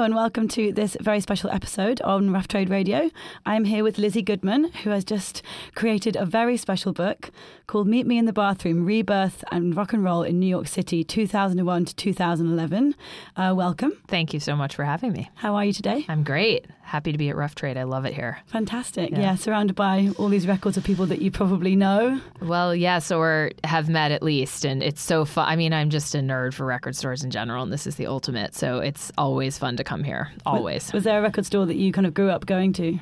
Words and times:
Hello 0.00 0.06
and 0.06 0.14
welcome 0.14 0.48
to 0.48 0.72
this 0.72 0.96
very 0.98 1.20
special 1.20 1.50
episode 1.50 2.00
on 2.00 2.32
Rough 2.32 2.48
Trade 2.48 2.70
Radio. 2.70 3.10
I'm 3.44 3.66
here 3.66 3.84
with 3.84 3.98
Lizzie 3.98 4.22
Goodman, 4.22 4.72
who 4.82 4.88
has 4.88 5.04
just 5.04 5.42
created 5.74 6.16
a 6.16 6.24
very 6.24 6.56
special 6.56 6.94
book 6.94 7.30
called 7.66 7.86
Meet 7.86 8.06
Me 8.06 8.16
in 8.16 8.24
the 8.24 8.32
Bathroom 8.32 8.86
Rebirth 8.86 9.44
and 9.52 9.76
Rock 9.76 9.92
and 9.92 10.02
Roll 10.02 10.22
in 10.22 10.40
New 10.40 10.46
York 10.46 10.68
City 10.68 11.04
2001 11.04 11.84
to 11.84 11.94
2011. 11.94 12.94
Uh, 13.36 13.52
welcome. 13.54 13.92
Thank 14.08 14.32
you 14.32 14.40
so 14.40 14.56
much 14.56 14.74
for 14.74 14.86
having 14.86 15.12
me. 15.12 15.28
How 15.34 15.54
are 15.54 15.66
you 15.66 15.74
today? 15.74 16.06
I'm 16.08 16.24
great. 16.24 16.64
Happy 16.90 17.12
to 17.12 17.18
be 17.18 17.28
at 17.28 17.36
Rough 17.36 17.54
Trade. 17.54 17.76
I 17.76 17.84
love 17.84 18.04
it 18.04 18.14
here. 18.14 18.40
Fantastic. 18.46 19.12
Yeah. 19.12 19.20
Yeah. 19.20 19.34
surrounded 19.36 19.76
by 19.76 20.08
all 20.18 20.28
these 20.28 20.48
records 20.48 20.76
of 20.76 20.82
people 20.82 21.06
that 21.06 21.22
you 21.22 21.30
probably 21.30 21.76
know. 21.76 22.20
Well, 22.42 22.74
yes, 22.74 23.12
or 23.12 23.52
have 23.62 23.88
met 23.88 24.10
at 24.10 24.24
least. 24.24 24.64
And 24.64 24.82
it's 24.82 25.00
so 25.00 25.24
fun. 25.24 25.46
I 25.48 25.54
mean, 25.54 25.72
I'm 25.72 25.88
just 25.88 26.16
a 26.16 26.18
nerd 26.18 26.52
for 26.52 26.66
record 26.66 26.96
stores 26.96 27.22
in 27.22 27.30
general, 27.30 27.62
and 27.62 27.72
this 27.72 27.86
is 27.86 27.94
the 27.94 28.08
ultimate. 28.08 28.56
So 28.56 28.80
it's 28.80 29.12
always 29.16 29.56
fun 29.56 29.76
to 29.76 29.84
come 29.84 30.02
here. 30.02 30.32
Always. 30.44 30.92
Was 30.92 31.04
there 31.04 31.20
a 31.20 31.22
record 31.22 31.46
store 31.46 31.64
that 31.64 31.76
you 31.76 31.92
kind 31.92 32.08
of 32.08 32.12
grew 32.12 32.28
up 32.28 32.44
going 32.46 32.72
to? 32.72 32.98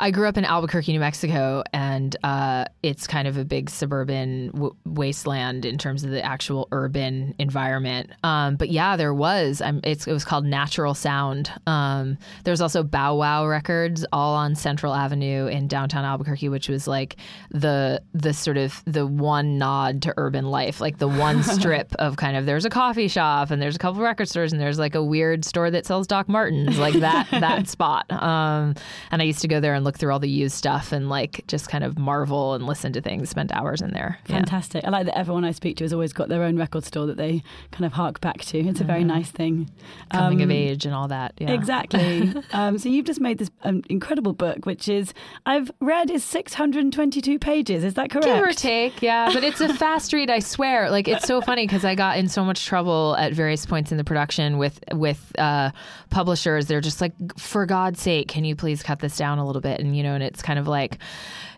I 0.00 0.10
grew 0.10 0.26
up 0.26 0.36
in 0.36 0.44
Albuquerque, 0.44 0.92
New 0.92 1.00
Mexico, 1.00 1.62
and 1.72 2.16
uh, 2.24 2.64
it's 2.82 3.06
kind 3.06 3.28
of 3.28 3.36
a 3.36 3.44
big 3.44 3.70
suburban 3.70 4.48
w- 4.48 4.74
wasteland 4.84 5.64
in 5.64 5.78
terms 5.78 6.02
of 6.02 6.10
the 6.10 6.22
actual 6.24 6.68
urban 6.72 7.34
environment. 7.38 8.10
Um, 8.24 8.56
but 8.56 8.70
yeah, 8.70 8.96
there 8.96 9.14
was. 9.14 9.60
I'm, 9.60 9.80
it's, 9.84 10.06
it 10.06 10.12
was 10.12 10.24
called 10.24 10.44
Natural 10.44 10.94
Sound. 10.94 11.52
Um, 11.66 12.18
there 12.42 12.52
was 12.52 12.60
also 12.60 12.82
Bow 12.82 13.16
Wow 13.16 13.46
Records, 13.46 14.04
all 14.12 14.34
on 14.34 14.54
Central 14.54 14.94
Avenue 14.94 15.46
in 15.46 15.68
downtown 15.68 16.04
Albuquerque, 16.04 16.48
which 16.48 16.68
was 16.68 16.88
like 16.88 17.16
the 17.50 18.02
the 18.12 18.32
sort 18.32 18.56
of 18.56 18.82
the 18.86 19.06
one 19.06 19.58
nod 19.58 20.02
to 20.02 20.14
urban 20.16 20.46
life, 20.46 20.80
like 20.80 20.98
the 20.98 21.08
one 21.08 21.42
strip 21.42 21.94
of 21.96 22.16
kind 22.16 22.36
of 22.36 22.46
there's 22.46 22.64
a 22.64 22.70
coffee 22.70 23.08
shop 23.08 23.50
and 23.50 23.62
there's 23.62 23.76
a 23.76 23.78
couple 23.78 24.02
record 24.02 24.28
stores 24.28 24.52
and 24.52 24.60
there's 24.60 24.78
like 24.78 24.94
a 24.94 25.02
weird 25.02 25.44
store 25.44 25.70
that 25.70 25.86
sells 25.86 26.06
Doc 26.06 26.28
Martens, 26.28 26.78
like 26.78 26.94
that 26.94 27.28
that 27.30 27.68
spot. 27.74 28.10
Um, 28.10 28.74
and 29.10 29.22
I 29.22 29.24
used 29.24 29.40
to 29.42 29.48
go 29.48 29.60
there 29.60 29.74
and 29.74 29.83
look 29.84 29.98
through 29.98 30.12
all 30.12 30.18
the 30.18 30.28
used 30.28 30.54
stuff 30.56 30.92
and 30.92 31.08
like 31.08 31.44
just 31.46 31.68
kind 31.68 31.84
of 31.84 31.98
marvel 31.98 32.54
and 32.54 32.66
listen 32.66 32.92
to 32.94 33.00
things, 33.00 33.30
spend 33.30 33.52
hours 33.52 33.80
in 33.82 33.92
there. 33.92 34.18
Yeah. 34.26 34.36
Fantastic. 34.36 34.84
I 34.84 34.90
like 34.90 35.06
that 35.06 35.16
everyone 35.18 35.44
I 35.44 35.52
speak 35.52 35.76
to 35.78 35.84
has 35.84 35.92
always 35.92 36.12
got 36.12 36.28
their 36.28 36.42
own 36.42 36.56
record 36.56 36.84
store 36.84 37.06
that 37.06 37.16
they 37.16 37.42
kind 37.70 37.84
of 37.84 37.92
hark 37.92 38.20
back 38.20 38.38
to. 38.46 38.58
It's 38.58 38.80
a 38.80 38.84
very 38.84 39.04
nice 39.04 39.30
thing. 39.30 39.70
Coming 40.10 40.40
of 40.42 40.46
Um, 40.48 40.50
age 40.52 40.84
and 40.86 40.94
all 40.94 41.08
that. 41.08 41.34
Yeah. 41.38 41.52
Exactly. 41.52 42.32
um, 42.52 42.78
so 42.78 42.88
you've 42.88 43.06
just 43.06 43.20
made 43.20 43.38
this 43.38 43.50
um, 43.62 43.82
incredible 43.88 44.32
book, 44.32 44.66
which 44.66 44.88
is 44.88 45.12
I've 45.46 45.70
read 45.80 46.10
is 46.10 46.24
622 46.24 47.38
pages. 47.38 47.84
Is 47.84 47.94
that 47.94 48.10
correct? 48.10 48.26
Give 48.26 48.42
or 48.42 48.52
take, 48.52 49.02
yeah. 49.02 49.30
But 49.32 49.44
it's 49.44 49.60
a 49.60 49.72
fast 49.74 50.12
read, 50.12 50.30
I 50.30 50.38
swear. 50.38 50.90
Like 50.90 51.08
it's 51.08 51.26
so 51.26 51.40
funny 51.40 51.66
because 51.66 51.84
I 51.84 51.94
got 51.94 52.18
in 52.18 52.28
so 52.28 52.44
much 52.44 52.64
trouble 52.66 53.16
at 53.18 53.32
various 53.32 53.66
points 53.66 53.90
in 53.92 53.98
the 53.98 54.04
production 54.04 54.58
with 54.58 54.80
with 54.92 55.32
uh, 55.38 55.70
publishers. 56.10 56.66
They're 56.66 56.80
just 56.80 57.00
like, 57.00 57.12
for 57.38 57.66
God's 57.66 58.00
sake, 58.00 58.28
can 58.28 58.44
you 58.44 58.54
please 58.56 58.82
cut 58.82 59.00
this 59.00 59.16
down 59.16 59.38
a 59.38 59.46
little 59.46 59.62
bit? 59.62 59.73
And 59.80 59.96
you 59.96 60.02
know, 60.02 60.14
and 60.14 60.22
it's 60.22 60.42
kind 60.42 60.58
of 60.58 60.66
like 60.68 60.98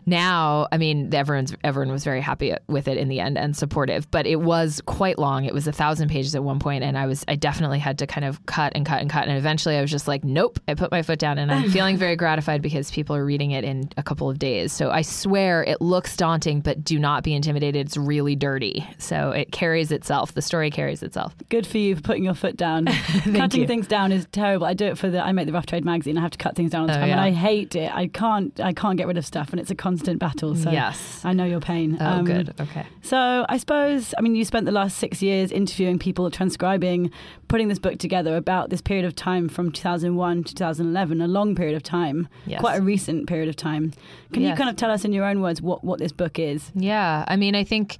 now. 0.05 0.67
I 0.71 0.77
mean, 0.77 1.13
everyone's 1.13 1.53
everyone 1.63 1.91
was 1.91 2.03
very 2.03 2.21
happy 2.21 2.53
with 2.67 2.87
it 2.87 2.97
in 2.97 3.07
the 3.09 3.19
end 3.19 3.37
and 3.37 3.55
supportive. 3.55 4.09
But 4.11 4.25
it 4.25 4.37
was 4.37 4.81
quite 4.85 5.19
long. 5.19 5.45
It 5.45 5.53
was 5.53 5.67
a 5.67 5.71
thousand 5.71 6.09
pages 6.09 6.35
at 6.35 6.43
one 6.43 6.59
point, 6.59 6.83
and 6.83 6.97
I 6.97 7.05
was 7.05 7.23
I 7.27 7.35
definitely 7.35 7.79
had 7.79 7.99
to 7.99 8.07
kind 8.07 8.25
of 8.25 8.45
cut 8.45 8.73
and 8.75 8.85
cut 8.85 9.01
and 9.01 9.09
cut. 9.09 9.27
And 9.27 9.37
eventually, 9.37 9.75
I 9.77 9.81
was 9.81 9.91
just 9.91 10.07
like, 10.07 10.23
nope. 10.23 10.59
I 10.67 10.73
put 10.73 10.91
my 10.91 11.01
foot 11.01 11.19
down, 11.19 11.37
and 11.37 11.51
I'm 11.51 11.69
feeling 11.77 11.97
very 11.97 12.15
gratified 12.15 12.61
because 12.61 12.89
people 12.91 13.15
are 13.15 13.25
reading 13.25 13.51
it 13.51 13.63
in 13.63 13.89
a 13.97 14.03
couple 14.03 14.29
of 14.29 14.39
days. 14.39 14.71
So 14.71 14.91
I 14.91 15.01
swear 15.01 15.63
it 15.63 15.81
looks 15.81 16.15
daunting, 16.15 16.61
but 16.61 16.83
do 16.83 16.99
not 16.99 17.23
be 17.23 17.33
intimidated. 17.33 17.85
It's 17.85 17.97
really 17.97 18.35
dirty. 18.35 18.87
So 18.97 19.31
it 19.31 19.51
carries 19.51 19.91
itself. 19.91 20.33
The 20.33 20.41
story 20.41 20.71
carries 20.71 21.03
itself. 21.03 21.35
Good 21.49 21.67
for 21.67 21.77
you 21.77 21.95
for 21.95 22.01
putting 22.01 22.23
your 22.23 22.33
foot 22.33 22.55
down. 22.57 22.85
Cutting 23.23 23.61
you. 23.61 23.67
things 23.67 23.87
down 23.87 24.11
is 24.11 24.25
terrible. 24.31 24.65
I 24.65 24.73
do 24.73 24.85
it 24.85 24.97
for 24.97 25.09
the. 25.09 25.21
I 25.23 25.31
make 25.33 25.47
the 25.47 25.53
Rough 25.53 25.65
Trade 25.65 25.83
magazine. 25.85 26.17
I 26.17 26.21
have 26.21 26.31
to 26.31 26.37
cut 26.37 26.55
things 26.55 26.71
down 26.71 26.81
all 26.81 26.87
the 26.87 26.93
Oh, 26.93 26.99
time, 27.01 27.09
and. 27.11 27.19
I 27.19 27.31
hate 27.31 27.75
it. 27.75 27.93
I 27.93 28.06
can't. 28.07 28.59
I 28.59 28.73
can't 28.73 28.97
get 28.97 29.07
rid 29.07 29.17
of 29.17 29.25
stuff, 29.25 29.51
and 29.51 29.59
it's 29.59 29.71
a 29.71 29.75
constant 29.75 30.19
battle. 30.19 30.55
So 30.55 30.71
Yes. 30.71 31.21
I 31.23 31.33
know 31.33 31.45
your 31.45 31.59
pain. 31.59 31.97
Oh, 31.99 32.05
Um, 32.05 32.25
good. 32.25 32.53
Okay. 32.59 32.85
So 33.01 33.45
I 33.49 33.57
suppose, 33.57 34.13
I 34.17 34.21
mean, 34.21 34.35
you 34.35 34.43
spent 34.45 34.65
the 34.65 34.71
last 34.71 34.97
six 34.97 35.21
years 35.21 35.51
interviewing 35.51 35.99
people, 35.99 36.29
transcribing, 36.31 37.11
putting 37.47 37.67
this 37.67 37.79
book 37.79 37.97
together 37.99 38.35
about 38.37 38.69
this 38.69 38.81
period 38.81 39.05
of 39.05 39.15
time 39.15 39.47
from 39.49 39.71
2001 39.71 40.43
to 40.45 40.55
2011, 40.55 41.21
a 41.21 41.27
long 41.27 41.55
period 41.55 41.75
of 41.75 41.83
time, 41.83 42.27
Yes. 42.45 42.59
quite 42.59 42.77
a 42.79 42.81
recent 42.81 43.27
period 43.27 43.49
of 43.49 43.55
time. 43.55 43.93
Can 44.33 44.43
you 44.43 44.53
kind 44.55 44.69
of 44.69 44.75
tell 44.75 44.91
us 44.91 45.05
in 45.05 45.13
your 45.13 45.25
own 45.25 45.41
words 45.41 45.61
what, 45.61 45.83
what 45.83 45.99
this 45.99 46.11
book 46.11 46.37
is? 46.39 46.71
Yeah, 46.75 47.23
I 47.27 47.35
mean, 47.37 47.55
I 47.55 47.63
think 47.63 47.97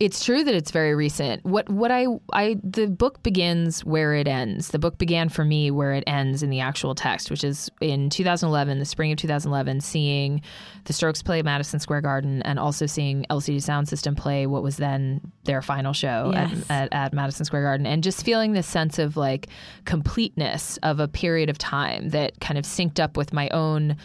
it's 0.00 0.24
true 0.24 0.42
that 0.42 0.54
it's 0.54 0.70
very 0.70 0.94
recent. 0.94 1.44
What 1.44 1.68
what 1.68 1.90
I 1.90 2.06
I 2.32 2.56
the 2.62 2.88
book 2.88 3.22
begins 3.22 3.84
where 3.84 4.14
it 4.14 4.26
ends. 4.26 4.68
The 4.68 4.78
book 4.78 4.98
began 4.98 5.28
for 5.28 5.44
me 5.44 5.70
where 5.70 5.92
it 5.92 6.04
ends 6.06 6.42
in 6.42 6.50
the 6.50 6.60
actual 6.60 6.94
text, 6.94 7.30
which 7.30 7.44
is 7.44 7.70
in 7.80 8.10
2011, 8.10 8.78
the 8.78 8.84
spring 8.84 9.12
of 9.12 9.18
2011, 9.18 9.80
seeing 9.80 10.40
the 10.84 10.92
Strokes 10.92 11.22
play 11.22 11.38
at 11.38 11.44
Madison 11.44 11.78
Square 11.80 12.00
Garden 12.02 12.42
and 12.42 12.58
also 12.58 12.86
seeing 12.86 13.24
LCD 13.30 13.56
Soundsystem 13.58 14.16
play 14.16 14.46
what 14.46 14.62
was 14.62 14.76
then 14.76 15.20
their 15.44 15.62
final 15.62 15.92
show 15.92 16.30
Yes. 16.32 16.52
at, 16.68 16.92
at, 16.92 16.92
at 16.92 17.12
Madison 17.12 17.44
Square 17.44 17.62
Garden, 17.62 17.86
and 17.86 18.02
just 18.02 18.24
feeling 18.24 18.52
this 18.52 18.66
sense 18.66 18.98
of 18.98 19.16
like 19.16 19.48
completeness 19.84 20.76
of 20.82 21.00
a 21.00 21.08
period 21.08 21.48
of 21.48 21.56
time 21.58 22.08
that 22.10 22.40
kind 22.40 22.58
of 22.58 22.64
synced 22.64 22.98
up 23.00 23.16
with 23.16 23.32
my 23.32 23.48
own 23.50 23.96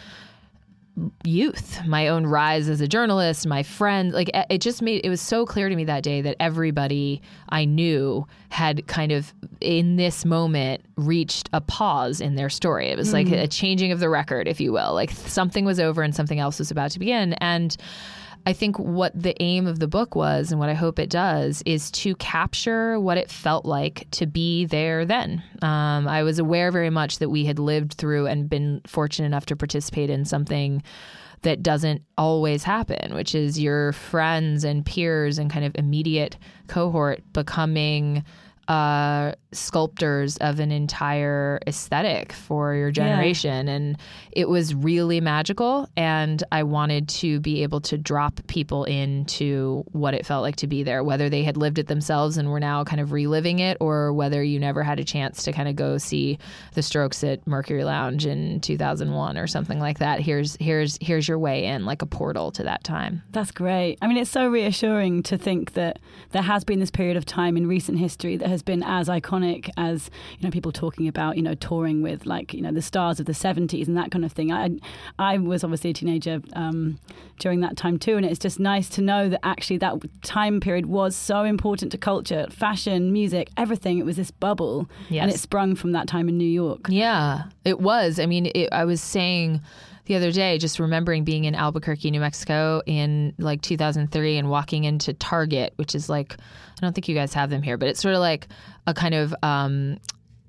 youth, 1.24 1.80
my 1.86 2.08
own 2.08 2.26
rise 2.26 2.68
as 2.68 2.80
a 2.80 2.88
journalist, 2.88 3.46
my 3.46 3.62
friend, 3.62 4.12
like 4.12 4.30
it 4.34 4.60
just 4.60 4.82
made 4.82 5.04
it 5.04 5.08
was 5.08 5.20
so 5.20 5.46
clear 5.46 5.68
to 5.68 5.76
me 5.76 5.84
that 5.84 6.02
day 6.02 6.20
that 6.22 6.36
everybody 6.40 7.22
I 7.48 7.64
knew 7.64 8.26
had 8.50 8.86
kind 8.86 9.12
of 9.12 9.32
in 9.60 9.96
this 9.96 10.24
moment 10.24 10.82
reached 10.96 11.48
a 11.52 11.60
pause 11.60 12.20
in 12.20 12.34
their 12.34 12.50
story. 12.50 12.88
It 12.88 12.96
was 12.96 13.12
like 13.12 13.28
mm. 13.28 13.42
a 13.42 13.48
changing 13.48 13.92
of 13.92 14.00
the 14.00 14.08
record, 14.08 14.48
if 14.48 14.60
you 14.60 14.72
will. 14.72 14.94
Like 14.94 15.10
something 15.10 15.64
was 15.64 15.80
over 15.80 16.02
and 16.02 16.14
something 16.14 16.38
else 16.38 16.58
was 16.58 16.70
about 16.70 16.90
to 16.92 16.98
begin. 16.98 17.34
And 17.34 17.76
I 18.46 18.52
think 18.52 18.78
what 18.78 19.12
the 19.20 19.40
aim 19.42 19.66
of 19.66 19.78
the 19.78 19.88
book 19.88 20.14
was, 20.14 20.50
and 20.50 20.58
what 20.58 20.68
I 20.68 20.74
hope 20.74 20.98
it 20.98 21.10
does, 21.10 21.62
is 21.66 21.90
to 21.92 22.14
capture 22.16 22.98
what 22.98 23.18
it 23.18 23.30
felt 23.30 23.64
like 23.64 24.06
to 24.12 24.26
be 24.26 24.64
there 24.64 25.04
then. 25.04 25.42
Um, 25.62 26.08
I 26.08 26.22
was 26.22 26.38
aware 26.38 26.72
very 26.72 26.90
much 26.90 27.18
that 27.18 27.28
we 27.28 27.44
had 27.44 27.58
lived 27.58 27.94
through 27.94 28.26
and 28.26 28.48
been 28.48 28.80
fortunate 28.86 29.26
enough 29.26 29.46
to 29.46 29.56
participate 29.56 30.10
in 30.10 30.24
something 30.24 30.82
that 31.42 31.62
doesn't 31.62 32.02
always 32.18 32.64
happen, 32.64 33.14
which 33.14 33.34
is 33.34 33.58
your 33.58 33.92
friends 33.92 34.64
and 34.64 34.84
peers 34.84 35.38
and 35.38 35.50
kind 35.50 35.64
of 35.64 35.72
immediate 35.74 36.36
cohort 36.66 37.22
becoming 37.32 38.24
uh, 38.70 39.32
sculptors 39.50 40.36
of 40.36 40.60
an 40.60 40.70
entire 40.70 41.58
aesthetic 41.66 42.32
for 42.32 42.72
your 42.72 42.92
generation. 42.92 43.68
And 43.68 43.98
it 44.30 44.48
was 44.48 44.76
really 44.76 45.20
magical. 45.20 45.88
And 45.96 46.44
I 46.52 46.62
wanted 46.62 47.08
to 47.08 47.40
be 47.40 47.64
able 47.64 47.80
to 47.80 47.98
drop 47.98 48.40
people 48.46 48.84
into 48.84 49.82
what 49.90 50.14
it 50.14 50.24
felt 50.24 50.42
like 50.42 50.54
to 50.56 50.68
be 50.68 50.84
there, 50.84 51.02
whether 51.02 51.28
they 51.28 51.42
had 51.42 51.56
lived 51.56 51.80
it 51.80 51.88
themselves 51.88 52.36
and 52.36 52.48
were 52.48 52.60
now 52.60 52.84
kind 52.84 53.00
of 53.00 53.10
reliving 53.10 53.58
it, 53.58 53.76
or 53.80 54.12
whether 54.12 54.40
you 54.40 54.60
never 54.60 54.84
had 54.84 55.00
a 55.00 55.04
chance 55.04 55.42
to 55.42 55.52
kind 55.52 55.68
of 55.68 55.74
go 55.74 55.98
see 55.98 56.38
the 56.74 56.82
strokes 56.82 57.24
at 57.24 57.44
Mercury 57.48 57.82
Lounge 57.82 58.24
in 58.24 58.60
2001 58.60 59.36
or 59.36 59.48
something 59.48 59.80
like 59.80 59.98
that. 59.98 60.20
Here's, 60.20 60.56
here's, 60.60 60.96
here's 61.00 61.26
your 61.26 61.40
way 61.40 61.64
in, 61.64 61.86
like 61.86 62.02
a 62.02 62.06
portal 62.06 62.52
to 62.52 62.62
that 62.62 62.84
time. 62.84 63.24
That's 63.32 63.50
great. 63.50 63.98
I 64.00 64.06
mean, 64.06 64.16
it's 64.16 64.30
so 64.30 64.46
reassuring 64.48 65.24
to 65.24 65.36
think 65.36 65.72
that 65.72 65.98
there 66.30 66.42
has 66.42 66.62
been 66.62 66.78
this 66.78 66.92
period 66.92 67.16
of 67.16 67.26
time 67.26 67.56
in 67.56 67.66
recent 67.66 67.98
history 67.98 68.36
that 68.36 68.48
has 68.48 68.59
been 68.62 68.82
as 68.82 69.08
iconic 69.08 69.70
as 69.76 70.10
you 70.38 70.44
know 70.46 70.50
people 70.50 70.72
talking 70.72 71.08
about 71.08 71.36
you 71.36 71.42
know 71.42 71.54
touring 71.54 72.02
with 72.02 72.26
like 72.26 72.54
you 72.54 72.62
know 72.62 72.72
the 72.72 72.82
stars 72.82 73.20
of 73.20 73.26
the 73.26 73.32
70s 73.32 73.86
and 73.86 73.96
that 73.96 74.10
kind 74.10 74.24
of 74.24 74.32
thing. 74.32 74.52
I 74.52 74.70
I 75.18 75.38
was 75.38 75.64
obviously 75.64 75.90
a 75.90 75.94
teenager 75.94 76.40
um, 76.54 76.98
during 77.38 77.60
that 77.60 77.76
time 77.76 77.98
too, 77.98 78.16
and 78.16 78.24
it's 78.24 78.38
just 78.38 78.60
nice 78.60 78.88
to 78.90 79.02
know 79.02 79.28
that 79.28 79.40
actually 79.44 79.78
that 79.78 79.96
time 80.22 80.60
period 80.60 80.86
was 80.86 81.16
so 81.16 81.44
important 81.44 81.92
to 81.92 81.98
culture, 81.98 82.46
fashion, 82.50 83.12
music, 83.12 83.50
everything. 83.56 83.98
It 83.98 84.04
was 84.04 84.16
this 84.16 84.30
bubble, 84.30 84.88
and 85.22 85.30
it 85.30 85.38
sprung 85.38 85.74
from 85.74 85.92
that 85.92 86.06
time 86.06 86.28
in 86.28 86.36
New 86.36 86.44
York. 86.48 86.86
Yeah, 86.88 87.44
it 87.64 87.80
was. 87.80 88.18
I 88.18 88.26
mean, 88.26 88.50
it, 88.54 88.68
I 88.72 88.84
was 88.84 89.00
saying 89.00 89.60
the 90.06 90.16
other 90.16 90.32
day, 90.32 90.58
just 90.58 90.78
remembering 90.78 91.24
being 91.24 91.44
in 91.44 91.54
Albuquerque, 91.54 92.10
New 92.10 92.20
Mexico 92.20 92.82
in 92.86 93.34
like 93.38 93.62
2003 93.62 94.38
and 94.38 94.50
walking 94.50 94.84
into 94.84 95.12
Target, 95.12 95.72
which 95.76 95.94
is 95.94 96.08
like, 96.08 96.34
I 96.34 96.80
don't 96.80 96.92
think 96.94 97.08
you 97.08 97.14
guys 97.14 97.34
have 97.34 97.50
them 97.50 97.62
here, 97.62 97.76
but 97.76 97.88
it's 97.88 98.00
sort 98.00 98.14
of 98.14 98.20
like 98.20 98.48
a 98.86 98.94
kind 98.94 99.14
of, 99.14 99.34
um, 99.42 99.98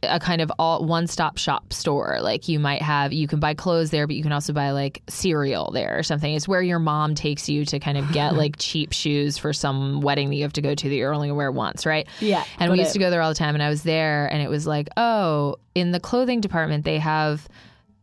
a 0.04 0.20
kind 0.20 0.42
of 0.42 0.52
all 0.58 0.84
one-stop 0.84 1.38
shop 1.38 1.72
store. 1.72 2.18
Like 2.22 2.48
you 2.48 2.60
might 2.60 2.82
have, 2.82 3.14
you 3.14 3.28
can 3.28 3.40
buy 3.40 3.54
clothes 3.54 3.92
there, 3.92 4.08
but 4.08 4.16
you 4.16 4.24
can 4.24 4.32
also 4.32 4.52
buy 4.52 4.72
like 4.72 5.04
cereal 5.08 5.70
there 5.70 5.96
or 5.96 6.02
something. 6.02 6.34
It's 6.34 6.48
where 6.48 6.64
your 6.64 6.80
mom 6.80 7.14
takes 7.14 7.48
you 7.48 7.66
to 7.66 7.78
kind 7.80 8.00
of 8.00 8.12
get 8.12 8.34
like 8.36 8.56
cheap 8.58 8.94
shoes 8.94 9.38
for 9.38 9.54
some 9.54 10.02
wedding 10.02 10.30
that 10.30 10.36
you 10.38 10.42
have 10.42 10.54
to 10.54 10.62
go 10.62 10.74
to 10.74 10.90
that 10.90 10.96
you're 10.96 11.14
only 11.14 11.28
gonna 11.28 11.38
wear 11.38 11.52
once, 11.52 11.86
right? 11.86 12.08
Yeah, 12.20 12.44
And 12.58 12.72
we 12.72 12.80
used 12.80 12.92
it. 12.92 12.94
to 12.94 13.00
go 13.00 13.12
there 13.12 13.22
all 13.22 13.30
the 13.30 13.36
time, 13.36 13.54
and 13.54 13.62
I 13.62 13.70
was 13.70 13.84
there, 13.84 14.26
and 14.26 14.42
it 14.42 14.50
was 14.50 14.66
like, 14.66 14.88
oh, 14.98 15.58
in 15.76 15.92
the 15.92 16.00
clothing 16.00 16.42
department 16.42 16.84
they 16.84 16.98
have 16.98 17.48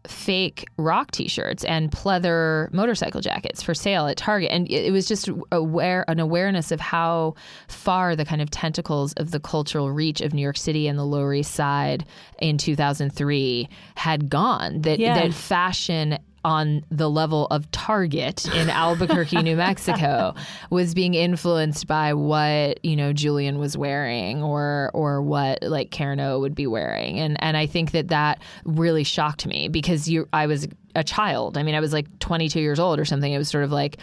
fake 0.09 0.67
rock 0.79 1.11
t-shirts 1.11 1.65
and 1.65 1.91
pleather 1.91 2.73
motorcycle 2.73 3.21
jackets 3.21 3.63
for 3.63 3.75
sale 3.75 4.07
at 4.07 4.17
Target 4.17 4.51
and 4.51 4.71
it 4.71 4.91
was 4.93 5.07
just 5.07 5.29
aware 5.53 6.05
an 6.09 6.19
awareness 6.19 6.73
of 6.73 6.81
how 6.81 7.35
far 7.69 8.17
the 8.17 8.25
kind 8.25 8.41
of 8.41 8.51
tentacles 8.51 9.13
of 9.15 9.31
the 9.31 9.39
cultural 9.41 9.91
reach 9.93 10.21
of 10.21 10.33
New 10.33 10.43
York 10.43 10.57
City 10.57 10.89
and 10.89 10.99
the 10.99 11.05
Lower 11.05 11.35
East 11.35 11.53
Side 11.55 12.07
in 12.41 12.57
2003 12.59 13.69
had 13.97 14.31
gone 14.31 14.83
that 14.83 14.99
Yeah. 14.99 15.15
that 15.15 15.35
fashion 15.35 16.19
on 16.45 16.85
the 16.91 17.11
level 17.11 17.47
of 17.47 17.71
Target 17.71 18.47
in 18.55 18.71
Albuquerque, 18.71 19.43
New 19.43 19.57
Mexico, 19.57 20.35
was 20.71 20.95
being 20.95 21.15
influenced 21.15 21.87
by 21.87 22.15
what 22.15 22.85
you 22.85 22.97
know 22.97 23.13
Julian 23.13 23.59
was 23.59 23.77
wearing, 23.77 24.43
or 24.43 24.91
or 24.95 25.23
what 25.23 25.63
like 25.63 25.91
Karen 25.91 26.21
O 26.21 26.41
would 26.41 26.55
be 26.55 26.67
wearing, 26.67 27.19
and 27.19 27.43
and 27.43 27.57
I 27.57 27.67
think 27.67 27.93
that 27.93 28.09
that 28.09 28.41
really 28.65 29.05
shocked 29.05 29.47
me 29.47 29.69
because 29.69 30.09
you 30.09 30.29
I 30.33 30.47
was 30.47 30.69
a 30.95 31.05
child. 31.05 31.57
I 31.57 31.63
mean, 31.63 31.75
I 31.75 31.81
was 31.81 31.93
like 31.93 32.19
22 32.19 32.61
years 32.61 32.79
old 32.79 32.99
or 32.99 33.05
something. 33.05 33.33
It 33.33 33.39
was 33.39 33.49
sort 33.49 33.65
of 33.65 33.73
like. 33.73 33.99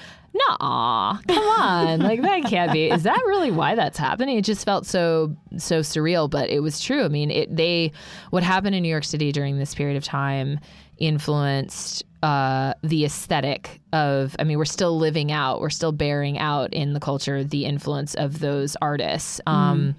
Nah, 0.50 1.18
come 1.30 1.38
on, 1.38 2.00
like 2.02 2.22
that 2.22 2.44
can't 2.44 2.74
be. 2.74 2.90
Is 2.92 3.04
that 3.04 3.22
really 3.26 3.52
why 3.52 3.74
that's 3.76 3.98
happening? 3.98 4.38
It 4.38 4.44
just 4.44 4.66
felt 4.66 4.86
so 4.86 5.34
so 5.56 5.80
surreal, 5.80 6.30
but 6.30 6.50
it 6.50 6.60
was 6.60 6.82
true. 6.82 7.06
I 7.06 7.08
mean, 7.08 7.32
it 7.32 7.56
they 7.56 7.94
what 8.32 8.44
happened 8.44 8.76
in 8.76 8.84
New 8.84 8.90
York 8.90 9.06
City 9.06 9.32
during 9.32 9.58
this 9.60 9.74
period 9.74 9.96
of 9.96 10.04
time 10.04 10.60
influenced 10.98 12.04
uh, 12.26 12.74
the 12.82 13.06
aesthetic 13.06 13.80
of. 13.94 14.36
I 14.40 14.44
mean, 14.44 14.58
we're 14.58 14.66
still 14.66 14.98
living 14.98 15.32
out, 15.32 15.62
we're 15.62 15.70
still 15.70 15.92
bearing 15.92 16.38
out 16.40 16.74
in 16.74 16.94
the 16.94 17.00
culture 17.00 17.44
the 17.44 17.66
influence 17.66 18.16
of 18.16 18.40
those 18.40 18.76
artists. 18.82 19.40
Um, 19.46 19.96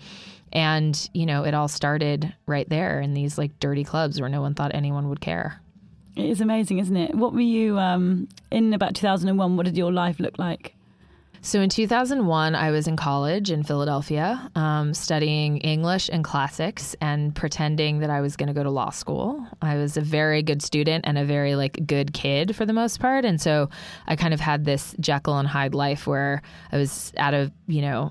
And 0.52 1.10
you 1.12 1.26
know, 1.26 1.44
it 1.44 1.54
all 1.54 1.68
started 1.68 2.32
right 2.46 2.68
there 2.68 3.00
in 3.00 3.14
these 3.14 3.36
like 3.36 3.52
dirty 3.60 3.84
clubs 3.84 4.20
where 4.20 4.30
no 4.30 4.40
one 4.40 4.54
thought 4.54 4.74
anyone 4.74 5.08
would 5.08 5.20
care. 5.20 5.60
It 6.16 6.24
is 6.24 6.40
amazing, 6.40 6.78
isn't 6.78 6.96
it? 6.96 7.14
What 7.14 7.34
were 7.34 7.40
you 7.40 7.78
um, 7.78 8.28
in 8.50 8.72
about 8.72 8.94
2001? 8.94 9.56
What 9.56 9.66
did 9.66 9.76
your 9.76 9.92
life 9.92 10.18
look 10.18 10.38
like? 10.38 10.74
So 11.46 11.60
in 11.60 11.70
2001, 11.70 12.56
I 12.56 12.72
was 12.72 12.88
in 12.88 12.96
college 12.96 13.52
in 13.52 13.62
Philadelphia, 13.62 14.50
um, 14.56 14.92
studying 14.92 15.58
English 15.58 16.10
and 16.12 16.24
classics 16.24 16.96
and 17.00 17.32
pretending 17.36 18.00
that 18.00 18.10
I 18.10 18.20
was 18.20 18.34
going 18.34 18.48
to 18.48 18.52
go 18.52 18.64
to 18.64 18.70
law 18.70 18.90
school. 18.90 19.46
I 19.62 19.76
was 19.76 19.96
a 19.96 20.00
very 20.00 20.42
good 20.42 20.60
student 20.60 21.06
and 21.06 21.16
a 21.16 21.24
very 21.24 21.54
like 21.54 21.86
good 21.86 22.12
kid 22.12 22.56
for 22.56 22.66
the 22.66 22.72
most 22.72 22.98
part, 22.98 23.24
and 23.24 23.40
so 23.40 23.70
I 24.08 24.16
kind 24.16 24.34
of 24.34 24.40
had 24.40 24.64
this 24.64 24.96
Jekyll 24.98 25.38
and 25.38 25.46
Hyde 25.46 25.72
life 25.72 26.08
where 26.08 26.42
I 26.72 26.78
was 26.78 27.12
at 27.16 27.32
a 27.32 27.52
you 27.68 27.82
know 27.82 28.10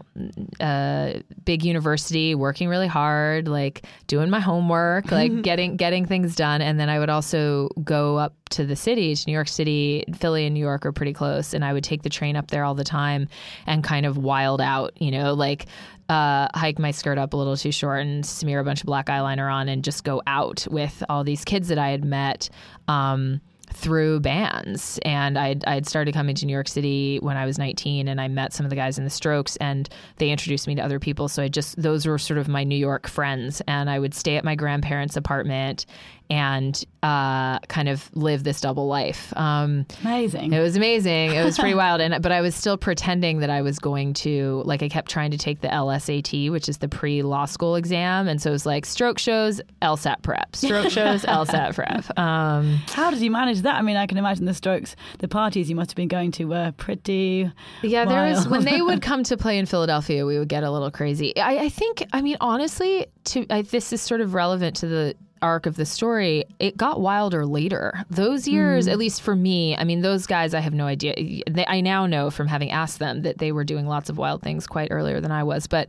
a 0.61 1.21
big 1.43 1.65
university, 1.65 2.35
working 2.35 2.69
really 2.69 2.87
hard, 2.87 3.49
like 3.49 3.85
doing 4.07 4.29
my 4.29 4.39
homework, 4.39 5.11
like 5.11 5.41
getting 5.41 5.75
getting 5.75 6.05
things 6.05 6.37
done, 6.37 6.61
and 6.61 6.79
then 6.79 6.87
I 6.87 6.99
would 6.99 7.09
also 7.09 7.67
go 7.83 8.15
up 8.15 8.33
to 8.51 8.65
the 8.65 8.77
city, 8.77 9.13
to 9.13 9.23
New 9.27 9.33
York 9.33 9.49
City, 9.49 10.05
Philly 10.17 10.45
and 10.45 10.53
New 10.53 10.61
York 10.61 10.85
are 10.85 10.93
pretty 10.93 11.11
close, 11.11 11.53
and 11.53 11.65
I 11.65 11.73
would 11.73 11.83
take 11.83 12.03
the 12.03 12.09
train 12.09 12.37
up 12.37 12.49
there 12.49 12.63
all 12.63 12.75
the 12.75 12.85
time 12.85 13.24
and 13.65 13.83
kind 13.83 14.05
of 14.05 14.17
wild 14.17 14.61
out, 14.61 14.93
you 15.01 15.11
know, 15.11 15.33
like 15.33 15.67
uh, 16.09 16.47
hike 16.53 16.79
my 16.79 16.91
skirt 16.91 17.17
up 17.17 17.33
a 17.33 17.37
little 17.37 17.57
too 17.57 17.71
short 17.71 18.01
and 18.01 18.25
smear 18.25 18.59
a 18.59 18.63
bunch 18.63 18.81
of 18.81 18.85
black 18.85 19.07
eyeliner 19.07 19.51
on 19.51 19.67
and 19.69 19.83
just 19.83 20.03
go 20.03 20.21
out 20.27 20.67
with 20.69 21.03
all 21.09 21.23
these 21.23 21.43
kids 21.43 21.67
that 21.69 21.79
I 21.79 21.89
had 21.89 22.05
met. 22.05 22.49
Um, 22.87 23.41
through 23.73 24.21
bands 24.21 24.99
and 25.03 25.37
I'd, 25.37 25.65
I'd 25.65 25.85
started 25.85 26.13
coming 26.13 26.33
to 26.35 26.45
New 26.45 26.53
York 26.53 26.67
City 26.69 27.19
when 27.19 27.35
I 27.35 27.45
was 27.45 27.57
19 27.57 28.07
and 28.07 28.21
I 28.21 28.27
met 28.29 28.53
some 28.53 28.65
of 28.65 28.69
the 28.69 28.75
guys 28.75 28.97
in 28.97 29.03
the 29.03 29.09
Strokes 29.09 29.57
and 29.57 29.89
they 30.17 30.29
introduced 30.29 30.67
me 30.67 30.75
to 30.75 30.81
other 30.81 30.99
people 30.99 31.27
so 31.27 31.43
I 31.43 31.49
just 31.49 31.81
those 31.81 32.05
were 32.05 32.17
sort 32.17 32.37
of 32.37 32.47
my 32.47 32.63
New 32.63 32.77
York 32.77 33.07
friends 33.07 33.61
and 33.67 33.89
I 33.89 33.99
would 33.99 34.13
stay 34.13 34.37
at 34.37 34.45
my 34.45 34.55
grandparents 34.55 35.17
apartment 35.17 35.85
and 36.29 36.83
uh, 37.03 37.59
kind 37.67 37.87
of 37.87 38.09
live 38.15 38.43
this 38.43 38.59
double 38.61 38.87
life 38.87 39.31
um, 39.37 39.85
Amazing. 40.01 40.53
it 40.53 40.59
was 40.59 40.75
amazing. 40.75 41.31
It 41.33 41.43
was 41.43 41.57
pretty 41.57 41.75
wild, 41.83 42.01
and 42.01 42.21
but 42.21 42.31
I 42.31 42.41
was 42.41 42.55
still 42.55 42.77
pretending 42.77 43.39
that 43.39 43.49
I 43.49 43.61
was 43.61 43.77
going 43.79 44.13
to 44.15 44.63
like 44.65 44.81
I 44.81 44.89
kept 44.89 45.09
trying 45.09 45.31
to 45.31 45.37
take 45.37 45.61
the 45.61 45.67
LSAT, 45.67 46.49
which 46.51 46.67
is 46.67 46.79
the 46.79 46.87
pre 46.87 47.21
law 47.21 47.45
school 47.45 47.75
exam, 47.75 48.27
and 48.27 48.41
so 48.41 48.49
it 48.49 48.53
was 48.53 48.65
like 48.65 48.85
stroke 48.85 49.19
shows, 49.19 49.61
LSAT 49.81 50.21
prep, 50.23 50.55
stroke 50.55 50.89
shows, 50.89 51.23
LSAT 51.25 51.75
prep. 51.75 52.17
Um, 52.17 52.81
How 52.87 53.11
did 53.11 53.19
you 53.21 53.29
manage 53.31 53.61
that? 53.61 53.75
I 53.75 53.81
mean, 53.81 53.97
I 53.97 54.07
can 54.07 54.17
imagine 54.17 54.45
the 54.45 54.53
strokes, 54.53 54.95
the 55.19 55.27
parties 55.27 55.69
you 55.69 55.75
must 55.75 55.91
have 55.91 55.95
been 55.95 56.07
going 56.07 56.31
to 56.33 56.45
were 56.45 56.73
pretty. 56.77 57.51
yeah, 57.83 58.05
there 58.05 58.29
was 58.29 58.47
when 58.47 58.65
they 58.65 58.81
would 58.81 59.01
come 59.03 59.23
to 59.23 59.37
play 59.37 59.57
in 59.57 59.65
Philadelphia, 59.65 60.25
we 60.25 60.39
would 60.39 60.49
get 60.49 60.63
a 60.63 60.71
little 60.71 60.91
crazy. 60.91 61.37
I, 61.37 61.65
I 61.65 61.69
think, 61.69 62.03
I 62.13 62.21
mean, 62.21 62.37
honestly, 62.41 63.05
to 63.25 63.45
I, 63.49 63.61
this 63.61 63.93
is 63.93 64.01
sort 64.01 64.21
of 64.21 64.33
relevant 64.33 64.77
to 64.77 64.87
the 64.87 65.15
arc 65.41 65.65
of 65.65 65.75
the 65.75 65.85
story 65.85 66.45
it 66.59 66.77
got 66.77 67.01
wilder 67.01 67.45
later. 67.45 67.93
Those 68.09 68.47
years 68.47 68.85
hmm. 68.85 68.91
at 68.91 68.97
least 68.97 69.21
for 69.21 69.35
me 69.35 69.75
i 69.75 69.83
mean 69.83 70.01
those 70.01 70.25
guys 70.25 70.53
i 70.53 70.59
have 70.59 70.73
no 70.73 70.85
idea. 70.85 71.13
They, 71.49 71.65
i 71.67 71.81
now 71.81 72.05
know 72.05 72.29
from 72.31 72.47
having 72.47 72.71
asked 72.71 72.99
them 72.99 73.21
that 73.23 73.37
they 73.37 73.51
were 73.51 73.63
doing 73.63 73.85
lots 73.87 74.09
of 74.09 74.17
wild 74.17 74.41
things 74.41 74.65
quite 74.67 74.89
earlier 74.91 75.19
than 75.21 75.31
i 75.31 75.43
was 75.43 75.67
but 75.67 75.87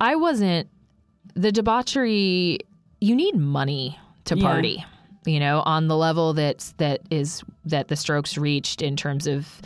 i 0.00 0.16
wasn't 0.16 0.68
the 1.34 1.52
debauchery 1.52 2.58
you 3.00 3.14
need 3.14 3.36
money 3.36 3.98
to 4.24 4.36
Yeah. 4.36 4.46
party 4.46 4.84
you 5.26 5.40
know 5.40 5.62
on 5.66 5.88
the 5.88 5.96
level 5.96 6.32
that's 6.32 6.72
that 6.78 7.00
is 7.10 7.42
that 7.64 7.88
the 7.88 7.96
strokes 7.96 8.36
reached 8.38 8.82
in 8.82 8.96
terms 8.96 9.26
of 9.26 9.60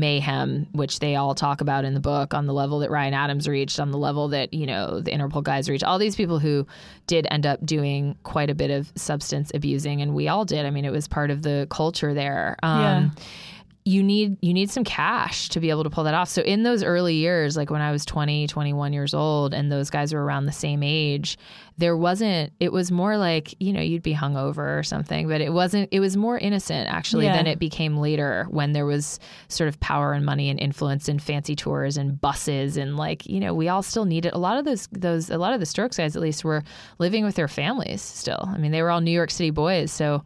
mayhem 0.00 0.66
which 0.72 0.98
they 0.98 1.16
all 1.16 1.34
talk 1.34 1.60
about 1.60 1.84
in 1.84 1.94
the 1.94 2.00
book 2.00 2.34
on 2.34 2.46
the 2.46 2.52
level 2.52 2.78
that 2.80 2.90
ryan 2.90 3.14
adams 3.14 3.48
reached 3.48 3.80
on 3.80 3.90
the 3.90 3.98
level 3.98 4.28
that 4.28 4.52
you 4.52 4.66
know 4.66 5.00
the 5.00 5.10
interpol 5.10 5.42
guys 5.42 5.68
reached. 5.68 5.84
All 5.84 5.98
these 5.98 6.16
people 6.16 6.38
who 6.38 6.66
did 7.06 7.26
end 7.30 7.46
up 7.46 7.64
doing 7.64 8.16
quite 8.22 8.50
a 8.50 8.54
bit 8.54 8.70
of 8.70 8.90
substance 8.96 9.50
abusing 9.54 10.02
and 10.02 10.14
we 10.14 10.28
all 10.28 10.44
did. 10.44 10.66
I 10.66 10.70
mean 10.70 10.84
it 10.84 10.92
was 10.92 11.06
part 11.08 11.30
of 11.30 11.42
the 11.42 11.66
culture 11.70 12.14
there. 12.14 12.56
Um, 12.62 12.80
Yeah. 12.80 13.10
You 13.86 14.02
need 14.02 14.36
you 14.42 14.52
need 14.52 14.68
some 14.68 14.82
cash 14.82 15.48
to 15.50 15.60
be 15.60 15.70
able 15.70 15.84
to 15.84 15.90
pull 15.90 16.02
that 16.04 16.12
off. 16.12 16.28
So 16.28 16.42
in 16.42 16.64
those 16.64 16.82
early 16.82 17.14
years, 17.14 17.56
like 17.56 17.70
when 17.70 17.80
I 17.80 17.92
was 17.92 18.04
20, 18.04 18.48
21 18.48 18.92
years 18.92 19.14
old 19.14 19.54
and 19.54 19.70
those 19.70 19.90
guys 19.90 20.12
were 20.12 20.24
around 20.24 20.46
the 20.46 20.52
same 20.52 20.82
age, 20.82 21.38
there 21.78 21.96
wasn't 21.96 22.52
it 22.58 22.72
was 22.72 22.90
more 22.90 23.16
like, 23.16 23.54
you 23.60 23.72
know, 23.72 23.80
you'd 23.80 24.02
be 24.02 24.12
hungover 24.12 24.76
or 24.76 24.82
something, 24.82 25.28
but 25.28 25.40
it 25.40 25.52
wasn't 25.52 25.88
it 25.92 26.00
was 26.00 26.16
more 26.16 26.36
innocent 26.36 26.90
actually 26.90 27.26
Yeah. 27.26 27.36
than 27.36 27.46
it 27.46 27.60
became 27.60 27.96
later 27.98 28.48
when 28.50 28.72
there 28.72 28.86
was 28.86 29.20
sort 29.46 29.68
of 29.68 29.78
power 29.78 30.12
and 30.14 30.26
money 30.26 30.50
and 30.50 30.58
influence 30.58 31.08
and 31.08 31.22
fancy 31.22 31.54
tours 31.54 31.96
and 31.96 32.20
buses 32.20 32.76
and 32.76 32.96
like, 32.96 33.24
you 33.26 33.38
know, 33.38 33.54
we 33.54 33.68
all 33.68 33.84
still 33.84 34.04
needed 34.04 34.32
a 34.32 34.38
lot 34.38 34.58
of 34.58 34.64
those 34.64 34.88
those 34.90 35.30
a 35.30 35.38
lot 35.38 35.54
of 35.54 35.60
the 35.60 35.66
strokes 35.66 35.96
guys 35.96 36.16
at 36.16 36.22
least 36.22 36.44
were 36.44 36.64
living 36.98 37.24
with 37.24 37.36
their 37.36 37.46
families 37.46 38.02
still. 38.02 38.48
I 38.52 38.58
mean, 38.58 38.72
they 38.72 38.82
were 38.82 38.90
all 38.90 39.00
New 39.00 39.12
York 39.12 39.30
City 39.30 39.50
boys, 39.50 39.92
so 39.92 40.24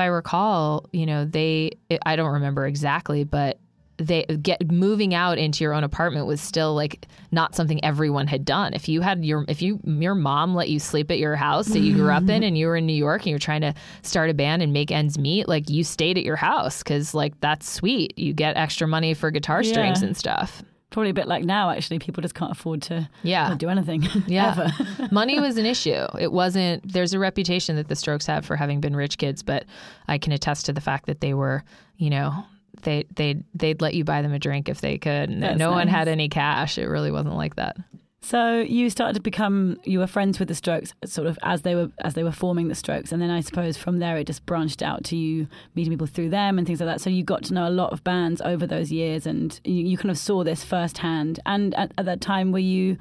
I 0.00 0.06
recall, 0.06 0.88
you 0.92 1.06
know, 1.06 1.24
they, 1.24 1.72
I 2.04 2.16
don't 2.16 2.32
remember 2.32 2.66
exactly, 2.66 3.24
but 3.24 3.58
they 3.98 4.24
get 4.40 4.70
moving 4.72 5.12
out 5.12 5.36
into 5.36 5.62
your 5.62 5.74
own 5.74 5.84
apartment 5.84 6.26
was 6.26 6.40
still 6.40 6.74
like 6.74 7.06
not 7.32 7.54
something 7.54 7.84
everyone 7.84 8.26
had 8.26 8.46
done. 8.46 8.72
If 8.72 8.88
you 8.88 9.02
had 9.02 9.24
your, 9.24 9.44
if 9.46 9.60
you, 9.60 9.78
your 9.84 10.14
mom 10.14 10.54
let 10.54 10.70
you 10.70 10.78
sleep 10.78 11.10
at 11.10 11.18
your 11.18 11.36
house 11.36 11.66
that 11.68 11.80
you 11.80 11.94
grew 11.94 12.10
up 12.10 12.22
in 12.22 12.28
mm-hmm. 12.28 12.42
and 12.44 12.58
you 12.58 12.66
were 12.66 12.76
in 12.76 12.86
New 12.86 12.94
York 12.94 13.22
and 13.22 13.28
you're 13.30 13.38
trying 13.38 13.60
to 13.60 13.74
start 14.00 14.30
a 14.30 14.34
band 14.34 14.62
and 14.62 14.72
make 14.72 14.90
ends 14.90 15.18
meet, 15.18 15.48
like 15.48 15.68
you 15.68 15.84
stayed 15.84 16.16
at 16.16 16.24
your 16.24 16.36
house 16.36 16.78
because 16.78 17.12
like 17.12 17.38
that's 17.40 17.70
sweet. 17.70 18.18
You 18.18 18.32
get 18.32 18.56
extra 18.56 18.88
money 18.88 19.12
for 19.12 19.30
guitar 19.30 19.62
strings 19.62 20.00
Yeah. 20.00 20.08
and 20.08 20.16
stuff. 20.16 20.62
Probably 20.90 21.10
a 21.10 21.14
bit 21.14 21.28
like 21.28 21.44
now, 21.44 21.70
actually. 21.70 21.98
People 22.00 22.20
just 22.22 22.34
can't 22.34 22.50
afford 22.50 22.82
to 22.82 23.08
Yeah. 23.22 23.54
do 23.54 23.68
anything. 23.68 24.02
Yeah. 24.26 24.50
ever. 24.50 25.08
Money 25.14 25.38
was 25.40 25.56
an 25.56 25.66
issue. 25.66 26.04
It 26.18 26.32
wasn't, 26.32 26.90
there's 26.92 27.14
a 27.14 27.18
reputation 27.18 27.76
that 27.76 27.88
the 27.88 27.94
Strokes 27.96 28.26
have 28.26 28.44
for 28.44 28.56
having 28.56 28.80
been 28.80 28.96
rich 28.96 29.16
kids, 29.18 29.42
but 29.42 29.64
I 30.08 30.18
can 30.18 30.32
attest 30.32 30.66
to 30.66 30.72
the 30.72 30.80
fact 30.80 31.06
that 31.06 31.20
they 31.20 31.32
were, 31.34 31.62
you 31.96 32.10
know, 32.10 32.44
they, 32.82 33.04
they, 33.14 33.36
they'd 33.54 33.80
let 33.80 33.94
you 33.94 34.04
buy 34.04 34.20
them 34.22 34.32
a 34.32 34.38
drink 34.38 34.68
if 34.68 34.80
they 34.80 34.98
could. 34.98 35.30
No 35.30 35.70
one 35.70 35.86
had 35.88 36.08
any 36.08 36.28
cash. 36.28 36.76
It 36.78 36.86
really 36.86 37.10
wasn't 37.12 37.36
like 37.36 37.56
that. 37.56 37.76
So 38.22 38.60
you 38.60 38.90
started 38.90 39.14
to 39.14 39.20
become 39.20 39.80
you 39.84 39.98
were 39.98 40.06
friends 40.06 40.38
with 40.38 40.48
the 40.48 40.54
Strokes 40.54 40.92
sort 41.06 41.26
of 41.26 41.38
as 41.42 41.62
they 41.62 41.74
were 41.74 41.90
as 42.00 42.14
they 42.14 42.22
were 42.22 42.32
forming 42.32 42.68
the 42.68 42.74
Strokes, 42.74 43.12
and 43.12 43.22
then 43.22 43.30
I 43.30 43.40
suppose 43.40 43.78
from 43.78 43.98
there 43.98 44.18
it 44.18 44.26
just 44.26 44.44
branched 44.44 44.82
out 44.82 45.04
to 45.04 45.16
you 45.16 45.48
meeting 45.74 45.90
people 45.90 46.06
through 46.06 46.28
them 46.28 46.58
and 46.58 46.66
things 46.66 46.80
like 46.80 46.86
that. 46.86 47.00
So 47.00 47.08
you 47.08 47.24
got 47.24 47.44
to 47.44 47.54
know 47.54 47.66
a 47.66 47.70
lot 47.70 47.92
of 47.92 48.04
bands 48.04 48.42
over 48.42 48.66
those 48.66 48.92
years, 48.92 49.26
and 49.26 49.58
you, 49.64 49.86
you 49.86 49.96
kind 49.96 50.10
of 50.10 50.18
saw 50.18 50.44
this 50.44 50.62
firsthand. 50.62 51.40
And 51.46 51.74
at, 51.74 51.92
at 51.96 52.04
that 52.04 52.20
time, 52.20 52.52
were 52.52 52.58
you 52.58 52.98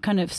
kind 0.00 0.18
of 0.18 0.32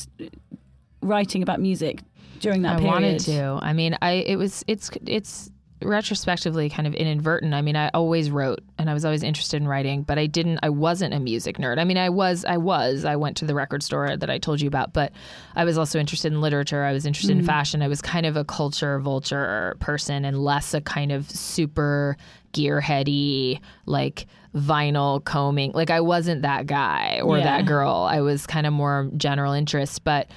writing 1.01 1.43
about 1.43 1.61
music 1.61 2.01
during 2.39 2.63
that 2.63 2.77
I 2.77 2.79
period? 2.79 2.89
I 2.89 2.93
wanted 2.93 3.19
to. 3.19 3.59
I 3.61 3.73
mean, 3.73 3.95
I, 4.01 4.11
it 4.13 4.37
was, 4.37 4.63
it's, 4.67 4.89
it's, 5.05 5.51
retrospectively 5.85 6.69
kind 6.69 6.87
of 6.87 6.93
inadvertent. 6.93 7.53
I 7.53 7.61
mean, 7.61 7.75
I 7.75 7.89
always 7.93 8.31
wrote 8.31 8.59
and 8.77 8.89
I 8.89 8.93
was 8.93 9.05
always 9.05 9.23
interested 9.23 9.61
in 9.61 9.67
writing, 9.67 10.03
but 10.03 10.17
I 10.17 10.25
didn't 10.25 10.59
I 10.63 10.69
wasn't 10.69 11.13
a 11.13 11.19
music 11.19 11.57
nerd. 11.57 11.79
I 11.79 11.83
mean, 11.83 11.97
I 11.97 12.09
was 12.09 12.45
I 12.45 12.57
was. 12.57 13.05
I 13.05 13.15
went 13.15 13.37
to 13.37 13.45
the 13.45 13.55
record 13.55 13.83
store 13.83 14.15
that 14.15 14.29
I 14.29 14.37
told 14.37 14.61
you 14.61 14.67
about, 14.67 14.93
but 14.93 15.11
I 15.55 15.65
was 15.65 15.77
also 15.77 15.99
interested 15.99 16.31
in 16.33 16.41
literature. 16.41 16.83
I 16.83 16.93
was 16.93 17.05
interested 17.05 17.37
in 17.37 17.43
mm. 17.43 17.45
fashion. 17.45 17.81
I 17.81 17.87
was 17.87 18.01
kind 18.01 18.25
of 18.25 18.35
a 18.35 18.43
culture 18.43 18.99
vulture 18.99 19.75
person 19.79 20.25
and 20.25 20.43
less 20.43 20.73
a 20.73 20.81
kind 20.81 21.11
of 21.11 21.29
super 21.29 22.17
gearheady 22.53 23.59
like 23.85 24.27
vinyl 24.55 25.23
combing. 25.23 25.71
Like 25.73 25.89
I 25.89 26.01
wasn't 26.01 26.43
that 26.43 26.67
guy 26.67 27.21
or 27.23 27.37
Yeah. 27.37 27.43
that 27.45 27.65
girl. 27.65 28.07
I 28.09 28.21
was 28.21 28.45
kind 28.45 28.67
of 28.67 28.73
more 28.73 29.09
general 29.17 29.53
interest, 29.53 30.03
but 30.03 30.27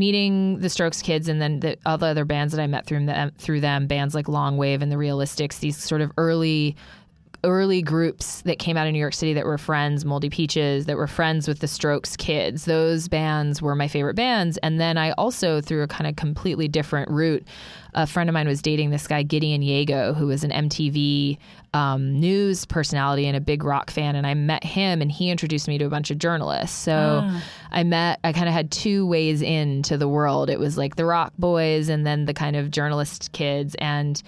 meeting 0.00 0.58
the 0.60 0.70
Strokes 0.70 1.02
kids 1.02 1.28
and 1.28 1.40
then 1.40 1.60
the, 1.60 1.76
all 1.84 1.98
the 1.98 2.06
other 2.06 2.24
bands 2.24 2.52
that 2.54 2.60
I 2.60 2.66
met 2.66 2.86
through 2.86 3.04
them, 3.04 3.32
through 3.36 3.60
them, 3.60 3.86
bands 3.86 4.14
like 4.14 4.26
Longwave 4.26 4.80
and 4.80 4.90
the 4.90 4.96
Realistics, 4.96 5.58
these 5.58 5.76
sort 5.76 6.00
of 6.00 6.10
early 6.16 6.74
early 7.42 7.80
groups 7.80 8.42
that 8.42 8.58
came 8.58 8.76
out 8.76 8.86
of 8.86 8.92
New 8.92 8.98
York 8.98 9.14
City 9.14 9.32
that 9.32 9.46
were 9.46 9.58
friends, 9.58 10.04
Moldy 10.04 10.28
Peaches, 10.28 10.86
that 10.86 10.96
were 10.96 11.06
friends 11.06 11.48
with 11.48 11.60
the 11.60 11.68
Strokes 11.68 12.16
kids. 12.16 12.66
Those 12.66 13.08
bands 13.08 13.62
were 13.62 13.74
my 13.74 13.88
favorite 13.88 14.14
bands. 14.14 14.58
And 14.58 14.78
then 14.78 14.98
I 14.98 15.12
also, 15.12 15.60
through 15.60 15.82
a 15.82 15.86
kind 15.86 16.06
of 16.06 16.16
completely 16.16 16.68
different 16.68 17.10
route, 17.10 17.46
a 17.94 18.06
friend 18.06 18.28
of 18.28 18.34
mine 18.34 18.46
was 18.46 18.60
dating 18.60 18.90
this 18.90 19.06
guy, 19.06 19.22
Gideon 19.22 19.62
Yago, 19.62 20.14
who 20.14 20.26
was 20.26 20.44
an 20.44 20.50
MTV 20.50 21.38
um, 21.72 22.20
news 22.20 22.66
personality 22.66 23.26
and 23.26 23.36
a 23.36 23.40
big 23.40 23.64
rock 23.64 23.90
fan. 23.90 24.16
And 24.16 24.26
I 24.26 24.34
met 24.34 24.62
him 24.62 25.00
and 25.00 25.10
he 25.10 25.30
introduced 25.30 25.66
me 25.66 25.78
to 25.78 25.86
a 25.86 25.90
bunch 25.90 26.10
of 26.10 26.18
journalists. 26.18 26.76
So 26.76 27.28
I 27.70 27.84
met, 27.84 28.20
I 28.22 28.32
kind 28.32 28.48
of 28.48 28.54
had 28.54 28.70
two 28.70 29.06
ways 29.06 29.40
into 29.40 29.96
the 29.96 30.08
world. 30.08 30.50
It 30.50 30.58
was 30.58 30.76
like 30.76 30.96
the 30.96 31.04
rock 31.06 31.32
boys 31.38 31.88
and 31.88 32.06
then 32.06 32.26
the 32.26 32.34
kind 32.34 32.54
of 32.54 32.70
journalist 32.70 33.32
kids. 33.32 33.74
And 33.78 34.22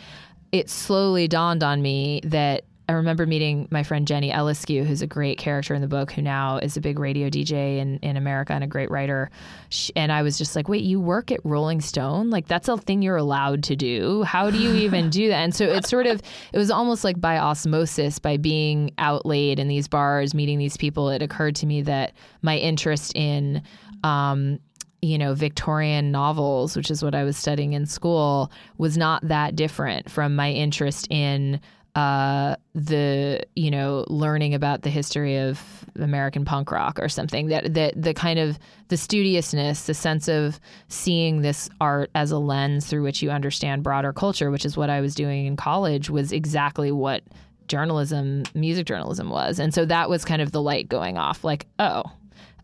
it 0.51 0.69
slowly 0.69 1.29
dawned 1.29 1.63
on 1.63 1.83
me 1.83 2.21
that 2.25 2.65
I 2.89 2.93
remember 2.93 3.27
meeting 3.27 3.69
my 3.71 3.83
friend 3.85 4.07
Jenny 4.07 4.31
Eliscu, 4.31 4.85
who's 4.85 5.03
a 5.03 5.07
great 5.07 5.39
character 5.39 5.73
in 5.73 5.81
the 5.81 5.89
book, 5.89 6.13
who 6.13 6.21
now 6.21 6.59
is 6.59 6.77
a 6.77 6.81
big 6.81 6.99
radio 6.99 7.31
DJ 7.31 7.79
in, 7.79 7.99
in 7.99 8.17
America 8.17 8.53
and 8.53 8.65
a 8.65 8.67
great 8.67 8.91
writer. 8.91 9.31
Sh 9.71 9.91
and 9.95 10.11
I 10.11 10.23
was 10.23 10.37
just 10.37 10.57
like, 10.57 10.69
wait, 10.69 10.83
you 10.83 11.01
work 11.01 11.31
at 11.31 11.41
Rolling 11.45 11.81
Stone? 11.81 12.31
Like, 12.31 12.49
that's 12.49 12.69
a 12.69 12.77
thing 12.77 13.01
you're 13.01 13.17
allowed 13.17 13.63
to 13.65 13.77
do. 13.77 14.25
How 14.25 14.51
do 14.51 14.59
you 14.59 14.75
even 14.75 15.11
do 15.11 15.29
that? 15.29 15.37
And 15.37 15.55
so 15.55 15.65
it's 15.67 15.89
sort 15.89 16.07
of, 16.07 16.21
it 16.53 16.59
was 16.59 16.71
almost 16.71 17.05
like 17.05 17.21
by 17.21 17.39
osmosis, 17.39 18.19
by 18.19 18.37
being 18.37 18.93
out 18.99 19.25
late 19.25 19.59
in 19.59 19.69
these 19.69 19.87
bars, 19.87 20.35
meeting 20.35 20.59
these 20.59 20.77
people, 20.77 21.09
it 21.09 21.23
occurred 21.23 21.55
to 21.57 21.67
me 21.67 21.83
that 21.83 22.13
my 22.43 22.59
interest 22.59 23.13
in, 23.15 23.63
um, 24.03 24.59
you 25.03 25.19
know, 25.19 25.35
Victorian 25.35 26.13
novels, 26.13 26.77
which 26.77 26.91
is 26.91 27.03
what 27.03 27.15
I 27.15 27.25
was 27.25 27.37
studying 27.37 27.73
in 27.73 27.87
school, 27.87 28.53
was 28.79 28.97
not 28.97 29.27
that 29.27 29.57
different 29.57 30.11
from 30.11 30.37
my 30.37 30.51
interest 30.51 31.09
in 31.11 31.61
uh, 31.95 32.57
the 32.75 33.43
you 33.55 33.71
know 33.71 34.05
learning 34.09 34.55
about 34.55 34.83
the 34.83 34.91
history 34.91 35.37
of 35.37 35.61
American 35.97 36.45
punk 36.45 36.71
rock 36.71 36.99
or 36.99 37.09
something. 37.09 37.49
That 37.49 37.75
that 37.75 38.01
the 38.01 38.15
kind 38.15 38.39
of 38.39 38.59
the 38.89 38.97
studiousness, 38.97 39.87
the 39.87 39.95
sense 39.95 40.29
of 40.29 40.59
seeing 40.89 41.43
this 41.43 41.69
art 41.81 42.11
as 42.15 42.31
a 42.31 42.39
lens 42.39 42.87
through 42.87 43.03
which 43.03 43.23
you 43.23 43.31
understand 43.31 43.83
broader 43.83 44.13
culture, 44.13 44.51
which 44.51 44.65
is 44.65 44.77
what 44.77 44.91
I 44.91 45.01
was 45.01 45.15
doing 45.15 45.47
in 45.47 45.57
college, 45.57 46.09
was 46.09 46.33
exactly 46.33 46.93
what 46.93 47.23
journalism, 47.69 48.45
music 48.55 48.87
journalism 48.87 49.31
was. 49.31 49.59
And 49.59 49.73
so 49.73 49.85
that 49.87 50.09
was 50.09 50.25
kind 50.25 50.43
of 50.43 50.53
the 50.53 50.63
light 50.63 50.89
going 50.89 51.19
off, 51.19 51.45
like, 51.45 51.67
oh. 51.79 52.05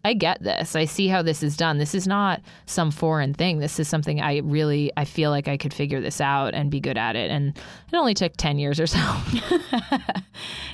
I 0.04 0.14
get 0.14 0.42
this. 0.42 0.74
I 0.76 0.84
see 0.84 1.08
how 1.08 1.22
this 1.22 1.42
is 1.42 1.56
done. 1.56 1.78
This 1.78 1.94
is 1.94 2.06
not 2.06 2.40
some 2.66 2.90
foreign 2.90 3.34
thing. 3.34 3.58
This 3.58 3.78
is 3.80 3.88
something 3.88 4.20
I 4.20 4.38
really 4.38 4.90
I 4.96 5.04
feel 5.04 5.30
like 5.30 5.48
I 5.48 5.56
could 5.56 5.74
figure 5.74 6.00
this 6.00 6.20
out 6.20 6.54
and 6.54 6.70
be 6.70 6.80
good 6.80 6.96
at 6.96 7.16
it. 7.16 7.30
And 7.30 7.56
it 7.56 7.96
only 7.96 8.14
took 8.14 8.32
10 8.36 8.58
years 8.58 8.78
or 8.80 8.86
so. 8.86 8.98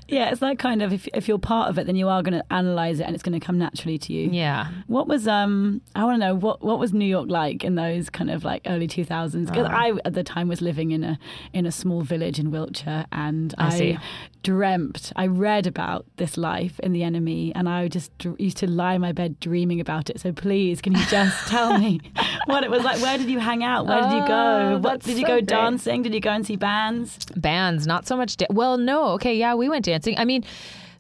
Yeah, 0.07 0.29
it's 0.31 0.41
that 0.41 0.59
kind 0.59 0.83
of 0.83 0.93
if, 0.93 1.09
if 1.15 1.29
you're 1.29 1.39
part 1.39 1.71
of 1.71 1.79
it, 1.79 1.87
then 1.87 1.97
you 1.97 2.09
are 2.09 2.23
going 2.23 2.39
to 2.39 2.45
analyze 2.53 3.01
it 3.01 3.05
and 3.05 3.15
it's 3.15 3.23
going 3.23 3.39
to 3.39 3.45
come 3.45 3.57
naturally 3.59 3.97
to 3.97 4.13
you. 4.13 4.29
yeah. 4.31 4.69
What 4.87 5.09
was 5.09 5.27
um 5.27 5.81
I 5.97 6.05
want 6.05 6.21
to 6.21 6.27
know 6.27 6.35
what 6.35 6.61
what 6.63 6.79
was 6.79 6.93
New 6.93 7.07
York 7.07 7.31
like 7.31 7.65
in 7.65 7.75
those 7.75 8.11
kind 8.11 8.31
of 8.31 8.45
like 8.45 8.61
early 8.67 8.87
2000s 8.87 9.47
because 9.47 9.67
Uh. 9.67 9.71
I 9.73 9.93
at 10.05 10.13
the 10.13 10.23
time 10.23 10.47
was 10.49 10.61
living 10.61 10.91
in 10.91 11.03
a 11.03 11.19
in 11.55 11.65
a 11.65 11.73
small 11.73 12.03
village 12.03 12.39
in 12.39 12.51
Wiltshire 12.51 13.07
and 13.13 13.55
I 13.57 13.65
I, 13.75 13.99
dreamt 14.43 15.11
I 15.17 15.27
read 15.27 15.67
about 15.67 16.05
this 16.17 16.37
life 16.37 16.79
in 16.81 16.93
the 16.93 17.03
enemy 17.03 17.53
and 17.55 17.67
I 17.67 17.89
just 17.89 18.13
used 18.39 18.59
to 18.59 18.71
lie 18.71 18.99
my 18.99 19.13
bed 19.15 19.39
dreaming 19.41 19.81
about 19.81 20.11
it 20.11 20.21
so 20.21 20.33
please 20.33 20.81
can 20.83 20.93
you 20.95 21.05
just 21.07 21.49
tell 21.49 21.79
me 21.79 22.01
what 22.47 22.63
it 22.65 22.71
was 22.71 22.83
like 22.85 23.01
where 23.01 23.17
did 23.17 23.31
you 23.31 23.39
hang 23.39 23.63
out 23.65 23.87
where 23.87 24.03
did 24.03 24.13
you 24.13 24.23
Oh, 24.23 24.27
go 24.27 24.79
what 24.79 25.01
did 25.01 25.17
you 25.17 25.23
so 25.23 25.27
go 25.29 25.35
great. 25.37 25.47
dancing 25.47 26.03
did 26.03 26.13
you 26.15 26.21
go 26.21 26.31
and 26.31 26.45
see 26.47 26.57
bands 26.57 27.19
Bands, 27.37 27.87
not 27.87 28.07
so 28.07 28.17
much. 28.17 28.37
Da- 28.37 28.47
well, 28.51 28.77
no. 28.79 29.09
Okay. 29.11 29.35
Yeah, 29.37 29.55
we 29.55 29.69
went 29.69 29.85
dancing. 29.85 30.17
I 30.19 30.25
mean, 30.25 30.45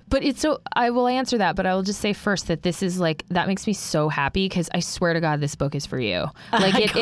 but 0.09 0.23
it's 0.23 0.40
so 0.40 0.61
I 0.75 0.90
will 0.90 1.06
answer 1.09 1.38
that, 1.38 1.56
but 1.56 1.64
I 1.66 1.75
will 1.75 1.83
just 1.83 2.00
say 2.00 2.12
first 2.12 2.49
that 2.49 2.62
this 2.62 2.83
is 2.83 2.99
like 3.00 3.25
that 3.28 3.47
makes 3.47 3.66
me 3.66 3.73
so 3.73 4.09
happy 4.09 4.47
because 4.49 4.68
I 4.75 4.80
swear 4.80 5.14
to 5.14 5.21
God, 5.21 5.40
this 5.40 5.54
book 5.54 5.75
is 5.75 5.87
for 5.87 5.99
you. 6.00 6.26
Like 6.52 6.75
it 6.76 6.90
to 6.90 7.00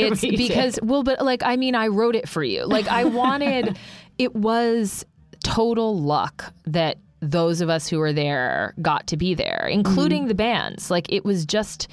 It's 0.00 0.22
read 0.22 0.34
it. 0.34 0.36
because 0.36 0.78
well, 0.82 1.02
but 1.02 1.22
like 1.24 1.42
I 1.44 1.56
mean, 1.56 1.74
I 1.74 1.88
wrote 1.88 2.16
it 2.16 2.28
for 2.28 2.42
you. 2.42 2.64
Like 2.64 2.88
I 2.88 3.04
wanted. 3.04 3.78
it 4.18 4.34
was 4.34 5.04
total 5.42 5.98
luck 5.98 6.52
that 6.66 6.98
those 7.30 7.60
of 7.60 7.68
us 7.68 7.88
who 7.88 7.98
were 7.98 8.12
there 8.12 8.74
got 8.82 9.06
to 9.08 9.16
be 9.16 9.34
there, 9.34 9.68
including 9.70 10.24
mm. 10.24 10.28
the 10.28 10.34
bands. 10.34 10.90
Like 10.90 11.10
it 11.12 11.24
was 11.24 11.46
just 11.46 11.88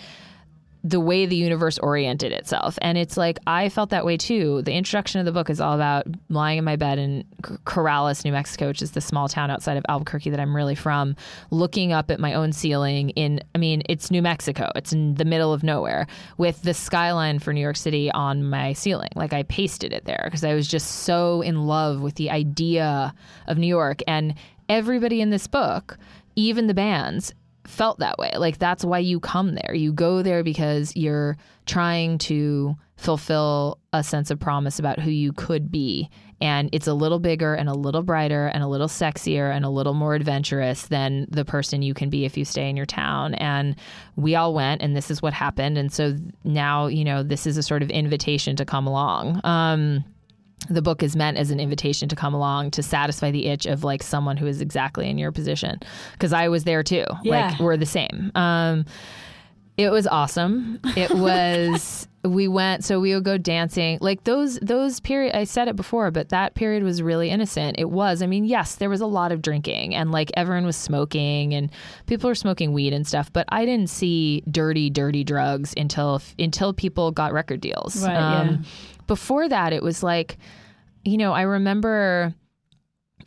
the 0.83 1.00
way 1.00 1.27
the 1.27 1.35
universe 1.35 1.77
oriented 1.77 2.31
itself. 2.31 2.79
And 2.81 2.97
it's 2.97 3.15
like, 3.15 3.38
I 3.45 3.69
felt 3.69 3.91
that 3.91 4.03
way 4.03 4.17
too. 4.17 4.63
The 4.63 4.73
introduction 4.73 5.19
of 5.19 5.25
the 5.25 5.31
book 5.31 5.51
is 5.51 5.61
all 5.61 5.75
about 5.75 6.07
lying 6.29 6.57
in 6.57 6.63
my 6.63 6.75
bed 6.75 6.97
in 6.97 7.23
Corrales, 7.43 8.25
New 8.25 8.31
Mexico, 8.31 8.67
which 8.67 8.81
is 8.81 8.91
the 8.91 9.01
small 9.01 9.29
town 9.29 9.51
outside 9.51 9.77
of 9.77 9.85
Albuquerque 9.88 10.31
that 10.31 10.39
I'm 10.39 10.55
really 10.55 10.73
from, 10.73 11.15
looking 11.51 11.93
up 11.93 12.09
at 12.09 12.19
my 12.19 12.33
own 12.33 12.51
ceiling 12.51 13.11
in, 13.11 13.41
I 13.53 13.59
mean, 13.59 13.83
it's 13.89 14.09
New 14.09 14.23
Mexico. 14.23 14.71
It's 14.75 14.91
in 14.91 15.13
the 15.15 15.25
middle 15.25 15.53
of 15.53 15.61
nowhere 15.61 16.07
with 16.39 16.63
the 16.63 16.73
skyline 16.73 17.38
for 17.38 17.53
New 17.53 17.61
York 17.61 17.77
City 17.77 18.09
on 18.11 18.43
my 18.50 18.73
ceiling. 18.73 19.09
Like 19.15 19.33
I 19.33 19.43
pasted 19.43 19.93
it 19.93 20.05
there 20.05 20.21
because 20.25 20.43
I 20.43 20.55
was 20.55 20.67
just 20.67 21.03
so 21.03 21.41
in 21.41 21.67
love 21.67 22.01
with 22.01 22.15
the 22.15 22.31
idea 22.31 23.13
of 23.45 23.59
New 23.59 23.67
York. 23.67 24.01
And 24.07 24.33
everybody 24.70 25.22
in 25.22 25.30
this 25.30 25.48
book, 25.48 25.98
even 26.36 26.68
the 26.68 26.74
bands, 26.74 27.34
felt 27.65 28.00
that 28.00 28.18
way. 28.18 28.32
Like 28.38 28.58
that's 28.58 28.84
why 28.84 29.00
you 29.00 29.20
come 29.20 29.56
there. 29.56 29.74
You 29.74 29.94
go 29.94 30.22
there 30.22 30.44
because 30.44 30.96
you're 30.96 31.38
trying 31.65 32.18
to 32.20 32.75
fulfill 32.98 33.80
a 33.94 34.03
sense 34.03 34.30
of 34.30 34.39
promise 34.39 34.77
about 34.77 35.00
who 35.00 35.10
you 35.10 35.34
could 35.34 35.72
be. 35.72 36.10
And 36.39 36.70
it's 36.72 36.88
a 36.88 36.94
little 36.94 37.20
bigger 37.20 37.53
and 37.53 37.70
a 37.70 37.74
little 37.74 38.01
brighter 38.01 38.48
and 38.48 38.63
a 38.63 38.68
little 38.68 38.88
sexier 38.88 39.56
and 39.56 39.63
a 39.63 39.70
little 39.70 39.94
more 39.94 40.15
adventurous 40.15 40.88
than 40.88 41.27
the 41.30 41.46
person 41.46 41.84
you 41.84 41.94
can 41.94 42.10
be 42.10 42.25
if 42.25 42.36
you 42.36 42.46
stay 42.46 42.68
in 42.68 42.75
your 42.75 42.88
town. 42.88 43.36
And 43.36 43.75
we 44.15 44.36
all 44.36 44.53
went, 44.53 44.82
and 44.82 44.96
this 44.96 45.12
is 45.12 45.22
what 45.22 45.34
happened. 45.34 45.77
And 45.77 45.91
so 45.91 46.15
now, 46.44 46.88
you 46.88 47.03
know, 47.03 47.22
this 47.22 47.46
is 47.46 47.58
a 47.58 47.63
sort 47.63 47.84
of 47.84 47.91
invitation 47.91 48.56
to 48.56 48.65
come 48.65 48.88
along. 48.88 49.39
Um, 49.44 50.03
the 50.70 50.82
book 50.82 51.01
is 51.03 51.15
meant 51.15 51.38
as 51.38 51.51
an 51.51 51.60
invitation 51.60 52.08
to 52.10 52.15
come 52.15 52.34
along 52.34 52.72
to 52.72 52.84
satisfy 52.84 53.32
the 53.32 53.48
itch 53.48 53.65
of 53.65 53.84
like 53.84 54.03
someone 54.03 54.38
who 54.38 54.46
is 54.48 54.62
exactly 54.62 55.10
in 55.10 55.18
your 55.18 55.32
position. 55.32 55.80
Because 56.13 56.34
i 56.34 56.48
was 56.50 56.63
there 56.63 56.84
too. 56.84 57.06
Yeah. 57.24 57.50
like 57.50 57.60
we're 57.60 57.77
the 57.77 57.86
same. 57.86 58.32
Um 58.36 58.86
it 59.77 59.89
was 59.89 60.06
awesome. 60.06 60.80
It 60.96 61.10
was 61.15 62.08
we 62.24 62.48
went 62.48 62.84
so 62.84 63.00
we 63.00 63.15
would 63.15 63.24
go 63.24 63.39
dancing. 63.39 63.98
Like 64.00 64.25
those 64.25 64.60
those 64.60 65.00
period 65.00 65.36
i 65.36 65.44
said 65.44 65.68
it 65.68 65.75
before 65.75 66.12
but 66.12 66.30
that 66.30 66.53
period 66.53 66.84
was 66.84 67.01
really 67.01 67.32
innocent. 67.32 67.80
It 67.80 67.89
was 67.89 68.22
i 68.22 68.27
mean 68.27 68.46
yes 68.46 68.75
there 68.75 68.89
was 68.89 69.01
a 69.01 69.08
lot 69.08 69.32
of 69.32 69.41
drinking 69.41 69.96
and 69.96 70.12
like 70.12 70.30
everyone 70.38 70.65
was 70.65 70.75
smoking 70.77 71.56
and 71.56 71.72
people 72.06 72.30
were 72.30 72.36
smoking 72.36 72.72
weed 72.74 72.94
and 72.94 73.08
stuff 73.08 73.34
but 73.34 73.46
i 73.50 73.65
didn't 73.65 73.89
see 73.89 74.44
dirty 74.51 74.91
dirty 74.91 75.24
drugs 75.24 75.74
until 75.75 76.22
until 76.38 76.72
people 76.74 77.12
got 77.12 77.34
record 77.34 77.62
deals. 77.62 78.03
Um, 78.03 78.12
Right, 78.12 78.51
yeah. 78.51 78.58
Before 79.08 79.48
that 79.50 79.74
it 79.74 79.84
was 79.84 80.03
like 80.03 80.38
you 81.03 81.17
know 81.17 81.34
i 81.34 81.41
remember 81.41 82.34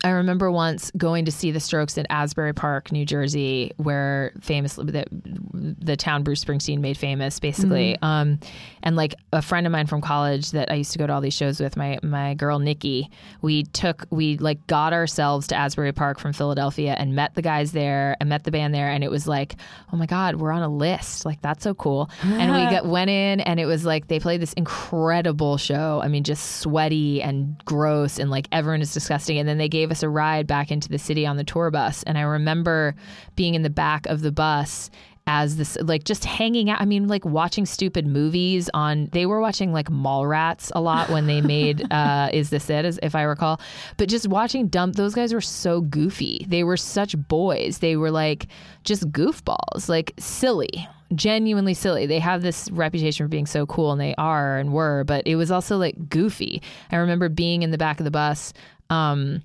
I 0.03 0.11
remember 0.11 0.51
once 0.51 0.91
going 0.97 1.25
to 1.27 1.33
see 1.33 1.51
the 1.51 1.61
Strokes 1.61 1.97
at 1.99 2.07
Asbury 2.11 2.53
Park, 2.53 2.93
New 2.93 3.05
Jersey, 3.05 3.73
where 3.77 4.33
famously 4.41 4.87
the, 4.87 5.05
the 5.53 5.97
town 5.97 6.23
Bruce 6.23 6.45
Springsteen 6.45 6.81
made 6.81 6.97
famous, 6.97 7.39
basically. 7.39 7.97
Um, 8.03 8.39
and 8.83 8.97
like 8.97 9.15
a 9.33 9.43
friend 9.43 9.67
of 9.67 9.73
mine 9.73 9.87
from 9.87 10.01
college 10.01 10.51
that 10.51 10.71
I 10.71 10.75
used 10.75 10.93
to 10.93 10.99
go 10.99 11.07
to 11.07 11.13
all 11.13 11.21
these 11.21 11.35
shows 11.35 11.61
with, 11.61 11.77
my 11.77 11.99
my 12.03 12.35
girl 12.35 12.59
Nikki, 12.59 13.11
we 13.43 13.65
took 13.65 14.07
we 14.11 14.37
like 14.39 14.67
got 14.67 14.93
ourselves 14.93 15.47
to 15.49 15.55
Asbury 15.55 15.93
Park 15.93 16.19
from 16.19 16.33
Philadelphia 16.33 16.95
and 16.99 17.15
met 17.15 17.35
the 17.35 17.43
guys 17.43 17.73
there 17.73 18.17
and 18.21 18.29
met 18.29 18.45
the 18.45 18.51
band 18.51 18.75
there, 18.75 18.91
and 18.91 19.03
it 19.05 19.11
was 19.11 19.27
like, 19.27 19.57
oh 19.93 19.97
my 19.97 20.07
god, 20.07 20.37
we're 20.37 20.53
on 20.53 20.63
a 20.63 20.69
list, 20.69 21.25
like 21.25 21.41
that's 21.43 21.65
so 21.65 21.75
cool. 21.75 22.11
and 22.23 22.53
we 22.53 22.61
got 22.71 22.87
went 22.95 23.11
in, 23.11 23.41
and 23.41 23.59
it 23.59 23.67
was 23.67 23.85
like 23.85 24.09
they 24.09 24.21
played 24.21 24.41
this 24.41 24.53
incredible 24.55 25.57
show. 25.57 26.01
I 26.03 26.09
mean, 26.09 26.25
just 26.25 26.61
sweaty 26.61 27.23
and 27.23 27.57
gross, 27.65 28.19
and 28.19 28.31
like 28.31 28.49
everyone 28.53 28.83
is 28.83 28.93
disgusting. 28.93 29.39
And 29.39 29.49
then 29.49 29.59
they 29.59 29.69
gave 29.69 29.84
us 29.91 30.03
a 30.03 30.09
ride 30.09 30.47
back 30.47 30.71
into 30.71 30.89
the 30.89 30.99
city 30.99 31.27
on 31.27 31.37
the 31.37 31.45
tour 31.45 31.71
bus, 31.71 32.03
and 32.05 32.19
I 32.19 32.23
remember 32.23 32.95
being 33.37 33.55
in 33.55 33.63
the 33.63 33.71
back 33.71 34.07
of 34.07 34.21
the 34.21 34.33
bus 34.33 34.91
as 35.27 35.57
this 35.57 35.79
like 35.81 36.05
just 36.05 36.25
hanging 36.25 36.69
out. 36.69 36.81
I 36.81 36.85
mean 36.85 37.09
like 37.09 37.25
watching 37.25 37.65
stupid 37.65 38.07
movies 38.07 38.69
on 38.75 39.09
they 39.13 39.27
were 39.27 39.41
watching 39.41 39.73
like 39.73 39.89
mallrats 39.89 40.71
a 40.75 40.81
lot 40.81 41.09
when 41.09 41.27
they 41.27 41.41
made 41.41 41.87
uh 41.91 42.29
is 42.33 42.51
this 42.51 42.69
it 42.69 42.85
as 42.85 42.99
if 43.03 43.15
i 43.15 43.23
recall. 43.23 43.61
But 43.97 44.09
just 44.09 44.29
watching 44.29 44.69
dumb 44.69 44.93
those 44.93 45.15
guys 45.15 45.33
were 45.33 45.41
so 45.41 45.81
goofy. 45.81 46.45
They 46.49 46.65
were 46.65 46.77
such 46.77 47.17
boys. 47.29 47.79
They 47.79 47.97
were 47.97 48.11
like 48.11 48.47
just 48.85 49.11
goofballs 49.13 49.89
like 49.89 50.13
silly 50.19 50.89
genuinely 51.15 51.75
silly. 51.75 52.07
They 52.07 52.19
have 52.19 52.43
this 52.43 52.69
reputation 52.71 53.25
for 53.25 53.29
being 53.29 53.47
so 53.47 53.67
cool 53.67 53.93
and 53.93 54.01
they 54.01 54.15
are 54.17 54.59
and 54.59 54.73
were 54.73 55.05
but 55.05 55.27
it 55.27 55.37
was 55.37 55.51
also 55.51 55.79
like 55.79 56.09
goofy. 56.09 56.61
I 56.91 56.97
remember 56.97 57.29
being 57.29 57.63
in 57.63 57.71
the 57.71 57.79
back 57.79 57.99
of 57.99 58.05
the 58.05 58.11
bus 58.11 58.53
um 58.91 59.43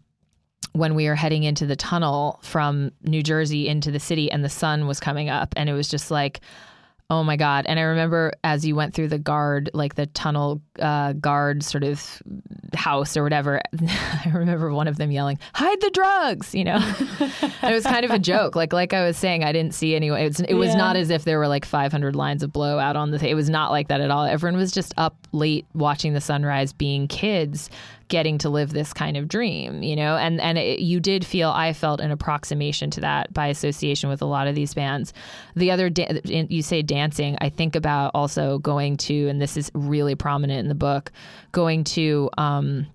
when 0.74 0.96
we 0.96 1.08
were 1.08 1.16
heading 1.16 1.44
into 1.44 1.66
the 1.66 1.76
tunnel 1.76 2.40
from 2.44 2.92
New 3.04 3.24
Jersey 3.24 3.68
into 3.68 3.92
the 3.92 4.00
city 4.00 4.32
and 4.32 4.44
the 4.44 4.50
sun 4.50 4.88
was 4.88 5.00
coming 5.00 5.30
up 5.30 5.54
and 5.58 5.70
it 5.70 5.74
was 5.74 5.88
just 5.88 6.12
like 6.12 6.42
oh 7.12 7.24
my 7.24 7.36
god. 7.36 7.66
And 7.66 7.80
i 7.80 7.82
remember 7.82 8.34
as 8.44 8.64
you 8.64 8.76
went 8.76 8.94
through 8.94 9.08
the 9.08 9.18
guard 9.18 9.72
like 9.74 9.96
the 9.96 10.06
tunnel 10.06 10.62
uh, 10.78 11.14
guard 11.14 11.64
sort 11.64 11.84
of 11.84 12.22
house 12.76 13.18
or 13.18 13.24
whatever 13.24 13.60
i 13.82 14.30
remember 14.32 14.72
one 14.72 14.88
of 14.88 14.98
them 14.98 15.10
yelling 15.10 15.40
hide 15.56 15.82
the 15.82 15.90
drugs 15.90 16.54
you 16.54 16.64
know? 16.64 16.78
It 17.64 17.74
was 17.74 17.84
kind 17.84 18.06
of 18.06 18.12
a 18.12 18.20
joke. 18.20 18.56
Like 18.56 18.74
like 18.74 18.94
i 18.94 19.04
was 19.04 19.18
saying 19.18 19.44
i 19.44 19.52
didn't 19.52 19.74
see 19.74 19.96
anyone 19.96 20.20
it 20.20 20.28
was, 20.28 20.40
it 20.42 20.54
was 20.54 20.70
Yeah. 20.70 20.76
not 20.78 20.96
as 20.98 21.10
if 21.10 21.24
there 21.24 21.40
were 21.40 21.48
like 21.48 21.66
500 21.66 22.16
lines 22.16 22.44
of 22.44 22.54
blow 22.54 22.78
out 22.78 22.96
on 22.96 23.10
the 23.10 23.18
th- 23.18 23.32
it 23.32 23.36
was 23.36 23.50
not 23.50 23.72
like 23.72 23.88
that 23.88 24.02
at 24.02 24.12
all. 24.12 24.26
Everyone 24.26 24.58
was 24.60 24.72
just 24.72 24.94
up 24.98 25.16
late 25.32 25.66
watching 25.74 26.14
the 26.14 26.22
sunrise 26.22 26.74
being 26.74 27.08
kids 27.08 27.72
getting 28.10 28.38
to 28.40 28.50
live 28.50 28.72
this 28.72 28.92
kind 28.94 29.16
of 29.16 29.28
dream, 29.28 29.82
you 29.82 29.96
know, 29.96 30.18
and 30.18 30.42
and 30.42 30.58
it, 30.58 30.80
you 30.80 31.00
did 31.00 31.26
feel 31.26 31.50
I 31.50 31.74
felt 31.74 32.02
an 32.02 32.12
approximation 32.12 32.92
to 32.92 33.02
that 33.02 33.34
by 33.34 33.48
association 33.48 34.10
with 34.10 34.22
a 34.22 34.26
lot 34.26 34.48
of 34.48 34.56
these 34.56 34.74
bands. 34.74 35.14
The 35.56 35.72
other 35.72 35.90
da- 35.90 36.22
you 36.26 36.62
say 36.62 36.82
dancing, 36.82 37.38
I 37.40 37.50
think 37.50 37.76
about 37.76 38.12
also 38.14 38.60
going 38.60 38.98
to, 38.98 39.28
and 39.30 39.42
this 39.42 39.56
is 39.56 39.72
really 39.74 40.16
prominent 40.16 40.60
in 40.60 40.68
the 40.68 40.76
book, 40.76 41.12
going 41.52 41.84
to 41.86 42.30
um, 42.38 42.88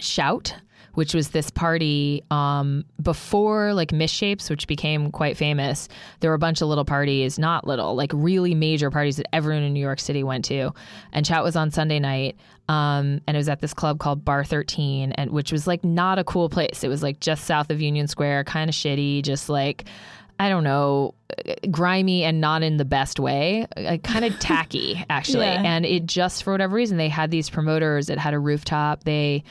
Shout. 0.00 0.54
Which 0.94 1.14
was 1.14 1.30
this 1.30 1.50
party 1.50 2.22
um, 2.30 2.84
before 3.02 3.74
like 3.74 3.90
Misshapes, 3.90 4.48
which 4.48 4.66
became 4.66 5.10
quite 5.10 5.36
famous. 5.36 5.88
There 6.20 6.30
were 6.30 6.34
a 6.34 6.38
bunch 6.38 6.62
of 6.62 6.68
little 6.68 6.84
parties, 6.84 7.38
not 7.38 7.66
little, 7.66 7.94
like 7.94 8.10
really 8.14 8.54
major 8.54 8.90
parties 8.90 9.16
that 9.16 9.26
everyone 9.34 9.64
in 9.64 9.72
New 9.72 9.80
York 9.80 10.00
City 10.00 10.22
went 10.22 10.44
to. 10.46 10.70
And 11.12 11.26
Shout 11.26 11.42
was 11.42 11.56
on 11.56 11.70
Sunday 11.70 11.98
night, 11.98 12.36
um, 12.68 13.20
and 13.26 13.36
it 13.36 13.38
was 13.38 13.48
at 13.48 13.60
this 13.60 13.74
club 13.74 13.98
called 13.98 14.24
Bar 14.24 14.44
13, 14.44 15.12
and 15.12 15.30
which 15.30 15.52
was 15.52 15.66
like 15.66 15.84
not 15.84 16.18
a 16.18 16.24
cool 16.24 16.48
place. 16.48 16.84
It 16.84 16.88
was 16.88 17.02
like 17.02 17.20
just 17.20 17.44
south 17.44 17.70
of 17.70 17.80
Union 17.80 18.06
Square, 18.06 18.44
kind 18.44 18.70
of 18.70 18.74
shitty, 18.74 19.22
just 19.22 19.48
like 19.48 19.84
I 20.38 20.48
don't 20.48 20.64
know, 20.64 21.14
grimy 21.70 22.24
and 22.24 22.40
not 22.40 22.62
in 22.62 22.76
the 22.76 22.84
best 22.84 23.20
way, 23.20 23.66
uh, 23.76 23.98
kind 23.98 24.24
of 24.24 24.38
tacky 24.40 25.04
actually. 25.08 25.46
Yeah. 25.46 25.62
And 25.64 25.86
it 25.86 26.06
just 26.06 26.42
for 26.42 26.52
whatever 26.52 26.74
reason 26.74 26.96
they 26.96 27.08
had 27.08 27.30
these 27.30 27.48
promoters. 27.48 28.10
It 28.10 28.18
had 28.18 28.34
a 28.34 28.38
rooftop. 28.38 29.04
They 29.04 29.44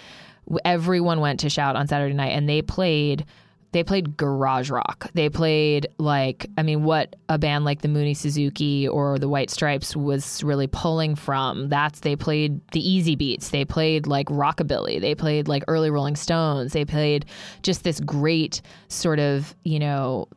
everyone 0.66 1.20
went 1.20 1.42
to 1.42 1.50
shout 1.50 1.76
on 1.76 1.88
Saturday 1.88 2.14
night, 2.14 2.32
and 2.32 2.48
they 2.48 2.62
played. 2.62 3.26
They 3.72 3.84
played 3.84 4.18
garage 4.18 4.70
rock. 4.70 5.10
They 5.16 5.30
played 5.30 5.88
like 5.98 6.46
I 6.60 6.62
mean, 6.62 6.84
what 6.84 7.16
a 7.28 7.40
band 7.40 7.66
like 7.66 7.82
the 7.82 7.88
Mooney 7.88 8.14
Suzuki 8.14 8.88
or 8.88 9.18
the 9.18 9.28
White 9.28 9.50
Stripes 9.50 9.96
was 9.96 10.44
really 10.44 10.68
pulling 10.68 11.16
from. 11.16 11.70
That's 11.70 12.02
they 12.02 12.16
played 12.16 12.62
the 12.72 12.80
Easybeats. 12.80 13.50
They 13.50 13.66
played 13.66 14.06
like 14.06 14.28
rockabilly. 14.28 15.02
They 15.02 15.16
played 15.16 15.48
like 15.48 15.64
early 15.68 15.90
Rolling 15.90 16.16
Stones. 16.16 16.74
They 16.74 16.86
played 16.86 17.26
just 17.64 17.84
this 17.84 18.00
great 18.00 18.62
sort 18.90 19.18
of 19.18 19.56
you 19.64 19.80
know 19.80 20.28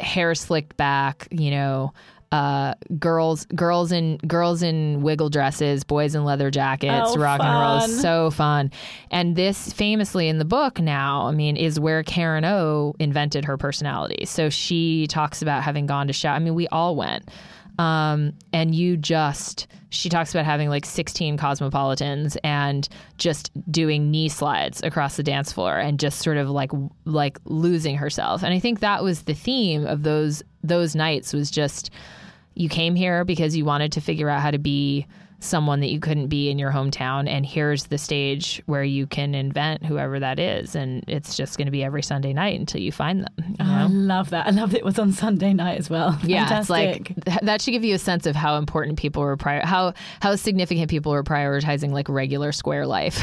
hair 0.00 0.34
slicked 0.34 0.76
back, 0.76 1.28
you 1.30 1.50
know, 1.50 1.92
uh, 2.32 2.74
girls, 2.98 3.46
girls 3.46 3.92
in 3.92 4.16
girls 4.18 4.62
in 4.62 5.02
wiggle 5.02 5.28
dresses, 5.30 5.84
boys 5.84 6.14
in 6.14 6.24
leather 6.24 6.50
jackets, 6.50 7.10
Oh, 7.12 7.16
rock 7.16 7.40
and 7.40 7.48
roll, 7.52 7.80
fun. 7.80 7.90
so 7.90 8.30
fun. 8.30 8.70
And 9.10 9.36
this 9.36 9.72
famously 9.72 10.28
in 10.28 10.38
the 10.38 10.44
book 10.44 10.80
now, 10.80 11.26
I 11.26 11.32
mean, 11.32 11.56
is 11.56 11.78
where 11.78 12.02
Karen 12.02 12.44
O 12.44 12.94
invented 12.98 13.44
her 13.44 13.56
personality. 13.56 14.24
So 14.26 14.50
she 14.50 15.06
talks 15.06 15.42
about 15.42 15.62
having 15.62 15.86
gone 15.86 16.06
to 16.08 16.12
shout. 16.12 16.34
I 16.36 16.38
mean, 16.40 16.54
we 16.54 16.66
all 16.68 16.96
went. 16.96 17.28
Um, 17.76 18.34
and 18.52 18.72
you 18.72 18.96
just, 18.96 19.66
she 19.90 20.08
talks 20.08 20.32
about 20.32 20.44
having 20.44 20.68
like 20.68 20.84
16 20.86 21.36
cosmopolitans 21.36 22.36
and 22.44 22.88
just 23.18 23.50
doing 23.70 24.12
knee 24.12 24.28
slides 24.28 24.80
across 24.84 25.16
the 25.16 25.24
dance 25.24 25.52
floor 25.52 25.76
and 25.76 25.98
just 25.98 26.20
sort 26.20 26.36
of 26.36 26.48
like, 26.48 26.70
like 27.04 27.38
losing 27.46 27.96
herself. 27.96 28.44
And 28.44 28.54
I 28.54 28.60
think 28.60 28.78
that 28.78 29.02
was 29.02 29.22
the 29.22 29.34
theme 29.34 29.84
of 29.86 30.04
those, 30.04 30.40
those 30.66 30.94
nights 30.94 31.32
was 31.32 31.50
just, 31.50 31.90
you 32.54 32.68
came 32.68 32.94
here 32.94 33.24
because 33.24 33.56
you 33.56 33.64
wanted 33.64 33.92
to 33.92 34.00
figure 34.00 34.28
out 34.28 34.40
how 34.40 34.50
to 34.50 34.58
be 34.58 35.06
someone 35.44 35.80
that 35.80 35.90
you 35.90 36.00
couldn't 36.00 36.28
be 36.28 36.50
in 36.50 36.58
your 36.58 36.70
hometown 36.72 37.28
and 37.28 37.44
here's 37.46 37.84
the 37.86 37.98
stage 37.98 38.62
where 38.66 38.82
you 38.84 39.06
can 39.06 39.34
invent 39.34 39.84
whoever 39.84 40.18
that 40.18 40.38
is 40.38 40.74
and 40.74 41.04
it's 41.08 41.36
just 41.36 41.56
going 41.58 41.66
to 41.66 41.70
be 41.72 41.84
every 41.84 42.02
sunday 42.02 42.32
night 42.32 42.58
until 42.58 42.80
you 42.80 42.90
find 42.90 43.22
them 43.22 43.34
you 43.38 43.54
Oh, 43.60 43.64
I 43.64 43.86
love 43.86 44.30
that. 44.30 44.46
I 44.46 44.50
love 44.50 44.70
that 44.72 44.78
it 44.78 44.84
was 44.84 44.98
on 44.98 45.12
Sunday 45.12 45.52
night 45.52 45.78
as 45.78 45.88
well. 45.88 46.18
yeah 46.24 46.46
Fantastic. 46.46 47.10
it's 47.16 47.26
like 47.26 47.40
that 47.42 47.62
should 47.62 47.70
give 47.72 47.84
you 47.84 47.94
a 47.94 47.98
sense 47.98 48.26
of 48.26 48.34
how 48.36 48.56
important 48.56 48.98
people 48.98 49.22
were 49.22 49.36
prior 49.36 49.64
how 49.64 49.92
how 50.20 50.34
significant 50.36 50.90
people 50.90 51.12
were 51.12 51.22
prioritizing 51.24 51.90
like 51.92 52.08
regular 52.08 52.50
square 52.52 52.86
life 52.86 53.18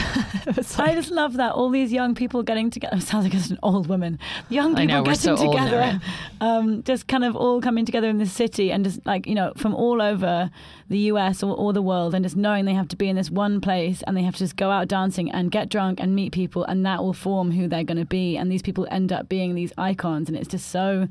like- 0.46 0.80
I 0.80 0.96
just 0.96 1.12
love 1.12 1.34
that 1.34 1.54
all 1.54 1.70
these 1.70 1.92
young 1.94 2.16
people 2.16 2.44
getting 2.44 2.70
together. 2.70 2.98
It 2.98 3.04
sounds 3.04 3.24
like 3.26 3.34
it's 3.34 3.50
an 3.50 3.60
old 3.64 3.88
woman. 3.88 4.20
Young 4.50 4.76
people 4.76 4.96
know, 4.98 5.04
getting 5.04 5.20
so 5.20 5.36
together, 5.36 6.00
um, 6.42 6.84
just 6.84 7.08
kind 7.08 7.24
of 7.24 7.36
all 7.36 7.62
coming 7.62 7.86
together 7.86 8.10
in 8.10 8.18
the 8.18 8.26
city 8.26 8.72
and 8.72 8.84
just 8.84 9.06
like 9.06 9.28
you 9.28 9.36
know 9.36 9.54
from 9.58 9.74
all 9.76 10.02
over 10.02 10.50
the 10.92 11.00
U.S. 11.12 11.42
or, 11.42 11.56
or 11.56 11.74
the 11.74 11.82
world, 11.82 12.14
and 12.14 12.24
just 12.24 12.36
knowing 12.36 12.66
they 12.66 12.74
have 12.76 12.88
to 12.90 12.96
be 12.96 13.08
in 13.10 13.16
this 13.16 13.32
one 13.32 13.62
place 13.62 14.04
and 14.06 14.16
they 14.16 14.22
have 14.24 14.34
to 14.36 14.40
just 14.40 14.56
go 14.58 14.70
out 14.70 14.88
dancing 14.88 15.32
and 15.32 15.50
get 15.50 15.70
drunk 15.70 16.00
and 16.00 16.14
meet 16.14 16.32
people, 16.34 16.64
and 16.66 16.86
that 16.86 17.02
will 17.02 17.14
form 17.14 17.52
who 17.52 17.68
they're 17.68 17.84
going 17.84 17.98
to 17.98 18.06
be. 18.06 18.38
And 18.38 18.52
these 18.52 18.62
people 18.62 18.86
end 18.92 19.12
up 19.12 19.28
being 19.30 19.56
these 19.56 19.74
icons, 19.78 20.28
and 20.30 20.38
it's 20.38 20.50
just 20.50 20.70
so 20.70 21.08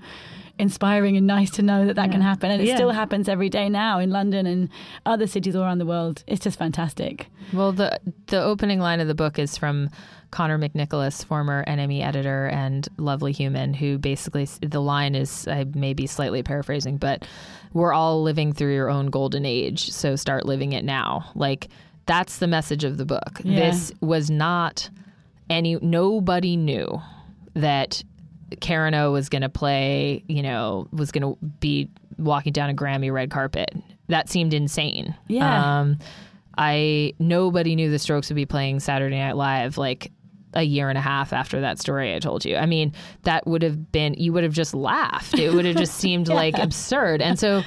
inspiring 0.59 1.16
and 1.16 1.27
nice 1.27 1.51
to 1.53 1.62
know 1.62 1.87
that 1.87 1.97
that 1.97 2.11
can 2.11 2.21
happen. 2.21 2.51
And 2.51 2.61
it 2.61 2.69
Yeah. 2.69 2.75
still 2.77 2.90
happens 2.90 3.29
every 3.29 3.49
day 3.49 3.69
now 3.71 3.99
in 3.99 4.11
London 4.11 4.47
and 4.47 4.69
other 5.07 5.27
cities 5.27 5.57
all 5.57 5.62
around 5.62 5.79
the 5.79 5.87
world. 5.87 6.23
It's 6.27 6.43
just 6.43 6.59
fantastic. 6.59 7.29
Well, 7.53 7.73
the 7.73 7.99
the 8.27 8.43
opening 8.43 8.79
line 8.81 9.01
of 9.01 9.09
the 9.09 9.14
book 9.14 9.38
is 9.38 9.57
from 9.57 9.88
Conor 10.31 10.59
McNicholas, 10.59 11.25
former 11.25 11.64
NME 11.66 12.03
editor 12.03 12.47
and 12.47 12.88
lovely 12.97 13.33
human, 13.33 13.75
who 13.75 13.99
basically 13.99 14.47
the 14.62 14.81
line 14.81 15.14
is 15.14 15.49
I 15.49 15.64
may 15.75 15.93
be 15.95 16.07
slightly 16.07 16.43
paraphrasing, 16.43 16.99
but 16.99 17.27
we're 17.73 17.93
all 17.93 18.23
living 18.23 18.53
through 18.53 18.75
your 18.75 18.90
own 18.90 19.07
golden 19.07 19.45
age, 19.45 19.90
so 19.90 20.16
start 20.16 20.47
living 20.47 20.73
it 20.73 20.85
now. 20.85 21.31
Like 21.35 21.69
that's 22.07 22.38
the 22.38 22.47
message 22.47 22.85
of 22.85 22.97
the 22.97 23.05
book. 23.05 23.40
Yeah. 23.43 23.71
This 23.71 23.93
was 24.01 24.31
not 24.31 24.90
any 25.49 25.77
nobody 25.81 26.57
knew 26.57 27.01
that 27.55 28.03
Karen 28.61 28.95
O 28.95 29.12
was 29.12 29.29
going 29.29 29.43
to 29.43 29.49
play, 29.49 30.25
you 30.29 30.43
know, 30.43 30.88
was 30.93 31.12
going 31.12 31.23
to 31.23 31.38
be 31.61 31.88
walking 32.19 32.53
down 32.53 32.71
a 32.71 32.75
Grammy 32.75 33.12
red 33.12 33.31
carpet. 33.31 33.75
That 34.09 34.29
seemed 34.29 34.55
insane. 34.55 35.14
Yeah. 35.29 35.81
Um, 35.81 35.99
I 36.59 37.14
nobody 37.19 37.77
knew 37.77 37.90
the 37.90 37.99
Strokes 37.99 38.29
would 38.29 38.37
be 38.37 38.47
playing 38.47 38.81
Saturday 38.81 39.19
Night 39.19 39.37
Live 39.37 39.79
like 39.79 40.12
a 40.55 40.63
year 40.63 40.89
and 40.89 40.99
a 40.99 41.01
half 41.01 41.33
after 41.33 41.61
that 41.61 41.79
story 41.79 42.15
I 42.15 42.19
told 42.19 42.45
you. 42.45 42.57
I 42.57 42.67
mean, 42.67 42.93
that 43.23 43.47
would 43.47 43.63
have 43.63 43.93
been 43.93 44.15
you 44.15 44.33
would 44.33 44.45
have 44.45 44.53
just 44.55 44.75
laughed. 44.75 45.39
It 45.39 45.53
would 45.53 45.65
have 45.65 45.77
just 45.77 45.95
seemed 45.95 46.29
like 46.43 46.59
absurd. 46.59 47.23
And 47.23 47.39
so 47.39 47.63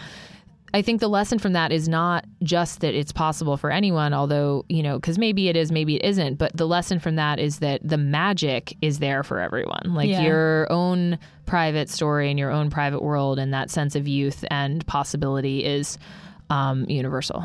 I 0.76 0.82
think 0.82 1.02
the 1.02 1.08
lesson 1.08 1.38
from 1.38 1.54
that 1.54 1.72
is 1.72 1.88
not 1.88 2.26
just 2.42 2.82
that 2.82 2.96
it's 2.96 3.12
possible 3.12 3.58
for 3.58 3.70
anyone, 3.70 4.12
although, 4.12 4.66
you 4.70 4.82
know, 4.82 4.96
because 4.98 5.20
maybe 5.20 5.48
it 5.48 5.56
is, 5.56 5.72
maybe 5.72 5.96
it 5.98 6.04
isn't. 6.04 6.40
But 6.40 6.58
the 6.58 6.66
lesson 6.66 7.00
from 7.00 7.16
that 7.16 7.38
is 7.40 7.60
that 7.60 7.80
the 7.88 7.98
magic 7.98 8.76
is 8.82 8.98
there 8.98 9.22
for 9.24 9.40
everyone. 9.40 9.94
Like 9.94 10.10
Yeah. 10.10 10.24
your 10.24 10.72
own 10.72 11.20
private 11.46 11.90
story 11.90 12.32
and 12.32 12.40
your 12.40 12.50
own 12.50 12.72
private 12.72 13.04
world 13.04 13.38
and 13.38 13.54
that 13.54 13.70
sense 13.70 13.96
of 13.96 14.08
youth 14.08 14.44
and 14.50 14.84
possibility 14.88 15.64
is 15.64 16.00
um, 16.50 16.86
universal. 16.90 17.44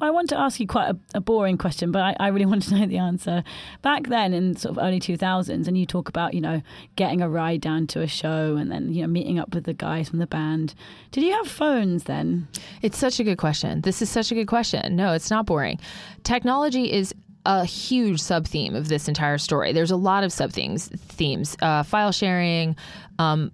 I 0.00 0.10
want 0.10 0.28
to 0.30 0.38
ask 0.38 0.60
you 0.60 0.66
quite 0.66 0.90
a, 0.90 0.98
a 1.14 1.20
boring 1.20 1.58
question, 1.58 1.90
but 1.92 2.02
I, 2.02 2.16
I 2.20 2.28
really 2.28 2.46
want 2.52 2.62
to 2.64 2.74
know 2.74 2.86
the 2.86 2.98
answer. 2.98 3.42
Back 3.82 4.08
then, 4.08 4.32
in 4.32 4.56
sort 4.56 4.76
of 4.76 4.84
early 4.84 5.00
2000s, 5.00 5.66
and 5.66 5.78
you 5.78 5.86
talk 5.86 6.08
about, 6.08 6.34
you 6.34 6.40
know, 6.40 6.62
getting 6.96 7.22
a 7.22 7.28
ride 7.28 7.60
down 7.60 7.86
to 7.88 8.02
a 8.02 8.06
show 8.06 8.56
and 8.56 8.70
then, 8.70 8.92
you 8.92 9.02
know, 9.02 9.08
meeting 9.08 9.38
up 9.38 9.54
with 9.54 9.64
the 9.64 9.74
guys 9.74 10.08
from 10.08 10.18
the 10.18 10.26
band. 10.26 10.74
Did 11.10 11.24
you 11.24 11.32
have 11.32 11.48
phones 11.48 12.04
then? 12.04 12.48
It's 12.82 12.98
such 12.98 13.20
a 13.20 13.24
good 13.24 13.38
question. 13.38 13.80
This 13.82 14.02
is 14.02 14.10
such 14.10 14.30
a 14.30 14.34
good 14.34 14.46
question. 14.46 14.96
No, 14.96 15.12
it's 15.12 15.30
not 15.30 15.46
boring. 15.46 15.80
Technology 16.24 16.92
is 16.92 17.14
a 17.46 17.64
huge 17.64 18.20
sub 18.20 18.46
theme 18.46 18.74
of 18.74 18.88
this 18.88 19.08
entire 19.08 19.38
story. 19.38 19.72
There's 19.72 19.92
a 19.92 19.96
lot 19.96 20.24
of 20.24 20.32
sub 20.32 20.52
themes, 20.52 20.88
themes, 20.88 21.56
uh, 21.62 21.84
file 21.84 22.12
sharing, 22.12 22.76
um, 23.18 23.52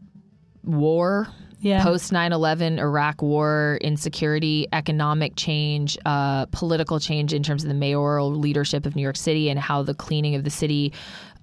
war. 0.65 1.29
Yeah. 1.63 1.85
Post 1.85 2.11
9 2.11 2.33
11, 2.33 2.81
Iraq 2.81 3.23
war, 3.23 3.79
insecurity, 3.81 4.67
economic 4.73 5.37
change, 5.37 5.97
uh, 6.05 6.47
political 6.47 6.99
change 6.99 7.33
in 7.33 7.45
terms 7.45 7.63
of 7.63 7.69
the 7.69 7.75
mayoral 7.75 8.35
leadership 8.35 8.85
of 8.85 8.97
New 8.97 9.03
York 9.03 9.17
City 9.17 9.49
and 9.49 9.61
how 9.61 9.85
the 9.85 9.95
cleaning 9.95 10.35
of 10.35 10.43
the 10.43 10.51
city, 10.51 10.93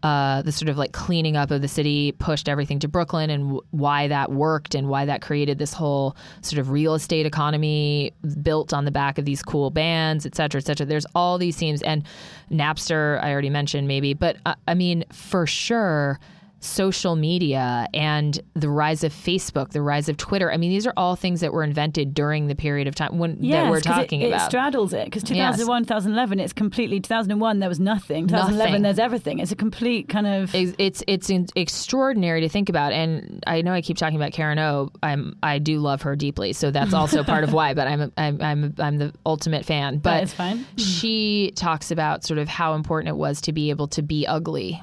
uh, 0.03 0.41
the 0.41 0.51
sort 0.51 0.67
of 0.67 0.77
like 0.77 0.91
cleaning 0.91 1.37
up 1.37 1.51
of 1.51 1.61
the 1.61 1.69
city 1.69 2.11
pushed 2.11 2.49
everything 2.49 2.79
to 2.79 2.89
Brooklyn 2.89 3.29
and 3.29 3.43
w- 3.43 3.61
why 3.71 4.09
that 4.09 4.29
worked 4.29 4.75
and 4.75 4.89
why 4.89 5.05
that 5.05 5.21
created 5.21 5.57
this 5.57 5.71
whole 5.71 6.17
sort 6.41 6.59
of 6.59 6.69
real 6.69 6.95
estate 6.95 7.25
economy 7.25 8.11
built 8.43 8.73
on 8.73 8.83
the 8.83 8.91
back 8.91 9.17
of 9.17 9.23
these 9.23 9.41
cool 9.41 9.69
bands, 9.69 10.25
et 10.25 10.35
cetera, 10.35 10.59
et 10.59 10.65
cetera. 10.65 10.85
There's 10.85 11.07
all 11.15 11.37
these 11.37 11.55
themes. 11.55 11.81
And 11.81 12.03
Napster, 12.51 13.23
I 13.23 13.31
already 13.31 13.49
mentioned 13.49 13.87
maybe, 13.87 14.13
but 14.13 14.35
uh, 14.45 14.55
I 14.67 14.73
mean, 14.73 15.05
for 15.13 15.47
sure 15.47 16.19
social 16.61 17.15
media 17.15 17.87
and 17.93 18.39
the 18.53 18.69
rise 18.69 19.03
of 19.03 19.13
Facebook, 19.13 19.69
the 19.71 19.81
rise 19.81 20.09
of 20.09 20.17
Twitter. 20.17 20.51
I 20.51 20.57
mean, 20.57 20.69
these 20.71 20.85
are 20.85 20.93
all 20.97 21.15
things 21.15 21.39
that 21.41 21.53
were 21.53 21.63
invented 21.63 22.13
during 22.13 22.47
the 22.47 22.55
period 22.55 22.87
of 22.87 22.95
time 22.95 23.17
when 23.17 23.37
Yes, 23.41 23.63
that 23.63 23.69
we're 23.69 23.79
talking 23.81 24.21
it, 24.21 24.25
It 24.25 24.33
about. 24.33 24.49
straddles 24.49 24.93
it 24.93 25.05
because 25.05 25.23
Yes. 25.23 25.55
2001, 25.57 25.83
2011, 25.83 26.39
it's 26.39 26.53
completely. 26.53 26.99
2001, 26.99 27.59
there 27.59 27.69
was 27.69 27.79
nothing. 27.79 28.27
2011, 28.27 28.57
Nothing. 28.71 28.81
there's 28.83 28.99
everything. 28.99 29.39
It's 29.39 29.51
a 29.51 29.55
complete 29.55 30.09
kind 30.09 30.27
of. 30.27 30.53
It's 30.53 30.73
it's, 30.77 31.03
it's 31.07 31.29
in- 31.29 31.47
extraordinary 31.55 32.41
to 32.41 32.49
think 32.49 32.67
about, 32.69 32.91
and 32.91 33.43
I 33.47 33.61
know 33.61 33.71
I 33.73 33.81
keep 33.81 33.97
talking 33.97 34.17
about 34.17 34.31
Karen 34.33 34.59
O. 34.59 34.89
I'm 35.01 35.37
I 35.41 35.59
do 35.59 35.79
love 35.79 36.01
her 36.01 36.15
deeply, 36.15 36.53
so 36.53 36.71
that's 36.71 36.93
also 36.93 37.23
part 37.33 37.43
of 37.43 37.53
why. 37.53 37.73
But 37.73 37.87
I'm 37.87 38.11
I'm 38.17 38.41
I'm 38.41 38.75
I'm 38.79 38.97
the 38.97 39.13
ultimate 39.25 39.65
fan. 39.65 39.99
But 39.99 40.23
it's 40.23 40.33
fine. 40.33 40.65
she 40.77 41.51
talks 41.55 41.91
about 41.91 42.23
sort 42.25 42.37
of 42.37 42.47
how 42.49 42.73
important 42.73 43.09
it 43.09 43.17
was 43.17 43.39
to 43.41 43.53
be 43.53 43.69
able 43.69 43.87
to 43.89 44.01
be 44.01 44.27
ugly. 44.27 44.81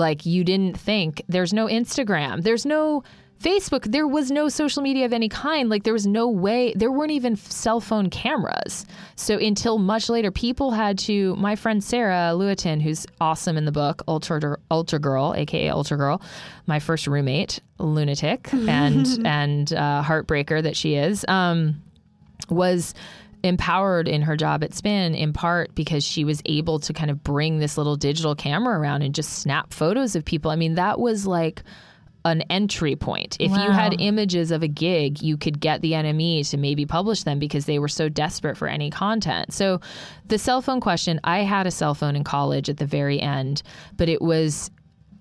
Like 0.00 0.26
you 0.26 0.42
didn't 0.42 0.76
think 0.76 1.22
there's 1.28 1.52
no 1.52 1.66
Instagram, 1.66 2.42
there's 2.42 2.66
no 2.66 3.04
Facebook, 3.40 3.90
there 3.90 4.06
was 4.06 4.30
no 4.30 4.48
social 4.48 4.82
media 4.82 5.06
of 5.06 5.12
any 5.14 5.28
kind. 5.28 5.70
Like 5.70 5.84
there 5.84 5.94
was 5.94 6.06
no 6.06 6.28
way, 6.28 6.74
there 6.76 6.92
weren't 6.92 7.12
even 7.12 7.36
cell 7.36 7.80
phone 7.80 8.10
cameras. 8.10 8.84
So 9.16 9.38
until 9.38 9.78
much 9.78 10.10
later, 10.10 10.30
people 10.30 10.72
had 10.72 10.98
to. 11.00 11.34
My 11.36 11.56
friend 11.56 11.82
Sarah 11.82 12.32
Lewitinn, 12.34 12.82
who's 12.82 13.06
awesome 13.20 13.56
in 13.56 13.64
the 13.64 13.72
book 13.72 14.02
Ultra 14.06 14.58
Ultra 14.70 14.98
Girl, 14.98 15.34
aka 15.34 15.70
Ultra 15.70 15.96
Girl, 15.96 16.20
my 16.66 16.80
first 16.80 17.06
roommate, 17.06 17.60
lunatic 17.78 18.52
and 18.52 19.06
and 19.26 19.72
uh, 19.72 20.02
heartbreaker 20.02 20.62
that 20.62 20.76
she 20.76 20.96
is. 20.96 21.24
Um, 21.28 21.82
was 22.50 22.94
empowered 23.42 24.06
in 24.08 24.22
her 24.22 24.36
job 24.36 24.62
at 24.62 24.74
Spin 24.74 25.14
in 25.14 25.32
part 25.32 25.74
because 25.74 26.04
she 26.04 26.24
was 26.24 26.42
able 26.46 26.78
to 26.80 26.92
kind 26.92 27.10
of 27.10 27.22
bring 27.24 27.58
this 27.58 27.76
little 27.78 27.96
digital 27.96 28.34
camera 28.34 28.78
around 28.78 29.02
and 29.02 29.14
just 29.14 29.38
snap 29.38 29.72
photos 29.72 30.14
of 30.14 30.24
people. 30.24 30.50
I 30.50 30.56
mean, 30.56 30.74
that 30.74 30.98
was 31.00 31.26
like 31.26 31.62
an 32.26 32.42
entry 32.50 32.96
point. 32.96 33.38
If 33.40 33.50
you 33.50 33.70
had 33.70 33.98
images 33.98 34.50
of 34.50 34.62
a 34.62 34.68
gig, 34.68 35.22
you 35.22 35.38
could 35.38 35.58
get 35.58 35.80
the 35.80 35.92
NME 35.92 36.48
to 36.50 36.58
maybe 36.58 36.84
publish 36.84 37.22
them 37.22 37.38
because 37.38 37.64
they 37.64 37.78
were 37.78 37.88
so 37.88 38.10
desperate 38.10 38.58
for 38.58 38.68
any 38.68 38.90
content. 38.90 39.54
So, 39.54 39.80
the 40.26 40.36
cell 40.38 40.60
phone 40.60 40.80
question 40.80 41.18
I 41.24 41.38
had 41.40 41.66
a 41.66 41.70
cell 41.70 41.94
phone 41.94 42.16
in 42.16 42.24
college 42.24 42.68
at 42.68 42.76
the 42.76 42.84
very 42.84 43.18
end, 43.20 43.62
but 43.96 44.08
it 44.10 44.20
was 44.20 44.70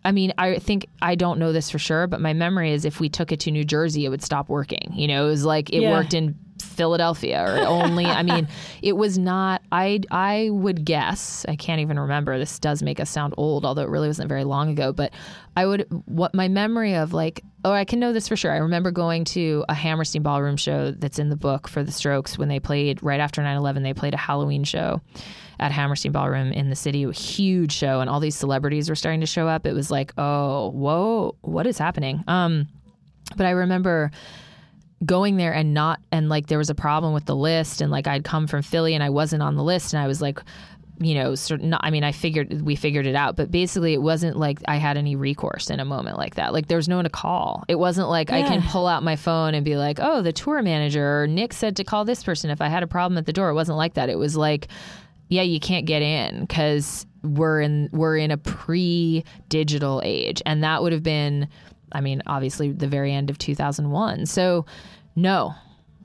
I 0.04 0.12
mean, 0.14 0.34
I 0.38 0.60
think 0.60 0.88
I 1.02 1.16
don't 1.16 1.40
know 1.40 1.52
this 1.54 1.70
for 1.70 1.80
sure, 1.80 2.08
but 2.08 2.20
my 2.22 2.34
memory 2.34 2.72
is 2.74 2.84
if 2.86 3.00
we 3.00 3.10
took 3.10 3.32
it 3.34 3.40
to 3.42 3.52
New 3.52 3.66
Jersey, 3.66 4.06
it 4.06 4.10
would 4.10 4.24
stop 4.24 4.48
working. 4.50 4.92
You 4.94 5.08
know, 5.08 5.26
it 5.26 5.30
was 5.30 5.46
like 5.46 5.70
it 5.72 5.82
Yeah. 5.82 5.92
worked 5.92 6.14
in 6.14 6.36
Philadelphia 6.62 7.44
or 7.44 7.60
only. 7.68 8.06
I 8.06 8.24
mean, 8.24 8.48
it 8.82 8.94
was 8.94 9.18
not. 9.18 9.62
I 9.72 10.02
I 10.12 10.50
would 10.52 10.86
guess. 10.86 11.46
I 11.48 11.56
can't 11.56 11.82
even 11.82 12.00
remember. 12.00 12.38
This 12.38 12.60
does 12.60 12.84
make 12.84 13.00
us 13.00 13.10
sound 13.10 13.34
old, 13.38 13.66
although 13.66 13.84
it 13.84 13.90
really 13.90 14.08
wasn't 14.08 14.30
very 14.30 14.44
long 14.44 14.70
ago. 14.70 14.94
But 14.94 15.14
I 15.56 15.66
would. 15.66 15.86
What 16.06 16.34
my 16.34 16.48
memory 16.48 16.96
of 16.96 17.14
like. 17.14 17.44
Oh, 17.66 17.74
I 17.74 17.84
can 17.84 18.00
know 18.00 18.14
this 18.14 18.30
for 18.30 18.38
sure. 18.38 18.54
I 18.54 18.58
remember 18.58 18.90
going 18.90 19.26
to 19.26 19.66
a 19.68 19.74
Hammerstein 19.74 20.24
Ballroom 20.24 20.56
show 20.56 20.92
that's 20.92 21.20
in 21.20 21.28
the 21.28 21.36
book 21.36 21.68
for 21.68 21.84
the 21.84 21.92
Strokes 21.92 22.38
when 22.38 22.48
they 22.48 22.60
played 22.60 23.04
right 23.04 23.20
after 23.20 23.42
9/11. 23.42 23.84
They 23.84 23.94
played 23.94 24.14
a 24.14 24.18
Halloween 24.18 24.64
show 24.64 25.02
at 25.60 25.72
Hammerstein 25.72 26.12
Ballroom 26.12 26.52
in 26.54 26.70
the 26.70 26.76
city, 26.76 27.04
a 27.04 27.12
huge 27.12 27.74
show, 27.74 28.00
and 28.00 28.10
all 28.10 28.20
these 28.20 28.36
celebrities 28.36 28.90
were 28.90 28.96
starting 28.96 29.20
to 29.20 29.26
show 29.26 29.48
up. 29.48 29.66
It 29.66 29.74
was 29.74 29.92
like, 29.92 30.14
oh, 30.18 30.70
whoa, 30.70 31.36
what 31.42 31.68
is 31.68 31.78
happening? 31.78 32.24
Um, 32.28 32.68
but 33.36 33.46
I 33.46 33.52
remember 33.52 34.12
going 35.06 35.38
there 35.38 35.54
and 35.54 35.74
not, 35.74 36.00
and 36.12 36.30
like 36.30 36.48
there 36.48 36.58
was 36.58 36.70
a 36.70 36.76
problem 36.76 37.14
with 37.14 37.26
the 37.26 37.36
list, 37.36 37.82
and 37.82 37.92
like 37.92 38.08
I'd 38.08 38.24
come 38.24 38.48
from 38.48 38.62
Philly 38.62 38.94
and 38.94 39.04
I 39.04 39.10
wasn't 39.10 39.44
on 39.44 39.56
the 39.56 39.64
list, 39.64 39.94
and 39.94 40.02
I 40.04 40.08
was 40.08 40.22
like, 40.22 40.40
you 41.02 41.16
know, 41.16 41.34
not, 41.62 41.80
I 41.82 41.92
mean, 41.92 42.04
I 42.04 42.12
figured 42.12 42.62
we 42.62 42.76
figured 42.76 43.06
it 43.06 43.16
out, 43.16 43.38
but 43.38 43.50
basically 43.50 43.94
it 43.94 44.02
wasn't 44.02 44.38
like 44.38 44.60
I 44.68 44.76
had 44.76 44.98
any 44.98 45.16
recourse 45.16 45.70
in 45.70 45.80
a 45.80 45.86
moment 45.86 46.18
like 46.18 46.36
that. 46.36 46.52
Like 46.52 46.68
there 46.68 46.76
was 46.76 46.90
no 46.90 46.98
one 46.98 47.06
to 47.06 47.10
call. 47.10 47.64
It 47.70 47.80
wasn't 47.80 48.10
like 48.10 48.32
I 48.32 48.42
can 48.42 48.62
pull 48.62 48.86
out 48.86 49.02
my 49.02 49.16
phone 49.16 49.54
and 49.54 49.64
be 49.64 49.78
like, 49.78 50.00
oh, 50.02 50.22
the 50.22 50.34
tour 50.34 50.62
manager 50.62 51.22
or 51.22 51.28
Nick 51.28 51.54
said 51.54 51.78
to 51.78 51.86
call 51.86 52.04
this 52.04 52.22
person 52.22 52.50
if 52.50 52.60
I 52.60 52.68
had 52.68 52.84
a 52.84 52.88
problem 52.88 53.18
at 53.18 53.26
the 53.26 53.32
door. 53.32 53.48
It 53.48 53.54
wasn't 53.54 53.78
like 53.78 53.94
that. 53.94 54.10
It 54.10 54.18
was 54.18 54.36
like, 54.36 54.68
yeah, 55.30 55.44
you 55.44 55.62
can't 55.62 55.86
get 55.86 56.02
in 56.02 56.42
because 56.42 57.06
we're 57.24 57.62
in 57.62 57.88
we're 57.94 58.18
in 58.18 58.32
a 58.32 58.38
pre-digital 58.38 60.02
age, 60.04 60.42
and 60.46 60.64
that 60.64 60.82
would 60.82 60.92
have 60.92 61.04
been, 61.04 61.48
I 61.92 62.02
mean, 62.02 62.22
obviously 62.28 62.72
the 62.72 62.88
very 62.88 63.14
end 63.14 63.30
of 63.30 63.38
2001. 63.38 64.26
So, 64.26 64.66
no, 65.16 65.54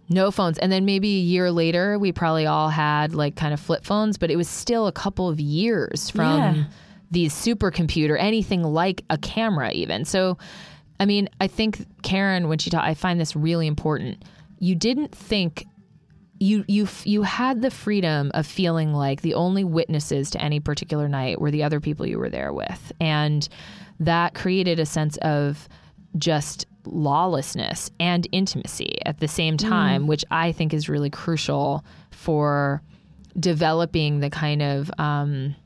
no 0.09 0.31
phones. 0.31 0.59
And 0.59 0.71
then 0.71 0.85
maybe 0.85 1.09
a 1.17 1.21
year 1.21 1.51
later, 1.51 1.99
we 1.99 2.13
probably 2.13 2.47
all 2.47 2.69
had 2.69 3.15
like 3.15 3.37
kind 3.37 3.55
of 3.55 3.61
flip 3.61 3.85
phones, 3.85 4.19
but 4.19 4.31
it 4.31 4.37
was 4.37 4.49
still 4.49 4.87
a 4.87 4.93
couple 4.93 5.29
of 5.29 5.41
years 5.41 6.11
from 6.11 6.25
Yeah. 6.39 6.65
these 7.11 7.33
supercomputer, 7.35 8.17
anything 8.19 8.63
like 8.63 9.05
a 9.11 9.19
camera, 9.19 9.71
even. 9.73 10.05
So, 10.05 10.37
I 11.01 11.07
mean, 11.07 11.29
I 11.41 11.47
think 11.49 11.87
Karen, 12.03 12.49
when 12.49 12.59
she 12.59 12.71
taught, 12.71 12.85
I 12.85 12.95
find 12.95 13.21
this 13.21 13.35
really 13.35 13.67
important. 13.67 14.25
You 14.59 14.75
didn't 14.75 15.15
think 15.15 15.67
you 16.41 16.65
you 16.67 16.89
you 17.05 17.23
had 17.23 17.63
the 17.63 17.71
freedom 17.71 18.31
of 18.35 18.45
feeling 18.47 18.93
like 18.93 19.23
the 19.23 19.35
only 19.35 19.63
witnesses 19.63 20.31
to 20.31 20.43
any 20.43 20.59
particular 20.59 21.09
night 21.09 21.41
were 21.41 21.51
the 21.53 21.63
other 21.63 21.79
people 21.81 22.05
you 22.07 22.19
were 22.19 22.29
there 22.29 22.53
with, 22.53 22.93
and 23.01 23.49
that 24.01 24.35
created 24.35 24.79
a 24.81 24.87
sense 24.87 25.17
of 25.19 25.69
just 26.17 26.67
lawlessness 26.87 27.91
and 27.99 28.29
intimacy 28.33 28.99
at 29.07 29.19
the 29.19 29.29
same 29.29 29.57
time, 29.57 30.07
which 30.07 30.25
I 30.31 30.53
think 30.53 30.75
is 30.75 30.89
really 30.89 31.11
crucial 31.11 31.85
for 32.11 32.83
developing 33.39 34.21
the 34.21 34.31
kind 34.31 34.63
of 34.63 34.91
um, 34.99 35.57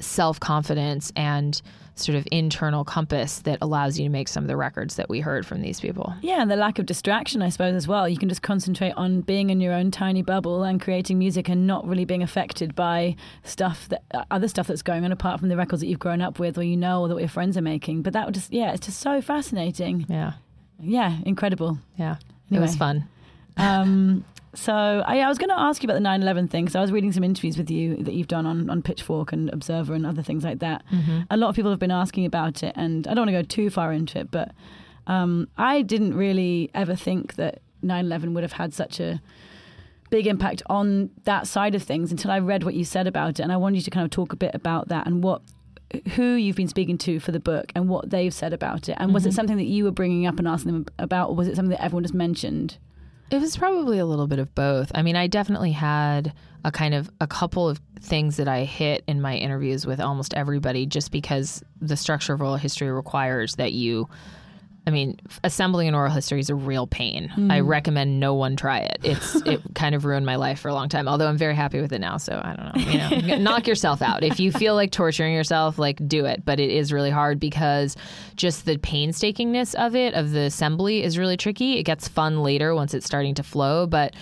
self 0.00 0.40
confidence 0.40 1.12
and 1.16 1.60
sort 1.98 2.16
of 2.16 2.26
internal 2.30 2.84
compass 2.84 3.38
that 3.40 3.58
allows 3.62 3.98
you 3.98 4.04
to 4.04 4.10
make 4.10 4.28
some 4.28 4.44
of 4.44 4.48
the 4.48 4.56
records 4.56 4.96
that 4.96 5.08
we 5.08 5.20
heard 5.20 5.46
from 5.46 5.62
these 5.62 5.80
people. 5.80 6.14
Yeah, 6.20 6.42
and 6.42 6.50
the 6.50 6.56
lack 6.56 6.78
of 6.78 6.86
distraction, 6.86 7.42
I 7.42 7.48
suppose, 7.48 7.74
as 7.74 7.88
well. 7.88 8.08
You 8.08 8.18
can 8.18 8.28
just 8.28 8.42
concentrate 8.42 8.92
on 8.92 9.22
being 9.22 9.50
in 9.50 9.60
your 9.60 9.72
own 9.72 9.90
tiny 9.90 10.22
bubble 10.22 10.62
and 10.62 10.80
creating 10.80 11.18
music 11.18 11.48
and 11.48 11.66
not 11.66 11.86
really 11.86 12.04
being 12.04 12.22
affected 12.22 12.74
by 12.74 13.16
stuff 13.44 13.88
that 13.88 14.02
uh, 14.12 14.24
other 14.30 14.48
stuff 14.48 14.66
that's 14.66 14.82
going 14.82 15.04
on 15.04 15.12
apart 15.12 15.40
from 15.40 15.48
the 15.48 15.56
records 15.56 15.80
that 15.80 15.86
you've 15.88 15.98
grown 15.98 16.20
up 16.20 16.38
with 16.38 16.58
or 16.58 16.62
you 16.62 16.76
know 16.76 17.02
or 17.02 17.08
that 17.08 17.18
your 17.18 17.28
friends 17.28 17.56
are 17.56 17.62
making. 17.62 18.02
But 18.02 18.12
that 18.12 18.26
would 18.26 18.34
just, 18.34 18.52
yeah, 18.52 18.72
it's 18.72 18.86
just 18.86 19.00
so 19.00 19.20
fascinating. 19.20 20.06
Yeah. 20.08 20.34
Yeah, 20.78 21.16
incredible. 21.24 21.78
Yeah. 21.96 22.16
It 22.50 22.60
was 22.60 22.76
fun. 22.76 23.08
Um, 23.56 24.24
so 24.56 24.72
I, 25.06 25.20
I 25.20 25.28
was 25.28 25.38
going 25.38 25.50
to 25.50 25.58
ask 25.58 25.82
you 25.82 25.86
about 25.86 25.94
the 26.02 26.08
9/11 26.08 26.48
thing. 26.50 26.68
So 26.68 26.78
I 26.78 26.82
was 26.82 26.90
reading 26.90 27.12
some 27.12 27.22
interviews 27.22 27.56
with 27.58 27.70
you 27.70 27.96
that 28.02 28.14
you've 28.14 28.28
done 28.28 28.46
on, 28.46 28.68
on 28.70 28.82
Pitchfork 28.82 29.32
and 29.32 29.52
Observer 29.52 29.94
and 29.94 30.04
other 30.06 30.22
things 30.22 30.42
like 30.44 30.58
that. 30.60 30.82
A 31.30 31.36
lot 31.36 31.48
of 31.50 31.54
people 31.56 31.70
have 31.70 31.78
been 31.80 31.90
asking 31.90 32.24
about 32.24 32.62
it, 32.62 32.72
and 32.76 33.06
I 33.06 33.14
don't 33.14 33.26
want 33.26 33.36
to 33.36 33.42
go 33.42 33.42
too 33.42 33.70
far 33.70 33.92
into 33.92 34.18
it, 34.20 34.30
but 34.30 34.52
um, 35.06 35.48
I 35.56 35.82
didn't 35.82 36.14
really 36.14 36.70
ever 36.74 36.96
think 36.96 37.34
that 37.36 37.60
9/11 37.84 38.32
would 38.34 38.42
have 38.42 38.52
had 38.52 38.74
such 38.74 38.98
a 38.98 39.20
big 40.10 40.26
impact 40.26 40.62
on 40.66 41.10
that 41.24 41.46
side 41.46 41.74
of 41.74 41.82
things 41.82 42.10
until 42.10 42.30
I 42.30 42.38
read 42.38 42.64
what 42.64 42.74
you 42.74 42.84
said 42.84 43.06
about 43.06 43.38
it, 43.38 43.42
and 43.42 43.52
I 43.52 43.56
wanted 43.56 43.76
you 43.76 43.82
to 43.82 43.90
kind 43.90 44.04
of 44.04 44.10
talk 44.10 44.32
a 44.32 44.36
bit 44.36 44.54
about 44.54 44.88
that 44.88 45.06
and 45.06 45.22
what 45.22 45.42
who 46.14 46.34
you've 46.34 46.56
been 46.56 46.66
speaking 46.66 46.98
to 46.98 47.20
for 47.20 47.30
the 47.30 47.38
book 47.38 47.70
and 47.76 47.88
what 47.88 48.10
they've 48.10 48.34
said 48.34 48.52
about 48.52 48.88
it, 48.88 48.96
and 48.98 49.14
was 49.14 49.24
it 49.26 49.34
something 49.34 49.56
that 49.56 49.66
you 49.66 49.84
were 49.84 49.92
bringing 49.92 50.26
up 50.26 50.38
and 50.38 50.48
asking 50.48 50.72
them 50.72 50.86
about, 50.98 51.30
or 51.30 51.36
was 51.36 51.46
it 51.46 51.54
something 51.56 51.70
that 51.70 51.82
everyone 51.84 52.02
just 52.02 52.14
mentioned? 52.14 52.78
It 53.30 53.40
was 53.40 53.56
probably 53.56 53.98
a 53.98 54.06
little 54.06 54.28
bit 54.28 54.38
of 54.38 54.54
both. 54.54 54.92
I 54.94 55.02
mean, 55.02 55.16
I 55.16 55.26
definitely 55.26 55.72
had 55.72 56.32
a 56.64 56.70
kind 56.70 56.94
of 56.94 57.10
a 57.20 57.26
couple 57.26 57.68
of 57.68 57.80
things 58.00 58.36
that 58.36 58.46
I 58.46 58.64
hit 58.64 59.02
in 59.08 59.20
my 59.20 59.36
interviews 59.36 59.86
with 59.86 60.00
almost 60.00 60.34
everybody 60.34 60.86
just 60.86 61.10
because 61.10 61.62
the 61.80 61.96
structure 61.96 62.34
of 62.34 62.40
oral 62.40 62.56
history 62.56 62.90
requires 62.90 63.56
that 63.56 63.72
you 63.72 64.08
I 64.88 64.92
mean, 64.92 65.18
assembling 65.42 65.88
an 65.88 65.96
oral 65.96 66.12
history 66.12 66.38
is 66.38 66.48
a 66.48 66.54
real 66.54 66.86
pain. 66.86 67.28
I 67.50 67.60
mm. 67.60 67.66
recommend 67.66 68.20
no 68.20 68.34
one 68.34 68.54
try 68.54 68.78
it. 68.78 68.98
It's 69.02 69.34
it 69.46 69.60
kind 69.74 69.96
of 69.96 70.04
ruined 70.04 70.24
my 70.24 70.36
life 70.36 70.60
for 70.60 70.68
a 70.68 70.74
long 70.74 70.88
time. 70.88 71.08
Although 71.08 71.26
I'm 71.26 71.36
very 71.36 71.56
happy 71.56 71.80
with 71.80 71.92
it 71.92 72.00
now, 72.00 72.18
so 72.18 72.40
I 72.42 72.54
don't 72.54 72.76
know. 72.76 72.92
You 72.92 73.26
know, 73.26 73.38
knock 73.42 73.66
yourself 73.66 74.00
out. 74.00 74.22
If 74.22 74.38
you 74.38 74.52
feel 74.52 74.76
like 74.76 74.92
torturing 74.92 75.34
yourself, 75.34 75.76
like 75.76 76.06
do 76.06 76.24
it. 76.24 76.44
But 76.44 76.60
it 76.60 76.70
is 76.70 76.92
really 76.92 77.10
hard 77.10 77.40
because 77.40 77.96
just 78.36 78.64
the 78.64 78.76
painstakingness 78.76 79.74
of 79.74 79.96
it, 79.96 80.14
of 80.14 80.30
the 80.30 80.42
assembly, 80.42 81.02
is 81.02 81.18
really 81.18 81.36
tricky. 81.36 81.78
It 81.78 81.82
gets 81.82 82.06
fun 82.06 82.44
later 82.44 82.72
once 82.72 82.94
it's 82.94 83.06
starting 83.06 83.34
to 83.34 83.42
flow, 83.42 83.88
but 83.88 84.14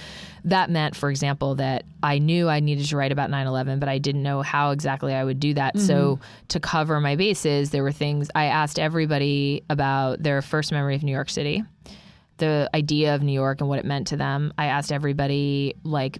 that 0.45 0.71
meant, 0.71 0.95
for 0.95 1.11
example, 1.11 1.55
that 1.55 1.85
I 2.03 2.19
knew 2.19 2.49
I 2.49 2.61
needed 2.61 2.87
to 2.87 2.97
write 2.97 3.13
about 3.13 3.31
9 3.31 3.47
11, 3.47 3.79
but 3.79 3.89
I 3.89 3.99
didn't 3.99 4.23
know 4.23 4.43
how 4.43 4.73
exactly 4.73 5.15
I 5.15 5.25
would 5.25 5.41
do 5.41 5.55
that. 5.55 5.79
So, 5.79 6.17
mm-hmm. 6.17 6.47
to 6.49 6.61
cover 6.61 7.01
my 7.01 7.17
bases, 7.17 7.71
there 7.71 7.83
were 7.83 7.93
things 7.93 8.31
I 8.35 8.47
asked 8.47 8.79
everybody 8.79 9.65
about 9.71 10.23
their 10.23 10.43
first 10.43 10.71
memory 10.71 10.95
of 10.95 11.03
New 11.03 11.13
York 11.13 11.31
City. 11.31 11.65
the 12.39 12.69
idea 12.75 13.15
of 13.15 13.23
New 13.23 13.33
York 13.33 13.61
and 13.61 13.69
what 13.69 13.79
it 13.79 13.85
meant 13.85 14.09
to 14.09 14.17
them. 14.17 14.53
I 14.59 14.67
asked 14.67 14.91
everybody, 14.93 15.75
like, 15.85 16.19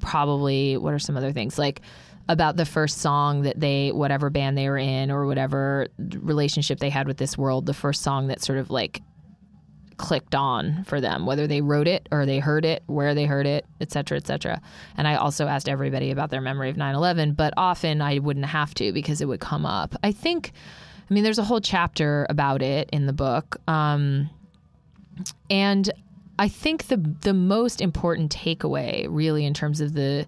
probably 0.00 0.76
what 0.76 0.92
are 0.92 0.98
some 0.98 1.16
other 1.16 1.32
things 1.32 1.58
like 1.58 1.80
about 2.28 2.56
the 2.56 2.66
first 2.66 2.98
song 2.98 3.42
that 3.42 3.58
they, 3.58 3.90
whatever 3.90 4.30
band 4.30 4.56
they 4.56 4.68
were 4.68 4.78
in 4.78 5.10
or 5.10 5.26
whatever 5.26 5.88
relationship 5.98 6.80
they 6.80 6.90
had 6.90 7.06
with 7.06 7.16
this 7.16 7.36
world, 7.36 7.66
the 7.66 7.74
first 7.74 8.02
song 8.02 8.28
that 8.28 8.42
sort 8.42 8.58
of 8.58 8.70
like 8.70 9.02
clicked 9.96 10.34
on 10.34 10.84
for 10.84 11.00
them, 11.00 11.26
whether 11.26 11.46
they 11.46 11.60
wrote 11.60 11.88
it 11.88 12.08
or 12.10 12.26
they 12.26 12.38
heard 12.38 12.64
it, 12.64 12.82
where 12.86 13.14
they 13.14 13.24
heard 13.26 13.46
it, 13.46 13.64
et 13.80 13.92
cetera, 13.92 14.16
et 14.16 14.26
cetera. 14.26 14.60
And 14.96 15.06
I 15.06 15.16
also 15.16 15.46
asked 15.46 15.68
everybody 15.68 16.10
about 16.10 16.30
their 16.30 16.40
memory 16.40 16.70
of 16.70 16.76
9 16.76 16.94
11, 16.94 17.34
but 17.34 17.54
often 17.56 18.00
I 18.02 18.18
wouldn't 18.18 18.46
have 18.46 18.74
to 18.74 18.92
because 18.92 19.20
it 19.20 19.26
would 19.26 19.40
come 19.40 19.66
up. 19.66 19.94
I 20.02 20.12
think, 20.12 20.52
I 21.08 21.14
mean, 21.14 21.24
there's 21.24 21.38
a 21.38 21.44
whole 21.44 21.60
chapter 21.60 22.26
about 22.30 22.62
it 22.62 22.88
in 22.92 23.06
the 23.06 23.12
book. 23.12 23.60
Um, 23.68 24.30
and 25.50 25.90
I 26.38 26.48
think 26.48 26.88
the 26.88 26.96
the 26.96 27.34
most 27.34 27.80
important 27.80 28.34
takeaway, 28.34 29.06
really, 29.08 29.44
in 29.44 29.54
terms 29.54 29.80
of 29.80 29.94
the 29.94 30.26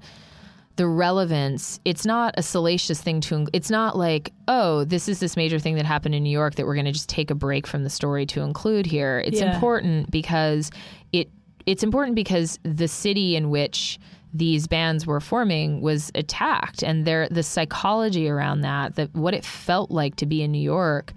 the 0.76 0.86
relevance, 0.86 1.80
it's 1.84 2.04
not 2.04 2.34
a 2.36 2.42
salacious 2.42 3.00
thing 3.00 3.20
to. 3.22 3.46
It's 3.52 3.70
not 3.70 3.96
like, 3.96 4.32
oh, 4.46 4.84
this 4.84 5.08
is 5.08 5.20
this 5.20 5.36
major 5.36 5.58
thing 5.58 5.74
that 5.76 5.86
happened 5.86 6.14
in 6.14 6.22
New 6.22 6.30
York 6.30 6.54
that 6.56 6.66
we're 6.66 6.74
going 6.74 6.84
to 6.86 6.92
just 6.92 7.08
take 7.08 7.30
a 7.30 7.34
break 7.34 7.66
from 7.66 7.82
the 7.82 7.90
story 7.90 8.26
to 8.26 8.42
include 8.42 8.86
here. 8.86 9.22
It's 9.24 9.40
Yeah. 9.40 9.54
important 9.54 10.10
because 10.10 10.70
it 11.12 11.28
it's 11.64 11.82
important 11.82 12.14
because 12.14 12.58
the 12.62 12.86
city 12.86 13.34
in 13.36 13.50
which 13.50 13.98
these 14.32 14.66
bands 14.68 15.06
were 15.06 15.18
forming 15.20 15.80
was 15.80 16.12
attacked, 16.14 16.82
and 16.82 17.06
there 17.06 17.26
the 17.30 17.42
psychology 17.42 18.28
around 18.28 18.60
that, 18.60 18.96
that 18.96 19.14
what 19.14 19.32
it 19.34 19.44
felt 19.44 19.90
like 19.90 20.16
to 20.16 20.26
be 20.26 20.42
in 20.42 20.52
New 20.52 20.60
York, 20.60 21.12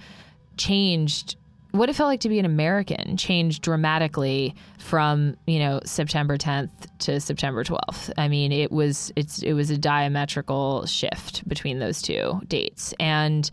changed 0.57 1.35
what 1.71 1.89
it 1.89 1.95
felt 1.95 2.07
like 2.07 2.21
to 2.21 2.29
be 2.29 2.39
an 2.39 2.45
American 2.45 3.15
changed 3.15 3.61
dramatically 3.61 4.55
from 4.79 5.35
you 5.45 5.59
know 5.59 5.79
September 5.85 6.37
10th 6.37 6.71
to 6.99 7.19
September 7.19 7.63
12th. 7.63 8.11
I 8.17 8.27
mean, 8.27 8.51
it 8.51 8.71
was 8.71 9.11
it's 9.15 9.43
it 9.43 9.53
was 9.53 9.69
a 9.69 9.77
diametrical 9.77 10.85
shift 10.85 11.47
between 11.47 11.79
those 11.79 12.01
two 12.01 12.41
dates, 12.47 12.93
and 12.99 13.49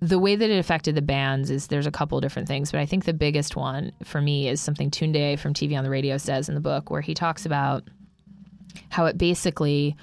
the 0.00 0.18
way 0.18 0.34
that 0.34 0.48
it 0.48 0.58
affected 0.58 0.94
the 0.94 1.02
bands 1.02 1.50
is 1.50 1.66
there's 1.66 1.86
a 1.86 1.90
couple 1.90 2.18
different 2.20 2.48
things, 2.48 2.72
but 2.72 2.80
I 2.80 2.86
think 2.86 3.04
the 3.04 3.12
biggest 3.12 3.54
one 3.54 3.92
for 4.02 4.20
me 4.22 4.48
is 4.48 4.60
something 4.60 4.90
Tunde 4.90 5.38
from 5.38 5.52
TV 5.52 5.76
on 5.76 5.84
the 5.84 5.90
Radio 5.90 6.16
says 6.16 6.48
in 6.48 6.54
the 6.54 6.60
book, 6.60 6.90
where 6.90 7.02
he 7.02 7.12
talks 7.12 7.44
about 7.44 7.84
how 8.88 9.04
it 9.04 9.18
basically 9.18 9.94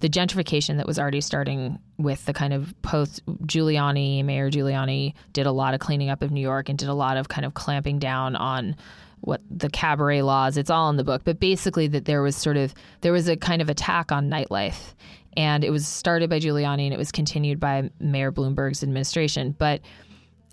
the 0.00 0.08
gentrification 0.08 0.78
that 0.78 0.86
was 0.86 0.98
already 0.98 1.20
starting 1.20 1.78
with 1.98 2.24
the 2.24 2.32
kind 2.32 2.52
of 2.52 2.74
post 2.82 3.24
Giuliani, 3.46 4.24
Mayor 4.24 4.50
Giuliani 4.50 5.14
did 5.32 5.46
a 5.46 5.52
lot 5.52 5.74
of 5.74 5.80
cleaning 5.80 6.10
up 6.10 6.22
of 6.22 6.30
New 6.30 6.40
York 6.40 6.68
and 6.68 6.78
did 6.78 6.88
a 6.88 6.94
lot 6.94 7.16
of 7.16 7.28
kind 7.28 7.44
of 7.44 7.54
clamping 7.54 7.98
down 7.98 8.34
on 8.34 8.76
what 9.20 9.42
the 9.50 9.68
cabaret 9.68 10.22
laws. 10.22 10.56
It's 10.56 10.70
all 10.70 10.88
in 10.88 10.96
the 10.96 11.04
book, 11.04 11.22
but 11.24 11.38
basically 11.38 11.86
that 11.88 12.06
there 12.06 12.22
was 12.22 12.34
sort 12.34 12.56
of 12.56 12.74
there 13.02 13.12
was 13.12 13.28
a 13.28 13.36
kind 13.36 13.60
of 13.60 13.68
attack 13.68 14.10
on 14.10 14.30
nightlife, 14.30 14.94
and 15.36 15.62
it 15.62 15.70
was 15.70 15.86
started 15.86 16.30
by 16.30 16.40
Giuliani 16.40 16.84
and 16.84 16.94
it 16.94 16.98
was 16.98 17.12
continued 17.12 17.60
by 17.60 17.90
Mayor 18.00 18.32
Bloomberg's 18.32 18.82
administration, 18.82 19.54
but 19.58 19.82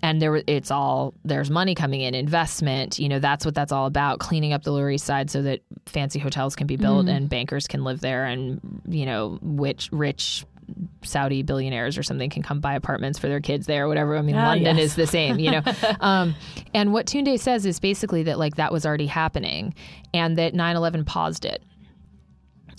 and 0.02 0.22
there 0.22 0.42
it's 0.46 0.70
all 0.70 1.14
there's 1.24 1.50
money 1.50 1.74
coming 1.74 2.00
in 2.00 2.14
investment 2.14 2.98
you 2.98 3.08
know 3.08 3.18
that's 3.18 3.44
what 3.44 3.54
that's 3.54 3.72
all 3.72 3.86
about 3.86 4.18
cleaning 4.20 4.52
up 4.52 4.62
the 4.62 4.70
lower 4.72 4.90
east 4.90 5.04
side 5.04 5.30
so 5.30 5.42
that 5.42 5.60
fancy 5.86 6.18
hotels 6.18 6.54
can 6.56 6.66
be 6.66 6.76
built 6.76 7.08
and 7.08 7.28
bankers 7.28 7.66
can 7.66 7.82
live 7.84 8.00
there 8.00 8.24
and 8.24 8.60
you 8.88 9.04
know 9.06 9.38
which 9.42 9.88
rich 9.92 10.44
saudi 11.02 11.42
billionaires 11.42 11.96
or 11.96 12.02
something 12.02 12.28
can 12.28 12.42
come 12.42 12.60
buy 12.60 12.74
apartments 12.74 13.18
for 13.18 13.26
their 13.26 13.40
kids 13.40 13.66
there 13.66 13.86
or 13.86 13.88
whatever. 13.88 14.16
I 14.18 14.22
mean 14.22 14.36
Ah, 14.36 14.48
london 14.48 14.76
yes. 14.76 14.84
is 14.90 14.94
the 14.96 15.06
same 15.06 15.38
you 15.38 15.50
know. 15.50 15.62
Um, 16.00 16.34
and 16.74 16.92
what 16.92 17.06
tunde 17.06 17.40
says 17.40 17.64
is 17.66 17.80
basically 17.80 18.24
that 18.24 18.38
like 18.38 18.56
that 18.56 18.70
was 18.72 18.84
already 18.84 19.06
happening 19.06 19.74
and 20.14 20.36
that 20.36 20.52
9-11 20.54 21.06
paused 21.06 21.44
it 21.46 21.62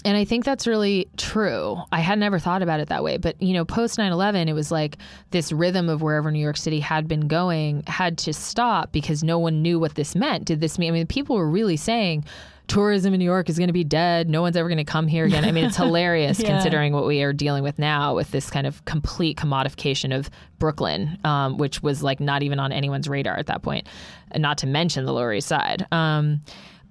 and 0.06 0.16
I 0.16 0.24
think 0.26 0.46
that's 0.46 0.66
really 0.66 1.10
true. 1.18 1.78
I 1.92 2.00
had 2.00 2.20
never 2.20 2.40
thought 2.40 2.62
about 2.62 2.80
it 2.80 2.88
that 2.90 3.04
way. 3.04 3.18
But, 3.18 3.42
you 3.42 3.54
know, 3.54 3.66
post 3.66 3.98
9 3.98 4.12
11, 4.12 4.48
it 4.48 4.54
was 4.54 4.72
like 4.72 4.98
this 5.32 5.52
rhythm 5.52 5.90
of 5.90 6.02
wherever 6.02 6.32
New 6.32 6.40
York 6.40 6.58
City 6.58 6.80
had 6.80 7.08
been 7.08 7.28
going 7.28 7.84
had 7.88 8.18
to 8.20 8.34
stop 8.34 8.92
because 8.92 9.24
no 9.24 9.38
one 9.40 9.62
knew 9.62 9.80
what 9.80 9.96
this 9.96 10.16
meant. 10.16 10.46
Did 10.46 10.62
this 10.62 10.80
mean? 10.80 10.90
I 10.90 10.94
mean, 10.94 11.08
people 11.08 11.36
were 11.36 11.50
really 11.50 11.78
saying, 11.78 12.24
Tourism 12.68 13.16
in 13.16 13.20
New 13.20 13.26
York 13.26 13.50
is 13.50 13.58
going 13.58 13.68
to 13.70 13.74
be 13.74 13.84
dead. 13.84 14.30
No 14.30 14.44
one's 14.44 14.56
ever 14.56 14.70
going 14.70 14.78
to 14.78 14.84
come 14.84 15.08
here 15.08 15.26
again. 15.26 15.44
I 15.44 15.52
mean, 15.52 15.66
it's 15.66 15.76
hilarious 15.86 16.40
Yeah. 16.40 16.50
considering 16.50 16.94
what 16.94 17.08
we 17.08 17.24
are 17.24 17.34
dealing 17.34 17.64
with 17.64 17.80
now 17.80 18.14
with 18.16 18.30
this 18.30 18.52
kind 18.52 18.68
of 18.68 18.86
complete 18.86 19.38
commodification 19.38 20.16
of 20.16 20.30
Brooklyn, 20.60 21.18
um, 21.24 21.58
which 21.58 21.82
was 21.82 22.04
like 22.04 22.20
not 22.20 22.44
even 22.44 22.60
on 22.60 22.72
anyone's 22.72 23.08
radar 23.10 23.36
at 23.38 23.48
that 23.48 23.64
point, 23.64 23.88
and 24.30 24.44
not 24.44 24.60
to 24.60 24.68
mention 24.68 25.06
the 25.06 25.14
Lower 25.14 25.34
East 25.34 25.48
Side. 25.48 25.88
Um, 25.92 26.42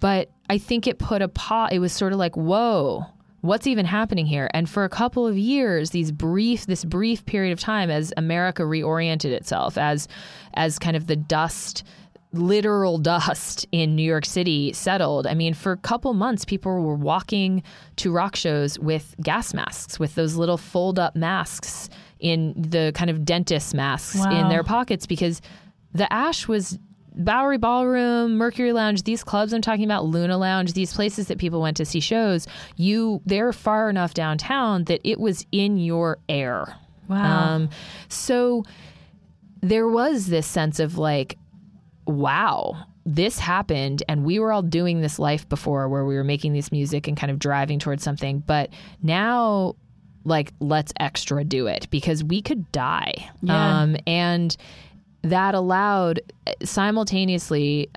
but 0.00 0.30
I 0.50 0.58
think 0.58 0.86
it 0.86 0.98
put 0.98 1.22
a 1.22 1.28
pause. 1.28 1.70
It 1.72 1.78
was 1.78 1.92
sort 1.92 2.12
of 2.12 2.18
like, 2.18 2.36
whoa, 2.36 3.06
what's 3.40 3.66
even 3.66 3.86
happening 3.86 4.26
here? 4.26 4.50
And 4.54 4.68
for 4.68 4.84
a 4.84 4.88
couple 4.88 5.26
of 5.26 5.36
years, 5.36 5.90
these 5.90 6.12
brief, 6.12 6.66
this 6.66 6.84
brief 6.84 7.24
period 7.26 7.52
of 7.52 7.60
time, 7.60 7.90
as 7.90 8.12
America 8.16 8.62
reoriented 8.62 9.32
itself, 9.32 9.78
as 9.78 10.08
as 10.54 10.78
kind 10.78 10.96
of 10.96 11.06
the 11.06 11.16
dust. 11.16 11.84
Literal 12.34 12.98
dust 12.98 13.66
in 13.72 13.96
New 13.96 14.02
York 14.02 14.26
City 14.26 14.74
settled. 14.74 15.26
I 15.26 15.32
mean, 15.32 15.54
for 15.54 15.72
a 15.72 15.78
couple 15.78 16.12
months, 16.12 16.44
people 16.44 16.70
were 16.82 16.94
walking 16.94 17.62
to 17.96 18.12
rock 18.12 18.36
shows 18.36 18.78
with 18.78 19.14
gas 19.22 19.54
masks, 19.54 19.98
with 19.98 20.14
those 20.14 20.36
little 20.36 20.58
fold 20.58 20.98
up 20.98 21.16
masks 21.16 21.88
in 22.20 22.52
the 22.54 22.92
kind 22.94 23.08
of 23.08 23.24
dentist 23.24 23.72
masks 23.72 24.22
in 24.26 24.50
their 24.50 24.62
pockets 24.62 25.06
because 25.06 25.40
the 25.94 26.12
ash 26.12 26.46
was 26.46 26.78
Bowery 27.18 27.58
Ballroom, 27.58 28.36
Mercury 28.36 28.72
Lounge, 28.72 29.02
these 29.02 29.24
clubs 29.24 29.52
I'm 29.52 29.60
talking 29.60 29.84
about, 29.84 30.04
Luna 30.04 30.38
Lounge, 30.38 30.72
these 30.72 30.94
places 30.94 31.26
that 31.26 31.38
people 31.38 31.60
went 31.60 31.76
to 31.78 31.84
see 31.84 32.00
shows, 32.00 32.46
you 32.76 33.20
they're 33.26 33.52
far 33.52 33.90
enough 33.90 34.14
downtown 34.14 34.84
that 34.84 35.00
it 35.04 35.18
was 35.18 35.44
in 35.50 35.78
your 35.78 36.18
air. 36.28 36.76
Wow. 37.08 37.54
Um, 37.54 37.70
so 38.08 38.64
there 39.60 39.88
was 39.88 40.26
this 40.28 40.46
sense 40.46 40.78
of 40.78 40.96
like, 40.96 41.36
wow, 42.06 42.84
this 43.04 43.38
happened 43.38 44.02
and 44.08 44.24
we 44.24 44.38
were 44.38 44.52
all 44.52 44.62
doing 44.62 45.00
this 45.00 45.18
life 45.18 45.48
before 45.48 45.88
where 45.88 46.04
we 46.04 46.14
were 46.14 46.24
making 46.24 46.52
this 46.52 46.70
music 46.70 47.08
and 47.08 47.16
kind 47.16 47.30
of 47.30 47.38
driving 47.38 47.78
towards 47.78 48.02
something. 48.04 48.40
But 48.40 48.70
now, 49.02 49.74
like, 50.24 50.52
let's 50.60 50.92
extra 51.00 51.42
do 51.42 51.66
it 51.66 51.88
because 51.90 52.22
we 52.22 52.42
could 52.42 52.70
die. 52.70 53.30
Yeah. 53.42 53.80
Um, 53.80 53.96
and 54.06 54.56
that 55.22 55.54
allowed 55.54 56.20
eh, 56.46 56.54
simultaneously 56.64 57.90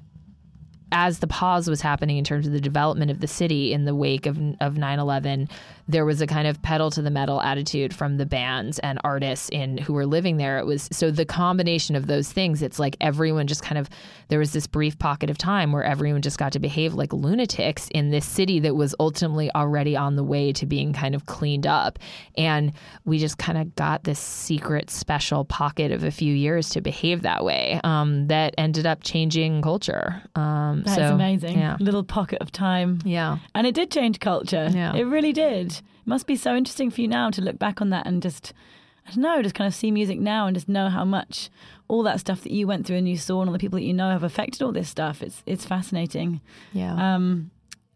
as 0.91 1.19
the 1.19 1.27
pause 1.27 1.69
was 1.69 1.81
happening 1.81 2.17
in 2.17 2.23
terms 2.23 2.45
of 2.45 2.53
the 2.53 2.59
development 2.59 3.09
of 3.11 3.21
the 3.21 3.27
city 3.27 3.71
in 3.71 3.85
the 3.85 3.95
wake 3.95 4.25
of 4.25 4.37
of 4.59 4.75
9/11 4.75 5.49
there 5.91 6.05
was 6.05 6.21
a 6.21 6.27
kind 6.27 6.47
of 6.47 6.61
pedal 6.61 6.89
to 6.91 7.01
the 7.01 7.09
metal 7.11 7.41
attitude 7.41 7.93
from 7.93 8.17
the 8.17 8.25
bands 8.25 8.79
and 8.79 8.99
artists 9.03 9.49
in 9.49 9.77
who 9.77 9.93
were 9.93 10.05
living 10.05 10.37
there 10.37 10.57
it 10.57 10.65
was 10.65 10.87
so 10.91 11.11
the 11.11 11.25
combination 11.25 11.95
of 11.95 12.07
those 12.07 12.31
things 12.31 12.61
it's 12.61 12.79
like 12.79 12.95
everyone 13.01 13.45
just 13.47 13.61
kind 13.63 13.77
of 13.77 13.89
there 14.29 14.39
was 14.39 14.53
this 14.53 14.67
brief 14.67 14.97
pocket 14.97 15.29
of 15.29 15.37
time 15.37 15.71
where 15.71 15.83
everyone 15.83 16.21
just 16.21 16.37
got 16.37 16.51
to 16.53 16.59
behave 16.59 16.93
like 16.93 17.11
lunatics 17.11 17.89
in 17.93 18.09
this 18.09 18.25
city 18.25 18.59
that 18.59 18.75
was 18.75 18.95
ultimately 18.99 19.51
already 19.53 19.95
on 19.97 20.15
the 20.15 20.23
way 20.23 20.53
to 20.53 20.65
being 20.65 20.93
kind 20.93 21.13
of 21.15 21.25
cleaned 21.25 21.67
up 21.67 21.99
and 22.37 22.71
we 23.05 23.17
just 23.17 23.37
kind 23.37 23.57
of 23.57 23.75
got 23.75 24.03
this 24.03 24.19
secret 24.19 24.89
special 24.89 25.43
pocket 25.45 25.91
of 25.91 26.03
a 26.03 26.11
few 26.11 26.33
years 26.33 26.69
to 26.69 26.79
behave 26.81 27.23
that 27.23 27.43
way 27.43 27.79
um, 27.83 28.27
that 28.27 28.53
ended 28.57 28.85
up 28.85 29.03
changing 29.03 29.61
culture 29.61 30.21
um, 30.35 30.83
That's 30.85 30.95
so, 30.95 31.13
amazing. 31.15 31.57
yeah 31.59 31.77
Little 31.79 32.03
pocket 32.03 32.39
of 32.41 32.51
time. 32.51 32.99
yeah 33.03 33.39
And 33.53 33.67
it 33.67 33.75
did 33.75 33.91
change 33.91 34.19
culture. 34.19 34.69
Yeah. 34.71 34.95
It 34.95 35.03
really 35.03 35.33
did. 35.33 35.80
It 36.01 36.07
must 36.07 36.27
be 36.27 36.35
so 36.35 36.55
interesting 36.55 36.89
for 36.91 37.01
you 37.01 37.07
now 37.07 37.29
to 37.29 37.41
look 37.41 37.57
back 37.59 37.81
on 37.81 37.89
that 37.91 38.05
and 38.07 38.21
just, 38.21 38.53
I 39.07 39.11
don't 39.11 39.21
know, 39.23 39.41
just 39.41 39.55
kind 39.55 39.67
of 39.67 39.73
see 39.73 39.91
music 39.91 40.19
now 40.19 40.47
and 40.47 40.55
just 40.55 40.67
know 40.69 40.89
how 40.89 41.05
much 41.05 41.49
all 41.87 42.03
that 42.03 42.19
stuff 42.19 42.41
that 42.43 42.51
you 42.51 42.67
went 42.67 42.85
through 42.87 42.97
and 42.97 43.07
you 43.09 43.17
saw 43.17 43.41
and 43.41 43.49
all 43.49 43.53
the 43.53 43.59
people 43.59 43.77
that 43.77 43.85
you 43.85 43.93
know 43.93 44.09
have 44.09 44.23
affected 44.23 44.61
all 44.61 44.71
this 44.71 44.89
stuff. 44.89 45.21
It's 45.21 45.43
it's 45.45 45.65
fascinating. 45.65 46.41
yeah 46.73 47.15
Um, 47.15 47.51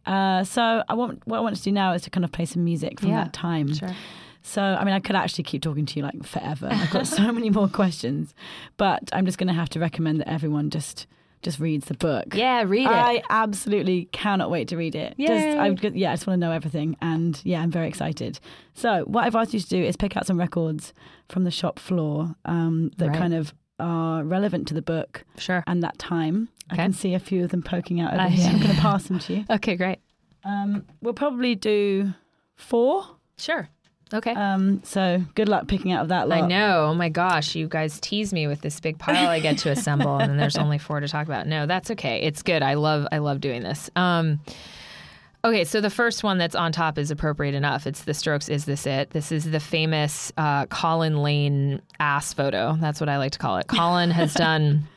uh, 0.06 0.44
so 0.44 0.84
I 0.88 0.94
want 0.94 1.26
what 1.26 1.38
I 1.38 1.42
want 1.42 1.56
to 1.56 1.64
do 1.64 1.72
now 1.72 1.94
is 1.94 2.04
to 2.04 2.10
kind 2.12 2.24
of 2.24 2.32
play 2.32 2.46
some 2.46 2.64
music 2.64 3.00
from 3.00 3.10
Yeah, 3.10 3.24
that 3.24 3.34
time. 3.34 3.74
sure 3.74 3.96
So 4.44 4.62
I 4.62 4.84
mean, 4.86 4.94
I 4.94 5.00
could 5.00 5.16
actually 5.16 5.46
keep 5.46 5.62
talking 5.64 5.86
to 5.88 6.00
you 6.00 6.04
like 6.04 6.24
forever. 6.24 6.68
I've 6.72 6.92
got 6.92 7.08
so 7.08 7.32
many 7.38 7.50
more 7.50 7.68
questions, 7.68 8.36
but 8.78 9.10
I'm 9.14 9.26
just 9.26 9.38
going 9.40 9.48
to 9.48 9.54
have 9.56 9.70
to 9.70 9.80
recommend 9.80 10.20
that 10.20 10.30
everyone 10.30 10.70
just 10.70 11.08
just 11.46 11.60
reads 11.60 11.86
the 11.88 11.94
book. 11.94 12.36
yeah 12.36 12.64
read 12.68 12.86
it 12.86 12.92
I 12.92 13.24
absolutely 13.30 14.10
cannot 14.12 14.50
wait 14.52 14.68
to 14.70 14.78
read 14.78 14.96
it. 14.96 15.16
Just, 15.18 15.32
Yay. 15.32 15.58
I, 15.58 15.68
yeah, 15.94 16.12
I 16.12 16.16
just 16.16 16.28
want 16.28 16.42
to 16.42 16.46
know 16.46 16.52
everything, 16.52 16.98
and 17.02 17.40
yeah, 17.46 17.62
I'm 17.62 17.72
very 17.72 17.88
excited. 17.88 18.40
So, 18.74 19.04
what 19.06 19.24
I've 19.24 19.36
asked 19.36 19.54
you 19.54 19.60
to 19.62 19.68
do 19.70 19.82
is 19.82 19.96
pick 19.96 20.18
out 20.18 20.26
some 20.28 20.38
records 20.38 20.94
from 21.30 21.44
the 21.46 21.52
shop 21.52 21.80
floor 21.80 22.36
um, 22.46 22.92
that 22.98 23.10
Right. 23.10 23.18
kind 23.18 23.34
of 23.34 23.54
are 23.80 24.24
relevant 24.24 24.68
to 24.70 24.74
the 24.74 24.82
book 24.82 25.24
sure 25.38 25.64
and 25.68 25.82
that 25.84 25.98
time. 25.98 26.50
I 26.70 26.76
can 26.76 26.94
see 26.94 27.14
a 27.14 27.20
few 27.20 27.44
of 27.44 27.52
them 27.52 27.62
poking 27.62 28.00
out 28.02 28.14
over 28.14 28.24
Nice. 28.24 28.40
here. 28.44 28.50
I'm 28.52 28.60
going 28.60 28.76
to 28.76 28.82
pass 28.82 29.04
them 29.08 29.20
to 29.20 29.34
you. 29.36 29.46
okay 29.58 29.76
great 29.76 30.00
Um, 30.44 30.86
we'll 31.02 31.14
probably 31.14 31.56
do 31.56 32.14
four. 32.56 33.06
sure 33.38 33.70
Okay. 34.14 34.34
Um, 34.34 34.82
so 34.84 35.24
good 35.34 35.50
luck 35.50 35.68
picking 35.68 35.92
out 35.92 36.04
of 36.04 36.10
that 36.10 36.30
lot. 36.30 36.44
I 36.44 36.48
know. 36.48 36.86
Oh 36.86 36.94
my 36.94 37.10
gosh, 37.10 37.56
you 37.56 37.68
guys 37.68 38.00
tease 38.00 38.34
me 38.34 38.48
with 38.48 38.62
this 38.62 38.80
big 38.80 39.00
pile 39.00 39.30
I 39.30 39.40
get 39.40 39.58
to 39.60 39.72
assemble, 39.72 40.18
and 40.18 40.30
then 40.30 40.38
there's 40.38 40.58
only 40.58 40.78
four 40.78 41.00
to 41.00 41.08
talk 41.08 41.26
about. 41.26 41.48
No, 41.48 41.66
that's 41.66 41.90
okay. 41.92 42.22
It's 42.22 42.44
good. 42.44 42.62
I 42.62 42.76
love 42.76 43.08
I 43.12 43.18
love 43.18 43.42
doing 43.42 43.64
this. 43.64 43.90
Um, 43.96 44.40
okay, 45.44 45.64
so 45.64 45.82
the 45.82 45.90
first 45.90 46.24
one 46.24 46.38
that's 46.38 46.56
on 46.56 46.72
top 46.72 47.00
is 47.00 47.10
appropriate 47.10 47.56
enough. 47.56 47.88
It's 47.88 48.04
the 48.04 48.14
Strokes. 48.14 48.48
Is 48.48 48.66
this 48.66 48.86
it? 48.86 49.10
This 49.10 49.32
is 49.32 49.50
the 49.50 49.60
famous 49.60 50.32
uh, 50.38 50.68
Colin 50.68 51.24
Lane 51.24 51.82
ass 52.00 52.32
photo. 52.34 52.78
That's 52.80 53.00
what 53.00 53.10
I 53.10 53.18
like 53.18 53.32
to 53.32 53.40
call 53.40 53.58
it. 53.58 53.68
Colin 53.68 54.12
has 54.12 54.34
done. 54.34 54.88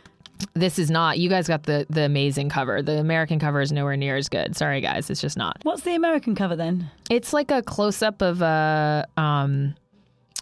This 0.55 0.79
is 0.79 0.91
not. 0.91 1.19
You 1.19 1.29
guys 1.29 1.49
got 1.49 1.65
the 1.65 1.87
the 1.91 2.03
amazing 2.03 2.49
cover. 2.49 2.83
The 2.83 2.99
American 2.99 3.39
cover 3.39 3.61
is 3.61 3.73
nowhere 3.73 3.97
near 3.97 4.17
as 4.17 4.29
good. 4.29 4.57
Sorry, 4.57 4.81
guys. 4.81 5.11
It's 5.11 5.21
just 5.21 5.37
not. 5.37 5.59
What's 5.63 5.83
the 5.83 5.95
American 5.95 6.35
cover 6.35 6.57
then? 6.57 6.91
It's 7.11 7.33
like 7.33 7.51
a 7.51 7.63
close 7.63 8.03
up 8.03 8.23
of 8.23 8.43
a 8.43 9.07
um 9.17 9.75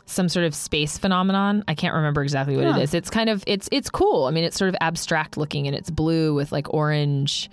some 0.07 0.29
sort 0.29 0.47
of 0.47 0.55
space 0.55 0.99
phenomenon. 0.99 1.65
I 1.67 1.75
can't 1.75 1.95
remember 1.95 2.23
exactly 2.23 2.57
what 2.57 2.67
it 2.67 2.83
is. 2.83 2.95
It's 2.95 3.11
kind 3.11 3.29
of 3.29 3.43
it's 3.47 3.69
it's 3.73 3.91
cool. 3.91 4.27
I 4.27 4.31
mean, 4.31 4.45
it's 4.45 4.57
sort 4.57 4.69
of 4.69 4.77
abstract 4.81 5.37
looking 5.37 5.67
and 5.67 5.75
it's 5.75 5.91
blue 5.91 6.35
with 6.35 6.53
like 6.53 6.73
orange 6.73 7.51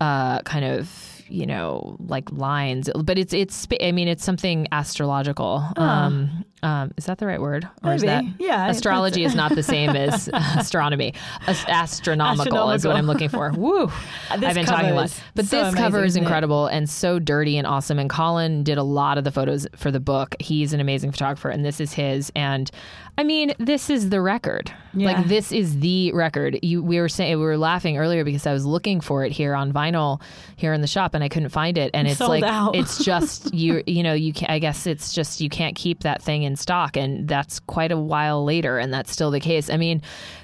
uh 0.00 0.42
kind 0.42 0.64
of 0.64 1.15
you 1.28 1.44
know 1.46 1.96
like 2.00 2.30
lines 2.32 2.88
but 3.04 3.18
it's 3.18 3.32
it's 3.32 3.66
i 3.82 3.90
mean 3.92 4.08
it's 4.08 4.24
something 4.24 4.66
astrological. 4.72 5.64
Um 5.76 6.44
um 6.62 6.92
is 6.96 7.04
that 7.06 7.18
the 7.18 7.26
right 7.26 7.40
word? 7.40 7.68
Or 7.84 7.92
is 7.94 8.02
that 8.02 8.24
Yeah, 8.38 8.68
astrology 8.68 9.24
is 9.24 9.34
not 9.34 9.54
the 9.54 9.62
same 9.62 9.90
as 9.90 10.28
astronomy. 10.32 11.14
As- 11.46 11.64
astronomical 11.68 12.70
is 12.70 12.86
what 12.86 12.96
i'm 12.96 13.06
looking 13.06 13.28
for. 13.28 13.52
Woo. 13.56 13.86
This 13.86 13.92
i've 14.30 14.54
been 14.54 14.66
talking 14.66 14.86
a 14.86 14.88
cover 14.90 14.94
lot 15.00 15.22
but 15.34 15.46
so 15.46 15.64
this 15.64 15.74
cover 15.74 15.98
amazing, 15.98 16.04
is 16.06 16.12
isn't 16.12 16.22
it? 16.22 16.26
incredible 16.26 16.66
and 16.66 16.88
so 16.88 17.18
dirty 17.18 17.58
and 17.58 17.66
awesome. 17.66 17.98
And 17.98 18.08
colin 18.08 18.62
did 18.64 18.78
a 18.78 18.82
lot 18.82 19.18
of 19.18 19.24
the 19.24 19.32
photos 19.32 19.66
for 19.76 19.90
the 19.90 20.00
book. 20.00 20.34
He's 20.40 20.72
an 20.72 20.80
amazing 20.80 21.10
photographer 21.12 21.48
and 21.50 21.64
this 21.64 21.80
is 21.80 21.92
his. 21.92 22.30
And 22.36 22.70
i 23.18 23.22
mean 23.22 23.52
this 23.58 23.90
is 23.90 24.10
the 24.10 24.20
record. 24.20 24.72
Yeah. 24.94 25.12
like 25.12 25.26
this 25.26 25.52
is 25.52 25.78
the 25.80 26.12
record. 26.12 26.58
You 26.62 26.82
we 26.82 27.00
were 27.00 27.08
saying 27.08 27.36
we 27.38 27.44
were 27.44 27.58
laughing 27.58 27.98
earlier 27.98 28.24
because 28.24 28.46
i 28.46 28.52
was 28.52 28.64
looking 28.64 29.00
for 29.00 29.24
it 29.24 29.32
here 29.32 29.54
on 29.54 29.72
vinyl 29.72 30.20
here 30.56 30.72
in 30.72 30.80
the 30.80 30.86
shop 30.86 31.14
and 31.16 31.24
i 31.24 31.28
couldn't 31.28 31.48
find 31.48 31.76
it. 31.76 31.90
And 31.92 32.06
it's 32.06 32.18
Sold 32.18 32.30
like 32.30 32.44
out. 32.44 32.76
it's 32.76 33.04
just 33.12 33.52
you 33.52 33.82
you 33.86 34.04
know 34.04 34.12
you 34.14 34.32
can 34.32 34.48
i 34.48 34.60
guess 34.60 34.86
it's 34.86 35.12
just 35.12 35.40
you 35.40 35.48
can't 35.48 35.74
keep 35.74 36.00
that 36.00 36.22
thing 36.22 36.44
in 36.44 36.54
stock. 36.54 36.96
And 36.96 37.26
that's 37.26 37.58
quite 37.58 37.90
a 37.90 37.98
while 37.98 38.44
later 38.44 38.78
and 38.78 38.94
that's 38.94 39.10
still 39.10 39.30
the 39.32 39.40
case. 39.40 39.68
I 39.68 39.76
mean 39.76 40.00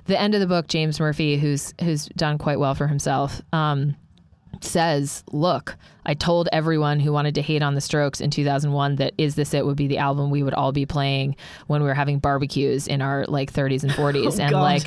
the 0.06 0.20
end 0.20 0.34
of 0.34 0.40
the 0.40 0.48
book 0.48 0.66
james 0.66 0.98
murphy 0.98 1.36
who's 1.38 1.72
who's 1.80 2.06
done 2.16 2.38
quite 2.38 2.58
well 2.58 2.74
for 2.74 2.88
himself 2.88 3.40
um 3.52 3.94
says, 4.64 5.24
"Look, 5.32 5.76
I 6.04 6.14
told 6.14 6.48
everyone 6.52 7.00
who 7.00 7.12
wanted 7.12 7.34
to 7.36 7.42
hate 7.42 7.62
on 7.62 7.74
the 7.74 7.80
Strokes 7.80 8.20
in 8.20 8.30
2001 8.30 8.96
that 8.96 9.14
Is 9.18 9.34
This 9.34 9.54
It 9.54 9.64
would 9.64 9.76
be 9.76 9.86
the 9.86 9.98
album 9.98 10.30
we 10.30 10.42
would 10.42 10.54
all 10.54 10.72
be 10.72 10.86
playing 10.86 11.36
when 11.66 11.82
we 11.82 11.88
were 11.88 11.94
having 11.94 12.18
barbecues 12.18 12.88
in 12.88 13.00
our 13.02 13.24
like 13.26 13.52
30s 13.52 13.82
and 13.82 13.92
40s." 13.92 14.38
and 14.40 14.50
God. 14.50 14.62
like, 14.62 14.82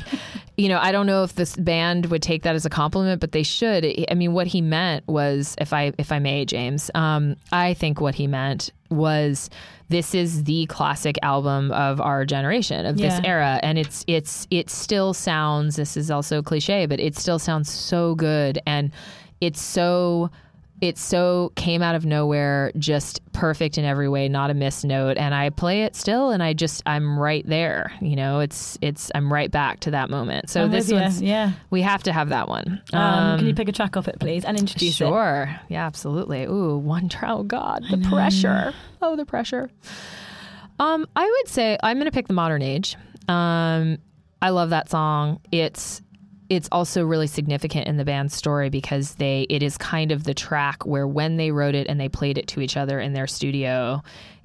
you 0.56 0.68
know, 0.68 0.78
I 0.78 0.92
don't 0.92 1.06
know 1.06 1.22
if 1.22 1.34
this 1.34 1.56
band 1.56 2.06
would 2.06 2.22
take 2.22 2.42
that 2.42 2.54
as 2.54 2.64
a 2.66 2.70
compliment, 2.70 3.20
but 3.20 3.32
they 3.32 3.42
should. 3.42 3.86
I 4.10 4.14
mean, 4.14 4.32
what 4.32 4.46
he 4.46 4.60
meant 4.60 5.06
was, 5.08 5.54
if 5.58 5.72
I 5.72 5.92
if 5.98 6.12
I 6.12 6.18
may, 6.18 6.44
James, 6.44 6.90
um, 6.94 7.36
I 7.52 7.74
think 7.74 8.00
what 8.00 8.14
he 8.14 8.26
meant 8.26 8.70
was 8.90 9.50
this 9.88 10.14
is 10.14 10.44
the 10.44 10.66
classic 10.66 11.16
album 11.22 11.70
of 11.72 12.00
our 12.00 12.24
generation 12.24 12.86
of 12.86 12.96
this 12.96 13.20
era 13.24 13.60
and 13.62 13.78
it's 13.78 14.04
it's 14.06 14.46
it 14.50 14.68
still 14.68 15.14
sounds 15.14 15.76
this 15.76 15.96
is 15.96 16.10
also 16.10 16.42
cliche 16.42 16.86
but 16.86 16.98
it 16.98 17.16
still 17.16 17.38
sounds 17.38 17.70
so 17.70 18.14
good 18.14 18.58
and 18.66 18.90
it's 19.40 19.60
so 19.60 20.30
it 20.82 20.98
so 20.98 21.52
came 21.56 21.80
out 21.82 21.94
of 21.94 22.04
nowhere 22.04 22.70
just 22.76 23.20
perfect 23.32 23.78
in 23.78 23.84
every 23.84 24.08
way 24.08 24.28
not 24.28 24.50
a 24.50 24.54
missed 24.54 24.84
note 24.84 25.16
and 25.16 25.34
i 25.34 25.48
play 25.48 25.84
it 25.84 25.96
still 25.96 26.30
and 26.30 26.42
i 26.42 26.52
just 26.52 26.82
i'm 26.84 27.18
right 27.18 27.46
there 27.46 27.90
you 28.02 28.14
know 28.14 28.40
it's 28.40 28.76
it's 28.82 29.10
i'm 29.14 29.32
right 29.32 29.50
back 29.50 29.80
to 29.80 29.90
that 29.90 30.10
moment 30.10 30.50
so 30.50 30.64
I'm 30.64 30.70
this 30.70 30.92
one's 30.92 31.22
yeah. 31.22 31.52
we 31.70 31.80
have 31.80 32.02
to 32.02 32.12
have 32.12 32.28
that 32.28 32.48
one 32.48 32.82
Um, 32.92 33.38
can 33.38 33.46
you 33.46 33.54
pick 33.54 33.68
a 33.68 33.72
track 33.72 33.96
off 33.96 34.08
it, 34.08 34.18
please, 34.20 34.44
and 34.44 34.58
introduce 34.58 34.94
it? 35.00 35.06
Sure. 35.06 35.54
Yeah, 35.68 35.86
absolutely. 35.86 36.44
Ooh, 36.44 36.76
one 36.76 37.08
trial. 37.08 37.42
God, 37.42 37.84
the 37.90 37.98
pressure. 37.98 38.72
Oh, 39.02 39.16
the 39.16 39.26
pressure. 39.26 39.70
Um, 40.78 41.06
I 41.14 41.24
would 41.24 41.48
say 41.48 41.78
I'm 41.82 41.96
going 41.96 42.06
to 42.06 42.12
pick 42.12 42.28
the 42.28 42.34
modern 42.34 42.62
age. 42.62 42.96
Um, 43.28 43.98
I 44.40 44.50
love 44.50 44.70
that 44.70 44.90
song. 44.90 45.40
It's 45.50 46.02
it's 46.48 46.68
also 46.72 47.04
really 47.04 47.26
significant 47.26 47.86
in 47.86 47.96
the 47.96 48.04
band's 48.04 48.34
story 48.34 48.70
because 48.70 49.16
they 49.16 49.46
it 49.50 49.62
is 49.62 49.76
kind 49.76 50.12
of 50.12 50.24
the 50.24 50.34
track 50.34 50.84
where 50.86 51.06
when 51.06 51.36
they 51.36 51.50
wrote 51.50 51.74
it 51.74 51.86
and 51.88 52.00
they 52.00 52.08
played 52.08 52.38
it 52.38 52.46
to 52.48 52.60
each 52.60 52.76
other 52.76 53.00
in 53.00 53.12
their 53.12 53.26
studio, 53.26 54.02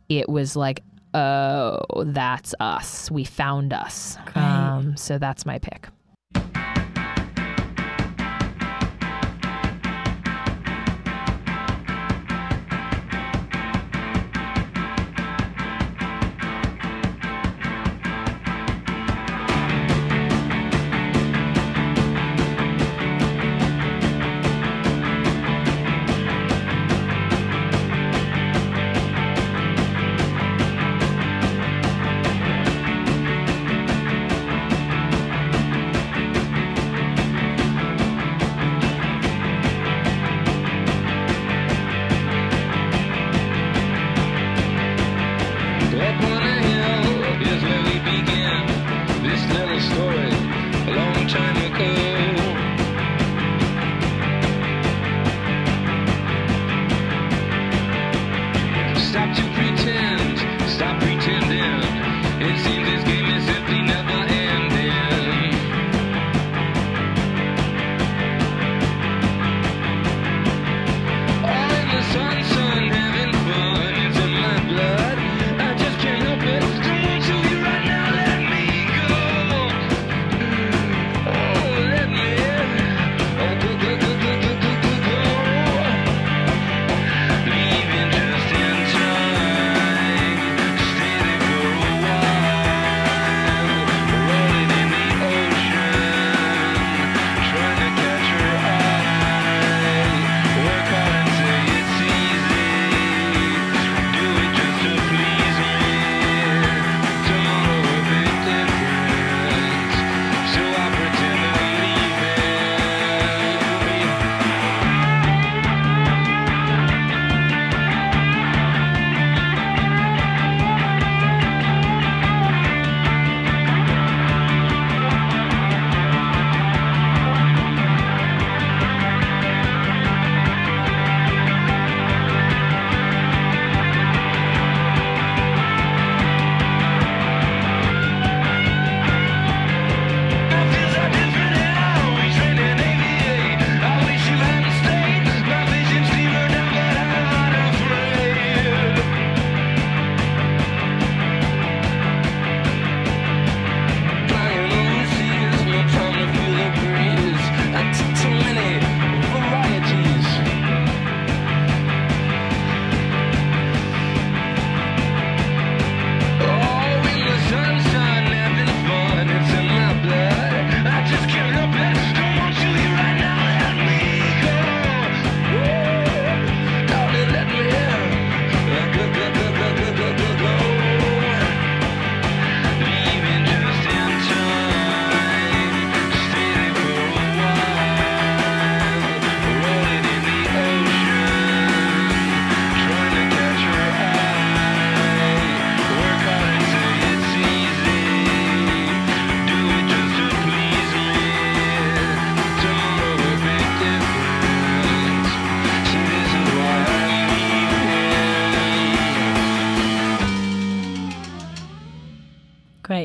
it 0.10 0.28
was 0.28 0.56
like, 0.56 0.84
oh, 1.14 1.80
that's 2.06 2.54
us. 2.60 3.12
We 3.12 3.24
found 3.24 3.74
us. 3.74 4.18
Um, 4.36 4.98
so 4.98 5.18
that's 5.18 5.46
my 5.46 5.60
pick. 5.60 5.88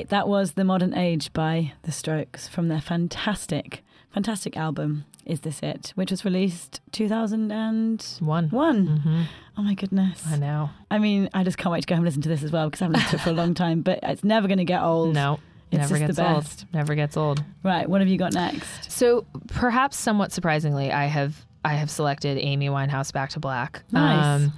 That 0.08 0.28
was 0.28 0.52
The 0.52 0.64
Modern 0.64 0.94
Age 0.96 1.32
by 1.32 1.72
The 1.82 1.92
Strokes 1.92 2.46
from 2.46 2.68
their 2.68 2.80
fantastic, 2.80 3.82
fantastic 4.12 4.56
album, 4.56 5.04
Is 5.24 5.40
This 5.40 5.60
It, 5.62 5.92
which 5.96 6.10
was 6.12 6.24
released 6.24 6.80
2001. 6.92 7.98
One. 8.20 8.48
hmm 8.86 9.22
Oh 9.58 9.62
my 9.62 9.74
goodness. 9.74 10.22
I 10.28 10.36
know. 10.36 10.68
I 10.90 10.98
mean, 10.98 11.30
I 11.32 11.42
just 11.42 11.56
can't 11.58 11.72
wait 11.72 11.80
to 11.80 11.86
go 11.86 11.94
home 11.94 12.04
and 12.04 12.08
listen 12.08 12.22
to 12.22 12.28
this 12.28 12.42
as 12.42 12.52
well 12.52 12.66
because 12.68 12.82
I 12.82 12.84
haven't 12.84 13.00
listened 13.00 13.10
to 13.10 13.16
it 13.16 13.22
for 13.22 13.30
a 13.30 13.32
long 13.32 13.54
time, 13.54 13.80
but 13.80 14.00
it's 14.02 14.22
never 14.22 14.46
going 14.48 14.58
to 14.58 14.64
get 14.64 14.82
old. 14.82 15.14
No. 15.14 15.40
It's 15.72 15.78
never 15.90 15.94
just 15.98 16.00
gets 16.06 16.16
the 16.16 16.28
old. 16.28 16.44
best. 16.44 16.66
Never 16.74 16.94
gets 16.94 17.16
old. 17.16 17.42
Right. 17.64 17.88
What 17.88 18.00
have 18.02 18.08
you 18.08 18.18
got 18.18 18.34
next? 18.34 18.92
So 18.92 19.26
perhaps 19.48 19.96
somewhat 19.96 20.30
surprisingly, 20.30 20.92
I 20.92 21.06
have 21.06 21.44
I 21.64 21.74
have 21.74 21.90
selected 21.90 22.38
Amy 22.38 22.68
Winehouse 22.68 23.12
Back 23.12 23.30
to 23.30 23.40
Black. 23.40 23.82
Nice. 23.90 24.50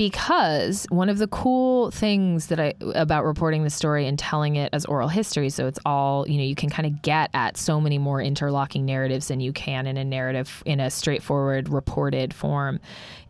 Because 0.00 0.86
one 0.88 1.10
of 1.10 1.18
the 1.18 1.28
cool 1.28 1.90
things 1.90 2.46
that 2.46 2.58
I 2.58 2.72
about 2.94 3.22
reporting 3.22 3.64
the 3.64 3.68
story 3.68 4.06
and 4.06 4.18
telling 4.18 4.56
it 4.56 4.70
as 4.72 4.86
oral 4.86 5.08
history, 5.08 5.50
so 5.50 5.66
it's 5.66 5.78
all 5.84 6.26
you 6.26 6.38
know, 6.38 6.42
you 6.42 6.54
can 6.54 6.70
kind 6.70 6.86
of 6.86 7.02
get 7.02 7.28
at 7.34 7.58
so 7.58 7.82
many 7.82 7.98
more 7.98 8.22
interlocking 8.22 8.86
narratives 8.86 9.28
than 9.28 9.40
you 9.40 9.52
can 9.52 9.86
in 9.86 9.98
a 9.98 10.04
narrative 10.04 10.62
in 10.64 10.80
a 10.80 10.88
straightforward 10.88 11.68
reported 11.68 12.32
form. 12.32 12.80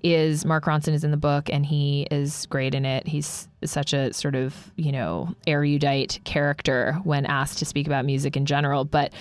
Is 0.04 0.44
Mark 0.44 0.66
Ronson 0.66 0.94
is 0.94 1.02
in 1.02 1.10
the 1.10 1.16
book 1.16 1.50
and 1.50 1.66
he 1.66 2.06
is 2.08 2.46
great 2.46 2.76
in 2.76 2.84
it. 2.84 3.04
He's 3.08 3.48
such 3.64 3.92
a 3.92 4.12
sort 4.12 4.36
of 4.36 4.70
you 4.76 4.92
know 4.92 5.34
erudite 5.48 6.20
character 6.22 7.00
when 7.02 7.26
asked 7.26 7.58
to 7.58 7.64
speak 7.64 7.88
about 7.88 8.04
music 8.04 8.36
in 8.36 8.46
general, 8.46 8.84
but 8.84 9.12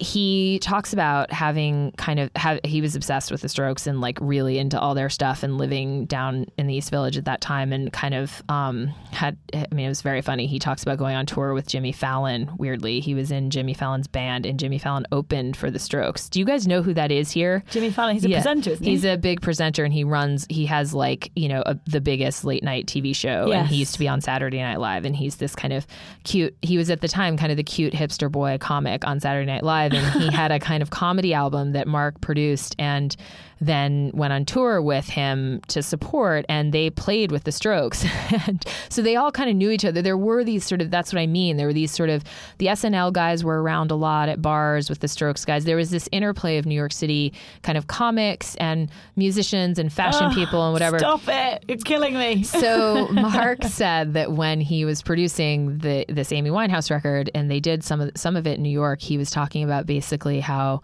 he 0.00 0.58
talks 0.60 0.92
about 0.92 1.32
having 1.32 1.92
kind 1.92 2.18
of 2.18 2.30
have, 2.36 2.58
he 2.64 2.80
was 2.80 2.96
obsessed 2.96 3.30
with 3.30 3.40
the 3.42 3.48
strokes 3.48 3.86
and 3.86 4.00
like 4.00 4.18
really 4.20 4.58
into 4.58 4.78
all 4.78 4.94
their 4.94 5.08
stuff 5.08 5.42
and 5.42 5.56
living 5.58 6.04
down 6.06 6.46
in 6.58 6.66
the 6.66 6.74
east 6.74 6.90
village 6.90 7.16
at 7.16 7.24
that 7.26 7.40
time 7.40 7.72
and 7.72 7.92
kind 7.92 8.14
of 8.14 8.42
um 8.48 8.88
had 9.12 9.36
i 9.54 9.66
mean 9.72 9.86
it 9.86 9.88
was 9.88 10.02
very 10.02 10.20
funny 10.20 10.46
he 10.46 10.58
talks 10.58 10.82
about 10.82 10.98
going 10.98 11.14
on 11.14 11.26
tour 11.26 11.54
with 11.54 11.66
jimmy 11.68 11.92
fallon 11.92 12.50
weirdly 12.58 13.00
he 13.00 13.14
was 13.14 13.30
in 13.30 13.50
jimmy 13.50 13.72
fallon's 13.74 14.06
band 14.08 14.44
and 14.46 14.58
jimmy 14.58 14.78
fallon 14.78 15.06
opened 15.12 15.56
for 15.56 15.70
the 15.70 15.78
strokes 15.78 16.28
do 16.28 16.38
you 16.40 16.44
guys 16.44 16.66
know 16.66 16.82
who 16.82 16.92
that 16.94 17.12
is 17.12 17.30
here 17.30 17.62
Jimmy 17.70 17.90
Fallon, 17.90 18.14
he's 18.14 18.24
a 18.24 18.28
Yeah. 18.28 18.38
presenter, 18.38 18.74
he? 18.76 18.84
He's 18.90 19.04
a 19.04 19.16
big 19.16 19.40
presenter, 19.40 19.84
and 19.84 19.92
he 19.92 20.04
runs. 20.04 20.46
He 20.50 20.66
has 20.66 20.92
like 20.94 21.30
you 21.36 21.48
know 21.48 21.62
a, 21.66 21.78
the 21.86 22.00
biggest 22.00 22.44
late 22.44 22.62
night 22.62 22.86
TV 22.86 23.14
show, 23.14 23.52
and 23.52 23.66
he 23.68 23.76
used 23.76 23.92
to 23.94 23.98
be 23.98 24.08
on 24.08 24.20
Saturday 24.20 24.58
Night 24.60 24.80
Live. 24.80 25.04
And 25.04 25.14
he's 25.16 25.36
this 25.36 25.54
kind 25.54 25.72
of 25.72 25.86
cute. 26.24 26.56
He 26.62 26.76
was 26.76 26.90
at 26.90 27.00
the 27.00 27.08
time 27.08 27.36
kind 27.36 27.50
of 27.50 27.56
the 27.56 27.62
cute 27.64 27.92
hipster 27.92 28.30
boy 28.30 28.58
comic 28.58 29.06
on 29.06 29.20
Saturday 29.20 29.46
Night 29.46 29.62
Live, 29.62 29.83
and 29.92 30.22
he 30.22 30.30
had 30.30 30.52
a 30.52 30.58
kind 30.58 30.82
of 30.82 30.90
comedy 30.90 31.34
album 31.34 31.72
that 31.72 31.86
Mark 31.86 32.20
produced, 32.20 32.74
and 32.78 33.14
then 33.60 34.10
went 34.14 34.32
on 34.32 34.44
tour 34.44 34.82
with 34.82 35.08
him 35.08 35.60
to 35.68 35.82
support, 35.82 36.44
and 36.48 36.72
they 36.72 36.90
played 36.90 37.30
with 37.32 37.44
the 37.44 37.52
Strokes, 37.52 38.04
and 38.46 38.64
so 38.88 39.02
they 39.02 39.16
all 39.16 39.30
kind 39.32 39.50
of 39.50 39.56
knew 39.56 39.70
each 39.70 39.84
other. 39.84 40.02
There 40.02 40.18
were 40.18 40.44
these 40.44 40.64
sort 40.64 40.80
of 40.80 40.90
that's 40.90 41.12
what 41.12 41.20
I 41.20 41.26
mean. 41.26 41.56
There 41.56 41.66
were 41.66 41.72
these 41.72 41.90
sort 41.90 42.10
of 42.10 42.24
the 42.58 42.66
SNL 42.66 43.12
guys 43.12 43.44
were 43.44 43.62
around 43.62 43.90
a 43.90 43.94
lot 43.94 44.28
at 44.28 44.42
bars 44.42 44.88
with 44.88 45.00
the 45.00 45.08
Strokes 45.08 45.44
guys. 45.44 45.64
There 45.64 45.76
was 45.76 45.90
this 45.90 46.08
interplay 46.12 46.58
of 46.58 46.66
New 46.66 46.74
York 46.74 46.92
City 46.92 47.32
kind 47.62 47.78
of 47.78 47.86
comics 47.86 48.54
and 48.56 48.90
musicians 49.16 49.78
and 49.78 49.92
fashion 49.92 50.30
people 50.32 50.64
and 50.64 50.72
whatever. 50.72 50.98
Stop 50.98 51.22
it. 51.28 51.64
You're 51.68 51.78
killing 51.78 52.14
me. 52.14 52.42
So 52.42 53.08
Mark 53.12 53.64
said 53.64 54.14
that 54.14 54.32
when 54.32 54.60
he 54.60 54.84
was 54.84 55.02
producing 55.02 55.78
the 55.78 56.04
this 56.08 56.32
Amy 56.32 56.50
Winehouse 56.50 56.90
record, 56.90 57.30
and 57.34 57.50
they 57.50 57.60
did 57.60 57.84
some 57.84 58.00
of 58.00 58.10
some 58.16 58.36
of 58.36 58.46
it 58.46 58.56
in 58.58 58.62
New 58.62 58.70
York, 58.70 59.00
he 59.00 59.18
was 59.18 59.30
talking 59.30 59.64
about 59.64 59.86
basically 59.86 60.40
how 60.40 60.82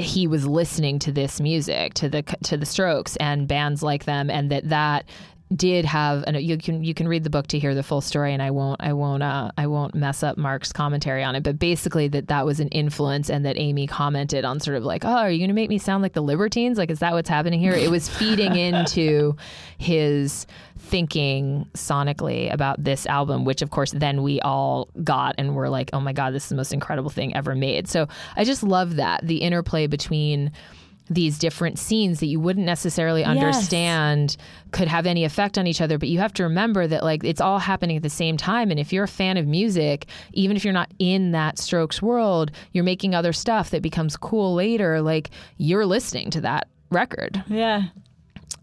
he 0.00 0.26
was 0.26 0.46
listening 0.46 0.98
to 1.00 1.12
this 1.12 1.40
music 1.40 1.94
to 1.94 2.08
the 2.08 2.22
to 2.44 2.56
the 2.56 2.66
Strokes 2.66 3.16
and 3.16 3.46
bands 3.46 3.82
like 3.82 4.04
them, 4.04 4.30
and 4.30 4.50
that 4.50 4.68
that 4.68 5.04
did 5.54 5.84
have 5.84 6.22
and 6.28 6.40
you 6.40 6.56
can 6.56 6.84
you 6.84 6.94
can 6.94 7.08
read 7.08 7.24
the 7.24 7.30
book 7.30 7.48
to 7.48 7.58
hear 7.58 7.74
the 7.74 7.82
full 7.82 8.00
story 8.00 8.32
and 8.32 8.40
I 8.40 8.52
won't 8.52 8.80
I 8.80 8.92
won't 8.92 9.22
uh, 9.22 9.50
I 9.58 9.66
won't 9.66 9.96
mess 9.96 10.22
up 10.22 10.38
Mark's 10.38 10.72
commentary 10.72 11.24
on 11.24 11.34
it 11.34 11.42
but 11.42 11.58
basically 11.58 12.06
that 12.08 12.28
that 12.28 12.46
was 12.46 12.60
an 12.60 12.68
influence 12.68 13.28
and 13.28 13.44
that 13.44 13.58
Amy 13.58 13.88
commented 13.88 14.44
on 14.44 14.60
sort 14.60 14.76
of 14.76 14.84
like 14.84 15.04
oh 15.04 15.08
are 15.08 15.30
you 15.30 15.38
going 15.38 15.48
to 15.48 15.54
make 15.54 15.68
me 15.68 15.78
sound 15.78 16.02
like 16.02 16.12
the 16.12 16.22
Libertines? 16.22 16.78
Like 16.78 16.90
is 16.90 17.00
that 17.00 17.14
what's 17.14 17.28
happening 17.28 17.58
here? 17.58 17.72
It 17.72 17.90
was 17.90 18.08
feeding 18.08 18.54
into 18.56 19.36
his 19.76 20.46
thinking 20.78 21.68
sonically 21.74 22.52
about 22.52 22.82
this 22.82 23.04
album 23.06 23.44
which 23.44 23.60
of 23.60 23.70
course 23.70 23.90
then 23.90 24.22
we 24.22 24.40
all 24.42 24.88
got 25.02 25.34
and 25.36 25.56
were 25.56 25.68
like 25.68 25.90
oh 25.92 26.00
my 26.00 26.12
god 26.12 26.32
this 26.32 26.44
is 26.44 26.48
the 26.50 26.56
most 26.56 26.72
incredible 26.72 27.10
thing 27.10 27.34
ever 27.34 27.56
made. 27.56 27.88
So 27.88 28.06
I 28.36 28.44
just 28.44 28.62
love 28.62 28.96
that 28.96 29.26
the 29.26 29.38
interplay 29.38 29.88
between 29.88 30.52
these 31.10 31.38
different 31.38 31.78
scenes 31.78 32.20
that 32.20 32.26
you 32.26 32.38
wouldn't 32.38 32.64
necessarily 32.64 33.24
understand 33.24 34.36
could 34.70 34.86
have 34.86 35.06
any 35.06 35.24
effect 35.24 35.58
on 35.58 35.66
each 35.66 35.80
other 35.80 35.98
but 35.98 36.08
you 36.08 36.20
have 36.20 36.32
to 36.32 36.44
remember 36.44 36.86
that 36.86 37.02
like 37.02 37.24
it's 37.24 37.40
all 37.40 37.58
happening 37.58 37.96
at 37.96 38.02
the 38.02 38.08
same 38.08 38.36
time 38.36 38.70
and 38.70 38.78
if 38.78 38.92
you're 38.92 39.04
a 39.04 39.08
fan 39.08 39.36
of 39.36 39.46
music 39.46 40.06
even 40.32 40.56
if 40.56 40.64
you're 40.64 40.72
not 40.72 40.90
in 41.00 41.32
that 41.32 41.58
strokes 41.58 42.00
world 42.00 42.52
you're 42.72 42.84
making 42.84 43.12
other 43.12 43.32
stuff 43.32 43.70
that 43.70 43.82
becomes 43.82 44.16
cool 44.16 44.54
later 44.54 45.02
like 45.02 45.30
you're 45.58 45.84
listening 45.84 46.30
to 46.30 46.40
that 46.40 46.68
record 46.90 47.42
yeah. 47.48 47.84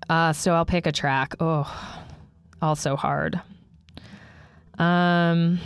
uh, 0.10 0.34
so 0.34 0.54
I'll 0.54 0.66
pick 0.66 0.86
a 0.86 0.92
track. 0.92 1.36
Oh, 1.40 1.66
also 2.62 2.96
hard. 2.96 3.40
Um, 4.78 5.60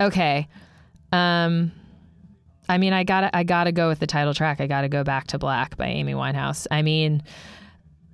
okay. 0.00 0.48
Um, 1.12 1.72
I 2.68 2.78
mean, 2.78 2.92
I 2.92 3.04
gotta, 3.04 3.34
I 3.36 3.44
gotta 3.44 3.72
go 3.72 3.88
with 3.88 4.00
the 4.00 4.06
title 4.06 4.34
track. 4.34 4.60
I 4.60 4.66
gotta 4.66 4.88
go 4.88 5.04
back 5.04 5.28
to 5.28 5.38
Black 5.38 5.76
by 5.76 5.86
Amy 5.86 6.14
Winehouse. 6.14 6.66
I 6.70 6.82
mean, 6.82 7.22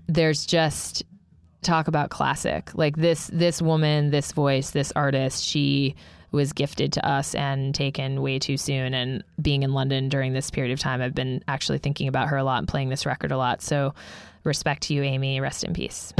there's 0.06 0.46
just 0.46 1.02
talk 1.62 1.88
about 1.88 2.10
classic. 2.10 2.70
Like 2.74 2.96
this, 2.96 3.30
this 3.32 3.60
woman, 3.60 4.10
this 4.10 4.32
voice, 4.32 4.70
this 4.70 4.92
artist. 4.94 5.44
She 5.44 5.96
was 6.30 6.52
gifted 6.52 6.92
to 6.92 7.08
us 7.08 7.34
and 7.34 7.74
taken 7.74 8.20
way 8.20 8.38
too 8.38 8.56
soon. 8.56 8.92
And 8.92 9.24
being 9.40 9.62
in 9.62 9.72
London 9.72 10.08
during 10.08 10.32
this 10.32 10.50
period 10.50 10.72
of 10.72 10.80
time, 10.80 11.00
I've 11.00 11.14
been 11.14 11.42
actually 11.48 11.78
thinking 11.78 12.08
about 12.08 12.28
her 12.28 12.36
a 12.36 12.44
lot 12.44 12.58
and 12.58 12.68
playing 12.68 12.90
this 12.90 13.06
record 13.06 13.32
a 13.32 13.36
lot. 13.36 13.62
So, 13.62 13.94
respect 14.42 14.82
to 14.84 14.94
you, 14.94 15.02
Amy. 15.02 15.40
Rest 15.40 15.64
in 15.64 15.72
peace. 15.72 16.12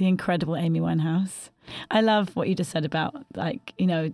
The 0.00 0.08
incredible 0.08 0.56
Amy 0.56 0.80
Winehouse. 0.80 1.50
I 1.90 2.00
love 2.00 2.34
what 2.34 2.48
you 2.48 2.54
just 2.54 2.70
said 2.70 2.86
about 2.86 3.14
like, 3.36 3.74
you 3.78 3.86
know, 3.86 4.12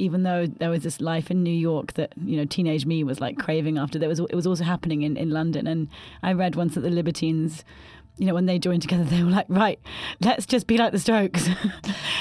even 0.00 0.24
though 0.24 0.46
there 0.46 0.68
was 0.68 0.82
this 0.82 1.00
life 1.00 1.30
in 1.30 1.44
New 1.44 1.54
York 1.54 1.94
that, 1.94 2.12
you 2.24 2.36
know, 2.36 2.44
teenage 2.44 2.84
me 2.84 3.04
was 3.04 3.20
like 3.20 3.38
craving 3.38 3.78
after, 3.78 4.00
there 4.00 4.08
was 4.08 4.18
it 4.18 4.34
was 4.34 4.48
also 4.48 4.64
happening 4.64 5.02
in, 5.02 5.16
in 5.16 5.30
London. 5.30 5.68
And 5.68 5.88
I 6.24 6.32
read 6.32 6.56
once 6.56 6.74
that 6.74 6.80
the 6.80 6.90
Libertines 6.90 7.64
you 8.18 8.26
know, 8.26 8.34
when 8.34 8.46
they 8.46 8.58
joined 8.58 8.82
together, 8.82 9.04
they 9.04 9.22
were 9.22 9.30
like, 9.30 9.46
right, 9.48 9.78
let's 10.20 10.44
just 10.46 10.66
be 10.66 10.76
like 10.76 10.92
the 10.92 10.98
Strokes. 10.98 11.46
and 11.48 11.62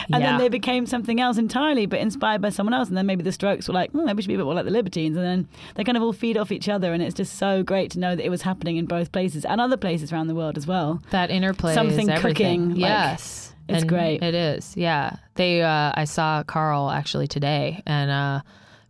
Yeah. 0.10 0.20
then 0.20 0.38
they 0.40 0.50
became 0.50 0.86
something 0.86 1.20
else 1.20 1.38
entirely, 1.38 1.86
but 1.86 2.00
inspired 2.00 2.42
by 2.42 2.50
someone 2.50 2.74
else. 2.74 2.88
And 2.88 2.98
then 2.98 3.06
maybe 3.06 3.24
the 3.24 3.32
Strokes 3.32 3.68
were 3.68 3.74
like, 3.74 3.92
oh, 3.94 4.04
maybe 4.04 4.16
we 4.18 4.22
should 4.22 4.28
be 4.30 4.36
a 4.36 4.38
bit 4.38 4.46
more 4.46 4.54
like 4.54 4.66
the 4.66 4.72
Libertines. 4.72 5.18
And 5.18 5.26
then 5.26 5.48
they 5.76 5.84
kind 5.84 5.98
of 5.98 6.04
all 6.04 6.14
feed 6.14 6.38
off 6.38 6.52
each 6.52 6.70
other. 6.70 6.94
And 6.94 7.02
it's 7.04 7.16
just 7.16 7.38
so 7.38 7.64
great 7.64 7.92
to 7.92 8.00
know 8.00 8.16
that 8.16 8.24
it 8.26 8.30
was 8.30 8.44
happening 8.44 8.78
in 8.78 8.86
both 8.86 9.12
places 9.12 9.44
and 9.46 9.60
other 9.60 9.78
places 9.78 10.14
around 10.14 10.28
the 10.28 10.36
world 10.36 10.58
as 10.58 10.68
well. 10.68 11.02
that 11.12 11.30
interplay 11.32 11.74
Something 11.74 12.08
cooking, 12.16 12.70
like, 12.72 12.80
yes 12.80 13.54
it's 13.70 13.82
And 13.82 13.90
great. 13.90 14.24
it 14.24 14.34
is 14.34 14.78
yeah 14.78 15.18
they 15.36 15.62
uh 15.62 15.92
i 15.94 16.06
saw 16.06 16.42
carl 16.44 16.90
actually 16.90 17.28
today 17.28 17.84
and 17.86 18.10
uh 18.10 18.40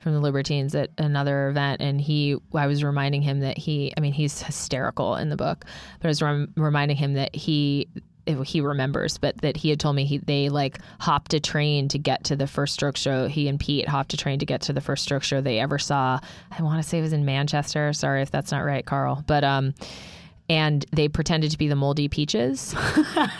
from 0.07 0.13
the 0.13 0.21
libertines 0.21 0.73
at 0.73 0.89
another 0.97 1.49
event 1.49 1.81
and 1.81 1.99
he 1.99 2.37
i 2.53 2.65
was 2.65 2.81
reminding 2.81 3.21
him 3.21 3.41
that 3.41 3.57
he 3.57 3.91
i 3.97 3.99
mean 3.99 4.13
he's 4.13 4.41
hysterical 4.41 5.17
in 5.17 5.27
the 5.27 5.35
book 5.35 5.65
but 5.99 6.07
i 6.07 6.07
was 6.07 6.21
rem- 6.21 6.53
reminding 6.55 6.95
him 6.95 7.15
that 7.15 7.35
he 7.35 7.89
he 8.43 8.61
remembers, 8.61 9.17
but 9.17 9.37
that 9.39 9.55
he 9.55 9.69
had 9.69 9.79
told 9.79 9.95
me 9.95 10.03
he 10.03 10.17
they 10.17 10.49
like 10.49 10.79
hopped 10.99 11.33
a 11.33 11.39
train 11.39 11.87
to 11.87 11.97
get 11.97 12.25
to 12.25 12.35
the 12.35 12.47
first 12.47 12.73
stroke 12.73 12.97
show. 12.97 13.27
He 13.27 13.47
and 13.47 13.59
Pete 13.59 13.87
hopped 13.87 14.13
a 14.13 14.17
train 14.17 14.39
to 14.39 14.45
get 14.45 14.61
to 14.63 14.73
the 14.73 14.81
first 14.81 15.03
stroke 15.03 15.23
show 15.23 15.39
they 15.39 15.59
ever 15.59 15.77
saw. 15.77 16.19
I 16.51 16.61
want 16.61 16.83
to 16.83 16.87
say 16.87 16.99
it 16.99 17.03
was 17.03 17.13
in 17.13 17.23
Manchester. 17.23 17.93
Sorry 17.93 18.21
if 18.21 18.31
that's 18.31 18.51
not 18.51 18.65
right, 18.65 18.85
Carl. 18.85 19.23
But 19.27 19.43
um, 19.43 19.73
and 20.49 20.85
they 20.91 21.09
pretended 21.09 21.51
to 21.51 21.57
be 21.57 21.67
the 21.67 21.75
moldy 21.75 22.07
peaches 22.07 22.73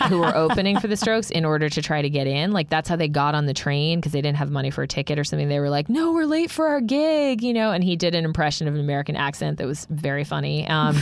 who 0.08 0.18
were 0.18 0.34
opening 0.36 0.78
for 0.78 0.88
the 0.88 0.96
strokes 0.96 1.30
in 1.30 1.44
order 1.46 1.68
to 1.70 1.80
try 1.80 2.02
to 2.02 2.10
get 2.10 2.26
in. 2.26 2.52
Like 2.52 2.68
that's 2.68 2.88
how 2.88 2.96
they 2.96 3.08
got 3.08 3.34
on 3.34 3.46
the 3.46 3.54
train 3.54 3.98
because 3.98 4.12
they 4.12 4.20
didn't 4.20 4.36
have 4.36 4.50
money 4.50 4.70
for 4.70 4.82
a 4.82 4.86
ticket 4.86 5.18
or 5.18 5.24
something. 5.24 5.48
They 5.48 5.60
were 5.60 5.70
like 5.70 5.88
no 5.88 6.12
we're 6.12 6.26
late 6.26 6.50
for 6.50 6.66
our 6.68 6.80
gig 6.80 7.42
you 7.42 7.54
know? 7.54 7.72
And 7.72 7.82
he 7.82 7.96
did 7.96 8.14
an 8.14 8.24
impression 8.24 8.68
of 8.68 8.74
an 8.74 8.80
american 8.80 9.16
accent 9.16 9.58
that 9.58 9.66
was 9.66 9.86
very 9.90 10.24
funny. 10.24 10.68
Um, 10.68 10.96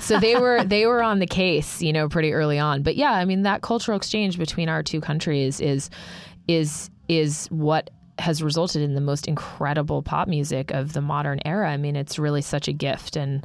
so 0.00 0.20
they 0.20 0.36
were 0.36 0.62
they 0.62 0.86
were 0.86 1.02
on 1.02 1.18
the 1.18 1.26
case 1.26 1.82
you 1.82 1.92
know 1.92 2.08
pretty 2.08 2.32
early 2.32 2.58
on. 2.58 2.82
But 2.82 2.96
yeah 2.96 3.12
i 3.12 3.24
mean 3.24 3.42
that 3.42 3.62
cultural 3.62 3.96
exchange 3.96 4.38
between 4.38 4.68
our 4.68 4.82
two 4.82 5.00
countries 5.00 5.60
is 5.60 5.90
is 6.46 6.88
is 7.08 7.48
what 7.50 7.90
has 8.18 8.42
resulted 8.42 8.80
in 8.80 8.94
the 8.94 9.00
most 9.00 9.26
incredible 9.26 10.02
pop 10.02 10.28
music 10.28 10.70
of 10.70 10.92
the 10.92 11.00
modern 11.00 11.40
era. 11.44 11.68
I 11.68 11.76
mean 11.76 11.96
it's 11.96 12.16
really 12.18 12.42
such 12.42 12.68
a 12.68 12.72
gift. 12.72 13.16
And 13.16 13.44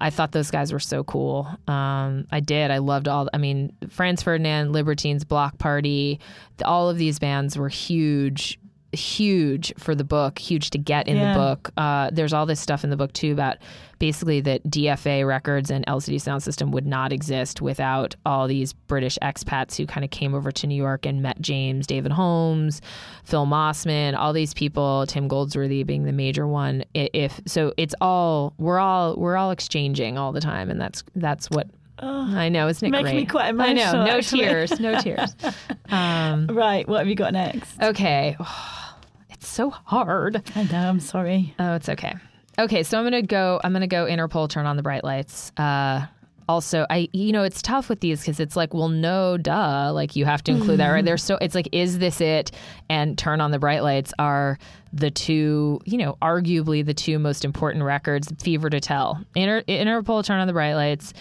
I 0.00 0.10
thought 0.10 0.32
those 0.32 0.50
guys 0.50 0.72
were 0.72 0.80
so 0.80 1.04
cool. 1.04 1.46
Um, 1.68 2.26
I 2.30 2.40
did. 2.40 2.70
I 2.70 2.78
loved 2.78 3.06
all. 3.06 3.28
I 3.34 3.38
mean, 3.38 3.72
Franz 3.88 4.22
Ferdinand, 4.22 4.72
Libertines, 4.72 5.24
Bloc 5.24 5.58
Party, 5.58 6.20
all 6.64 6.88
of 6.88 6.96
these 6.96 7.18
bands 7.18 7.56
were 7.58 7.68
huge, 7.68 8.58
huge 8.92 9.72
for 9.78 9.94
the 9.94 10.04
book. 10.04 10.38
Huge 10.38 10.70
to 10.70 10.78
get 10.78 11.06
in 11.08 11.16
Yeah. 11.16 11.32
the 11.32 11.38
book. 11.38 11.70
Uh, 11.76 12.10
there's 12.12 12.32
all 12.32 12.46
this 12.46 12.60
stuff 12.60 12.82
in 12.84 12.90
the 12.90 12.96
book 12.96 13.12
too 13.12 13.32
about 13.32 13.58
basically 13.98 14.40
that 14.40 14.62
DFA 14.64 15.24
Records 15.26 15.70
and 15.70 15.84
LCD 15.86 16.16
Soundsystem 16.16 16.70
would 16.72 16.86
not 16.86 17.12
exist 17.12 17.60
without 17.60 18.16
all 18.24 18.48
these 18.48 18.72
British 18.72 19.18
expats 19.22 19.76
who 19.76 19.86
kind 19.86 20.04
of 20.04 20.10
came 20.10 20.34
over 20.34 20.50
to 20.50 20.66
New 20.66 20.74
York 20.74 21.06
and 21.06 21.22
met 21.22 21.40
James, 21.40 21.86
David 21.86 22.12
Holmes, 22.12 22.80
Phil 23.24 23.46
Mossman, 23.46 24.16
all 24.16 24.32
these 24.32 24.54
people. 24.54 25.04
Tim 25.06 25.28
Goldsworthy 25.28 25.82
being 25.82 26.04
the 26.04 26.12
major 26.12 26.46
one. 26.46 26.82
If 26.94 27.40
so, 27.46 27.72
it's 27.76 27.94
all 28.00 28.54
we're 28.58 28.78
all 28.78 29.16
we're 29.16 29.36
all 29.36 29.50
exchanging 29.50 30.18
all 30.18 30.32
the 30.32 30.40
time, 30.40 30.70
and 30.70 30.80
that's 30.80 31.04
that's 31.14 31.48
what. 31.50 31.68
I 32.02 32.48
know, 32.48 32.68
isn't 32.68 32.86
it 32.86 32.90
Making 32.90 33.04
great? 33.04 33.16
me 33.16 33.26
quite 33.26 33.48
emotional. 33.50 33.84
I 33.86 33.92
know, 33.92 34.04
no 34.06 34.16
actually. 34.18 34.40
tears, 34.42 34.80
no 34.80 35.00
tears. 35.00 35.34
Um, 35.90 36.46
Right, 36.46 36.86
what 36.88 36.98
have 36.98 37.08
you 37.08 37.14
got 37.16 37.32
next? 37.32 37.80
okay, 37.82 38.36
it's 39.30 39.48
so 39.48 39.70
hard. 39.70 40.42
I 40.54 40.62
know, 40.64 40.88
I'm 40.88 41.00
sorry. 41.00 41.54
Oh, 41.58 41.74
it's 41.74 41.88
okay. 41.88 42.14
Okay, 42.58 42.82
so 42.82 42.98
I'm 42.98 43.04
gonna 43.04 43.22
go. 43.22 43.60
I'm 43.64 43.72
gonna 43.72 43.86
go 43.86 44.04
Interpol. 44.06 44.48
Turn 44.48 44.66
on 44.66 44.76
the 44.76 44.82
bright 44.82 45.02
lights. 45.02 45.50
Uh, 45.56 46.06
also, 46.48 46.84
I 46.90 47.08
you 47.12 47.32
know 47.32 47.42
it's 47.42 47.62
tough 47.62 47.88
with 47.88 48.00
these 48.00 48.20
because 48.20 48.38
it's 48.38 48.54
like, 48.54 48.74
well, 48.74 48.88
no, 48.88 49.36
duh, 49.38 49.92
like 49.92 50.14
you 50.14 50.24
have 50.26 50.42
to 50.44 50.52
include 50.52 50.78
that, 50.80 50.90
right? 50.90 51.04
There's 51.04 51.22
so 51.22 51.38
it's 51.40 51.54
like, 51.54 51.68
is 51.72 51.98
this 51.98 52.20
it? 52.20 52.50
And 52.88 53.16
Turn 53.16 53.40
on 53.40 53.50
the 53.50 53.58
bright 53.58 53.82
lights 53.82 54.12
are 54.18 54.58
the 54.92 55.10
two, 55.10 55.80
you 55.86 55.96
know, 55.96 56.18
arguably 56.20 56.84
the 56.84 56.94
two 56.94 57.18
most 57.18 57.44
important 57.44 57.82
records. 57.84 58.30
Fever 58.42 58.68
to 58.70 58.78
Tell, 58.80 59.24
Inter- 59.34 59.62
Interpol. 59.62 60.24
Turn 60.24 60.38
on 60.40 60.46
the 60.46 60.52
bright 60.52 60.74
lights. 60.74 61.14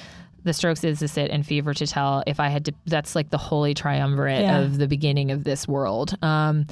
The 0.44 0.54
Strokes 0.54 0.84
Is 0.84 1.00
This 1.00 1.18
It 1.18 1.32
and 1.32 1.46
Fever 1.46 1.74
to 1.74 1.88
Tell. 1.88 2.24
If 2.28 2.40
I 2.40 2.48
had 2.50 2.66
to, 2.66 2.74
that's 2.86 3.16
like 3.16 3.30
the 3.30 3.38
holy 3.38 3.74
triumvirate 3.74 4.42
Yeah. 4.42 4.60
of 4.60 4.78
the 4.78 4.88
beginning 4.88 5.32
of 5.32 5.44
this 5.44 5.68
world. 5.68 6.16
Um, 6.24 6.66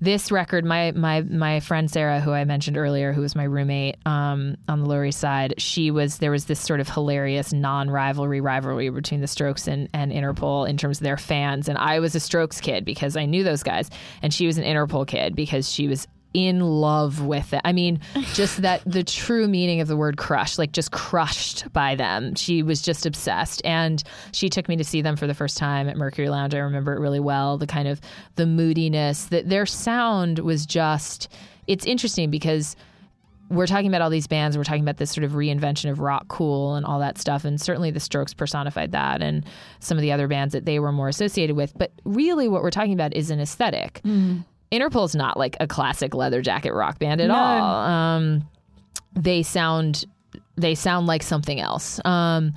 this 0.00 0.30
record, 0.32 0.64
my 0.64 0.90
my 0.92 1.22
my 1.22 1.60
friend 1.60 1.90
Sarah, 1.90 2.20
who 2.20 2.32
I 2.32 2.44
mentioned 2.44 2.76
earlier, 2.76 3.12
who 3.12 3.22
was 3.22 3.34
my 3.36 3.44
roommate 3.44 3.96
um, 4.04 4.56
on 4.68 4.80
the 4.80 4.86
Lower 4.86 5.06
East 5.06 5.20
Side, 5.20 5.54
she 5.56 5.90
was 5.90 6.18
there 6.18 6.32
was 6.32 6.44
this 6.46 6.60
sort 6.60 6.80
of 6.80 6.88
hilarious 6.88 7.52
non-rivalry 7.52 8.40
rivalry 8.40 8.90
between 8.90 9.20
the 9.20 9.26
Strokes 9.28 9.66
and, 9.68 9.88
and 9.94 10.12
Interpol 10.12 10.68
in 10.68 10.76
terms 10.76 10.98
of 10.98 11.04
their 11.04 11.16
fans, 11.16 11.68
and 11.68 11.78
I 11.78 12.00
was 12.00 12.14
a 12.14 12.20
Strokes 12.20 12.60
kid 12.60 12.84
because 12.84 13.16
I 13.16 13.24
knew 13.24 13.44
those 13.44 13.62
guys, 13.62 13.88
and 14.20 14.34
she 14.34 14.46
was 14.46 14.58
an 14.58 14.64
Interpol 14.64 15.06
kid 15.06 15.34
because 15.36 15.70
she 15.72 15.86
was 15.88 16.06
in 16.34 16.60
love 16.60 17.24
with 17.24 17.54
it. 17.54 17.60
I 17.64 17.72
mean, 17.72 18.00
just 18.34 18.62
that 18.62 18.82
the 18.84 19.04
true 19.04 19.48
meaning 19.48 19.80
of 19.80 19.88
the 19.88 19.96
word 19.96 20.16
crush, 20.16 20.58
like 20.58 20.72
just 20.72 20.90
crushed 20.90 21.72
by 21.72 21.94
them. 21.94 22.34
She 22.34 22.62
was 22.62 22.82
just 22.82 23.06
obsessed. 23.06 23.62
And 23.64 24.02
she 24.32 24.48
took 24.48 24.68
me 24.68 24.76
to 24.76 24.84
see 24.84 25.00
them 25.00 25.16
for 25.16 25.26
the 25.26 25.34
first 25.34 25.56
time 25.56 25.88
at 25.88 25.96
Mercury 25.96 26.28
Lounge. 26.28 26.54
I 26.54 26.58
remember 26.58 26.92
it 26.92 27.00
really 27.00 27.20
well. 27.20 27.56
The 27.56 27.66
kind 27.66 27.88
of 27.88 28.00
the 28.34 28.46
moodiness 28.46 29.26
that 29.26 29.48
their 29.48 29.64
sound 29.64 30.40
was 30.40 30.66
just 30.66 31.28
it's 31.66 31.86
interesting 31.86 32.30
because 32.30 32.76
we're 33.50 33.66
talking 33.66 33.88
about 33.88 34.00
all 34.00 34.10
these 34.10 34.26
bands, 34.26 34.56
we're 34.56 34.64
talking 34.64 34.82
about 34.82 34.96
this 34.96 35.10
sort 35.10 35.24
of 35.24 35.32
reinvention 35.32 35.90
of 35.90 36.00
rock 36.00 36.28
cool 36.28 36.74
and 36.74 36.84
all 36.86 36.98
that 36.98 37.18
stuff. 37.18 37.44
And 37.44 37.60
certainly 37.60 37.90
the 37.90 38.00
Strokes 38.00 38.34
personified 38.34 38.92
that 38.92 39.22
and 39.22 39.44
some 39.80 39.98
of 39.98 40.02
the 40.02 40.12
other 40.12 40.28
bands 40.28 40.52
that 40.52 40.64
they 40.64 40.78
were 40.78 40.92
more 40.92 41.08
associated 41.08 41.54
with. 41.54 41.76
But 41.76 41.92
really 42.04 42.48
what 42.48 42.62
we're 42.62 42.70
talking 42.70 42.94
about 42.94 43.14
is 43.14 43.30
an 43.30 43.40
aesthetic. 43.40 44.00
Mm-hmm. 44.04 44.40
Interpol's 44.74 45.14
not 45.14 45.36
like 45.38 45.56
a 45.60 45.66
classic 45.66 46.14
leather 46.14 46.42
jacket 46.42 46.72
rock 46.74 46.98
band 46.98 47.20
at 47.20 47.28
No. 47.28 47.34
all. 47.34 47.74
Um, 47.84 48.48
they 49.14 49.42
sound 49.42 50.04
they 50.56 50.74
sound 50.74 51.06
like 51.06 51.22
something 51.22 51.60
else. 51.60 52.00
Um, 52.04 52.54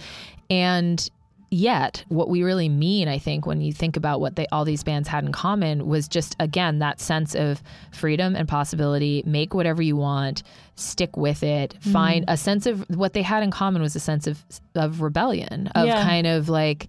and 0.49 1.09
yet, 1.49 2.03
what 2.09 2.29
we 2.29 2.43
really 2.43 2.69
mean, 2.69 3.07
I 3.07 3.17
think, 3.19 3.45
when 3.45 3.61
you 3.61 3.71
think 3.73 3.97
about 3.97 4.19
what 4.21 4.35
they 4.35 4.45
all 4.51 4.65
these 4.65 4.83
bands 4.83 5.07
had 5.07 5.23
in 5.23 5.31
common, 5.31 5.87
was 5.87 6.07
just 6.07 6.35
again 6.39 6.79
that 6.79 6.99
sense 6.99 7.35
of 7.35 7.61
freedom 7.91 8.35
and 8.35 8.47
possibility. 8.47 9.23
Make 9.25 9.53
whatever 9.53 9.81
you 9.81 9.95
want, 9.95 10.43
stick 10.75 11.17
with 11.17 11.41
it. 11.43 11.75
Find 11.81 12.25
a 12.27 12.37
sense 12.37 12.65
of 12.65 12.85
what 12.89 13.13
they 13.13 13.21
had 13.23 13.43
in 13.43 13.51
common 13.51 13.81
was 13.81 13.95
a 13.95 13.99
sense 13.99 14.27
of 14.27 14.43
of 14.75 15.01
rebellion, 15.01 15.67
of 15.75 15.87
Yeah. 15.87 16.03
kind 16.03 16.27
of 16.27 16.49
like 16.49 16.87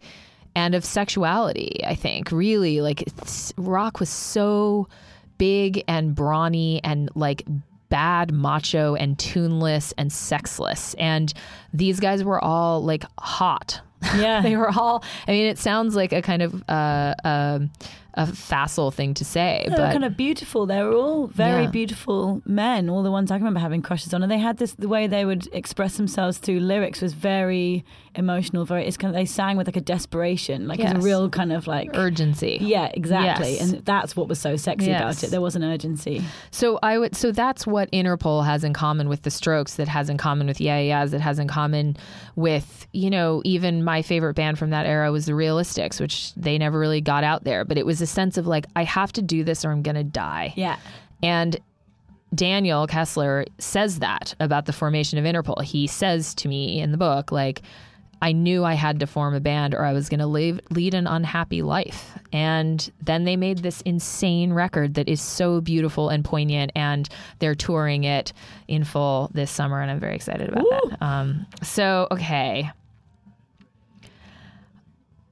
and 0.54 0.74
of 0.74 0.84
sexuality. 0.84 1.82
I 1.86 1.94
think 1.94 2.32
really 2.32 2.80
like 2.80 3.04
rock 3.56 4.00
was 4.00 4.08
so 4.08 4.88
big 5.38 5.82
and 5.88 6.14
brawny 6.14 6.80
and 6.84 7.08
like 7.14 7.42
bad 7.88 8.32
macho 8.32 8.94
and 8.94 9.18
tuneless 9.18 9.94
and 9.96 10.12
sexless 10.12 10.94
and 10.94 11.32
these 11.72 12.00
guys 12.00 12.22
were 12.22 12.42
all 12.44 12.84
like 12.84 13.04
hot 13.18 13.80
Yeah. 14.16 14.42
they 14.42 14.56
were 14.56 14.68
all 14.70 15.02
i 15.26 15.30
mean 15.30 15.46
it 15.46 15.58
sounds 15.58 15.96
like 15.96 16.12
a 16.12 16.20
kind 16.20 16.42
of 16.42 16.62
uh, 16.68 17.14
um 17.24 17.70
a 18.14 18.26
facile 18.26 18.90
thing 18.90 19.14
to 19.14 19.24
say 19.24 19.64
They 19.66 19.70
were 19.72 19.76
but 19.76 19.92
kind 19.92 20.04
of 20.04 20.16
beautiful. 20.16 20.66
They 20.66 20.82
were 20.82 20.94
all 20.94 21.26
very 21.28 21.64
Yeah. 21.64 21.70
beautiful 21.70 22.42
men. 22.46 22.88
All 22.88 23.02
the 23.02 23.10
ones 23.12 23.30
I 23.30 23.34
can 23.36 23.42
remember 23.44 23.60
having 23.60 23.82
crushes 23.82 24.12
on, 24.14 24.22
and 24.22 24.32
they 24.32 24.38
had 24.38 24.56
this. 24.56 24.72
The 24.74 24.88
way 24.88 25.06
they 25.06 25.24
would 25.24 25.46
express 25.52 25.96
themselves 25.98 26.38
through 26.38 26.60
lyrics 26.60 27.00
was 27.02 27.12
very 27.12 27.84
emotional. 28.14 28.64
Very. 28.64 28.86
It's 28.86 28.96
kind 28.96 29.14
of 29.14 29.18
they 29.18 29.24
sang 29.26 29.56
with 29.56 29.68
like 29.68 29.76
a 29.76 29.80
desperation, 29.82 30.66
like 30.66 30.78
Yes. 30.80 30.94
a 30.96 30.98
real 31.00 31.28
kind 31.30 31.52
of 31.52 31.66
like. 31.66 31.90
urgency 31.94 32.58
yeah, 32.60 32.90
exactly, 32.94 33.52
Yes. 33.56 33.72
and 33.72 33.84
that's 33.84 34.16
what 34.16 34.28
was 34.28 34.38
so 34.40 34.56
sexy 34.56 34.90
about 34.90 35.22
it. 35.22 35.30
There 35.30 35.40
was 35.40 35.54
an 35.54 35.62
urgency. 35.62 36.22
So 36.50 36.78
I 36.82 36.98
would 36.98 37.14
so 37.14 37.30
that's 37.30 37.66
what 37.66 37.90
Interpol 37.92 38.44
has 38.44 38.64
in 38.64 38.72
common 38.72 39.08
with 39.08 39.22
the 39.22 39.30
Strokes, 39.30 39.74
that 39.76 39.86
has 39.88 40.08
in 40.10 40.16
common 40.16 40.46
with 40.46 40.60
Yeah 40.60 40.78
Yeahs, 40.78 41.10
that 41.12 41.20
has 41.20 41.38
in 41.38 41.46
common 41.46 41.96
with 42.36 42.86
you 42.92 43.10
know 43.10 43.42
even 43.44 43.84
my 43.84 44.02
favorite 44.02 44.34
band 44.34 44.58
from 44.58 44.70
that 44.70 44.86
era 44.86 45.12
was 45.12 45.26
the 45.26 45.34
Realistics, 45.34 46.00
which 46.00 46.34
they 46.34 46.58
never 46.58 46.78
really 46.78 47.00
got 47.00 47.22
out 47.22 47.44
there, 47.44 47.64
but 47.64 47.78
it 47.78 47.86
was 47.86 47.97
a 48.00 48.06
sense 48.06 48.36
of 48.36 48.46
like 48.46 48.66
I 48.76 48.84
have 48.84 49.12
to 49.12 49.22
do 49.22 49.44
this 49.44 49.64
or 49.64 49.70
I'm 49.70 49.82
gonna 49.82 50.04
die. 50.04 50.52
Yeah, 50.56 50.76
And 51.22 51.58
Daniel 52.34 52.86
Kessler 52.86 53.46
says 53.58 54.00
that 54.00 54.34
about 54.38 54.66
the 54.66 54.72
formation 54.72 55.18
of 55.18 55.24
Interpol. 55.24 55.62
He 55.62 55.86
says 55.86 56.34
to 56.36 56.48
me 56.48 56.80
in 56.80 56.92
the 56.92 56.98
book, 56.98 57.32
like, 57.32 57.62
I 58.20 58.32
knew 58.32 58.64
I 58.64 58.74
had 58.74 59.00
to 59.00 59.06
form 59.06 59.34
a 59.34 59.40
band 59.40 59.74
or 59.74 59.84
I 59.84 59.92
was 59.92 60.08
going 60.08 60.20
to 60.20 60.26
lead, 60.26 60.60
lead 60.70 60.92
an 60.92 61.06
unhappy 61.06 61.62
life. 61.62 62.18
And 62.32 62.90
then 63.00 63.24
they 63.24 63.36
made 63.36 63.58
this 63.58 63.80
insane 63.82 64.52
record 64.52 64.94
that 64.94 65.08
is 65.08 65.22
so 65.22 65.60
beautiful 65.60 66.08
and 66.08 66.24
poignant, 66.24 66.72
and 66.74 67.08
they're 67.38 67.54
touring 67.54 68.04
it 68.04 68.32
in 68.66 68.84
full 68.84 69.30
this 69.32 69.50
summer, 69.50 69.80
and 69.80 69.90
I'm 69.90 70.00
very 70.00 70.16
excited 70.16 70.48
about 70.48 70.64
that. 70.68 71.02
Um, 71.02 71.46
so, 71.62 72.08
okay. 72.10 72.70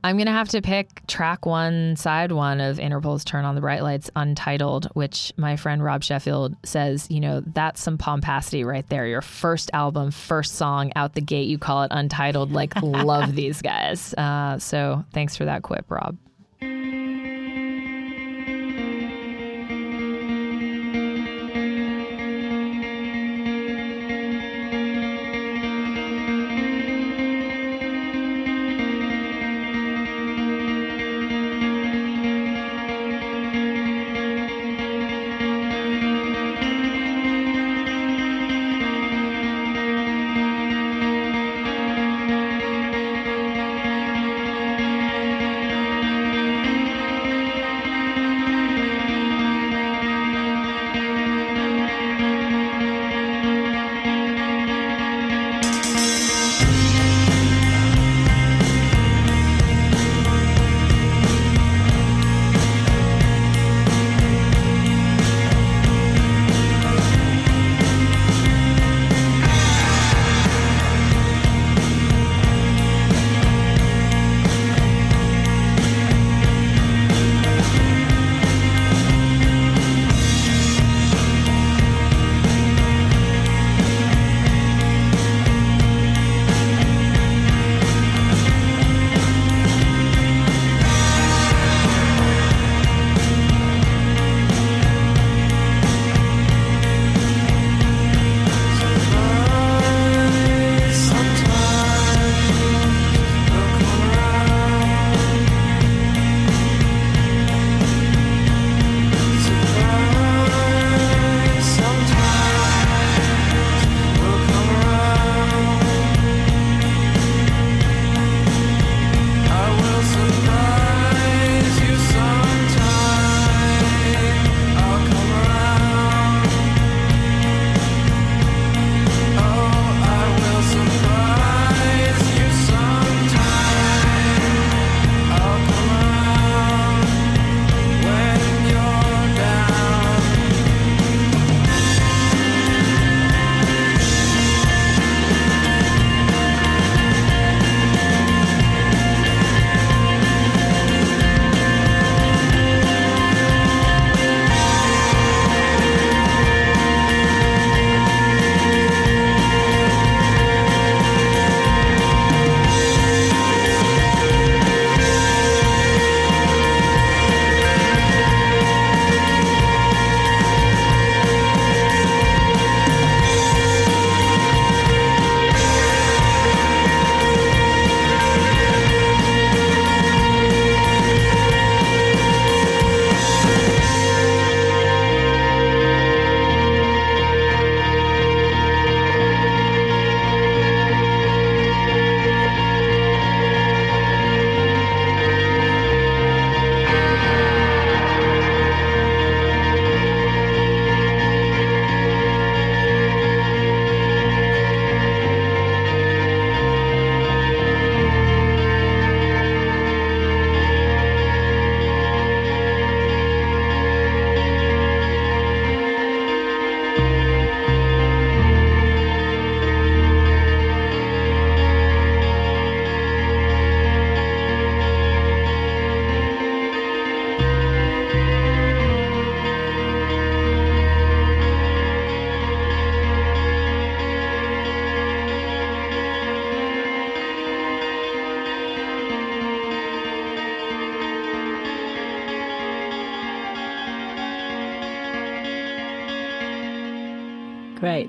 I'm 0.06 0.18
gonna 0.18 0.30
have 0.30 0.50
to 0.50 0.62
pick 0.62 1.04
track 1.08 1.46
one, 1.46 1.96
side 1.96 2.30
one 2.30 2.60
of 2.60 2.78
Interpol's 2.78 3.24
"Turn 3.24 3.44
on 3.44 3.56
the 3.56 3.60
Bright 3.60 3.82
Lights," 3.82 4.08
untitled, 4.14 4.86
which 4.94 5.32
my 5.36 5.56
friend 5.56 5.82
Rob 5.82 6.04
Sheffield 6.04 6.54
says, 6.62 7.08
you 7.10 7.18
know, 7.18 7.42
that's 7.44 7.80
some 7.80 7.98
pomposity 7.98 8.62
right 8.62 8.88
there. 8.88 9.08
Your 9.08 9.20
first 9.20 9.68
album, 9.72 10.12
first 10.12 10.54
song 10.54 10.92
out 10.94 11.14
the 11.14 11.20
gate, 11.20 11.48
you 11.48 11.58
call 11.58 11.82
it 11.82 11.88
untitled. 11.90 12.52
Like, 12.52 12.80
love 12.80 13.34
these 13.34 13.60
guys. 13.60 14.14
Uh, 14.14 14.60
so 14.60 15.04
thanks 15.12 15.36
for 15.36 15.46
that 15.46 15.64
quip, 15.64 15.90
Rob. 15.90 16.16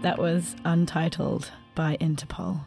That 0.07 0.19
was 0.19 0.55
Untitled 0.63 1.51
by 1.75 1.97
Interpol. 1.99 2.61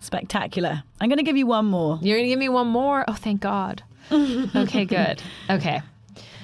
Spectacular. 0.00 0.82
I'm 0.98 1.10
going 1.10 1.18
to 1.18 1.22
give 1.24 1.36
you 1.36 1.46
one 1.46 1.66
more. 1.66 1.98
You're 2.00 2.16
gonna 2.16 2.28
give 2.30 2.38
me 2.38 2.48
one 2.48 2.68
more? 2.68 3.04
Oh, 3.06 3.12
thank 3.12 3.42
God. 3.42 3.82
okay, 4.10 4.86
good. 4.86 5.22
Okay, 5.50 5.82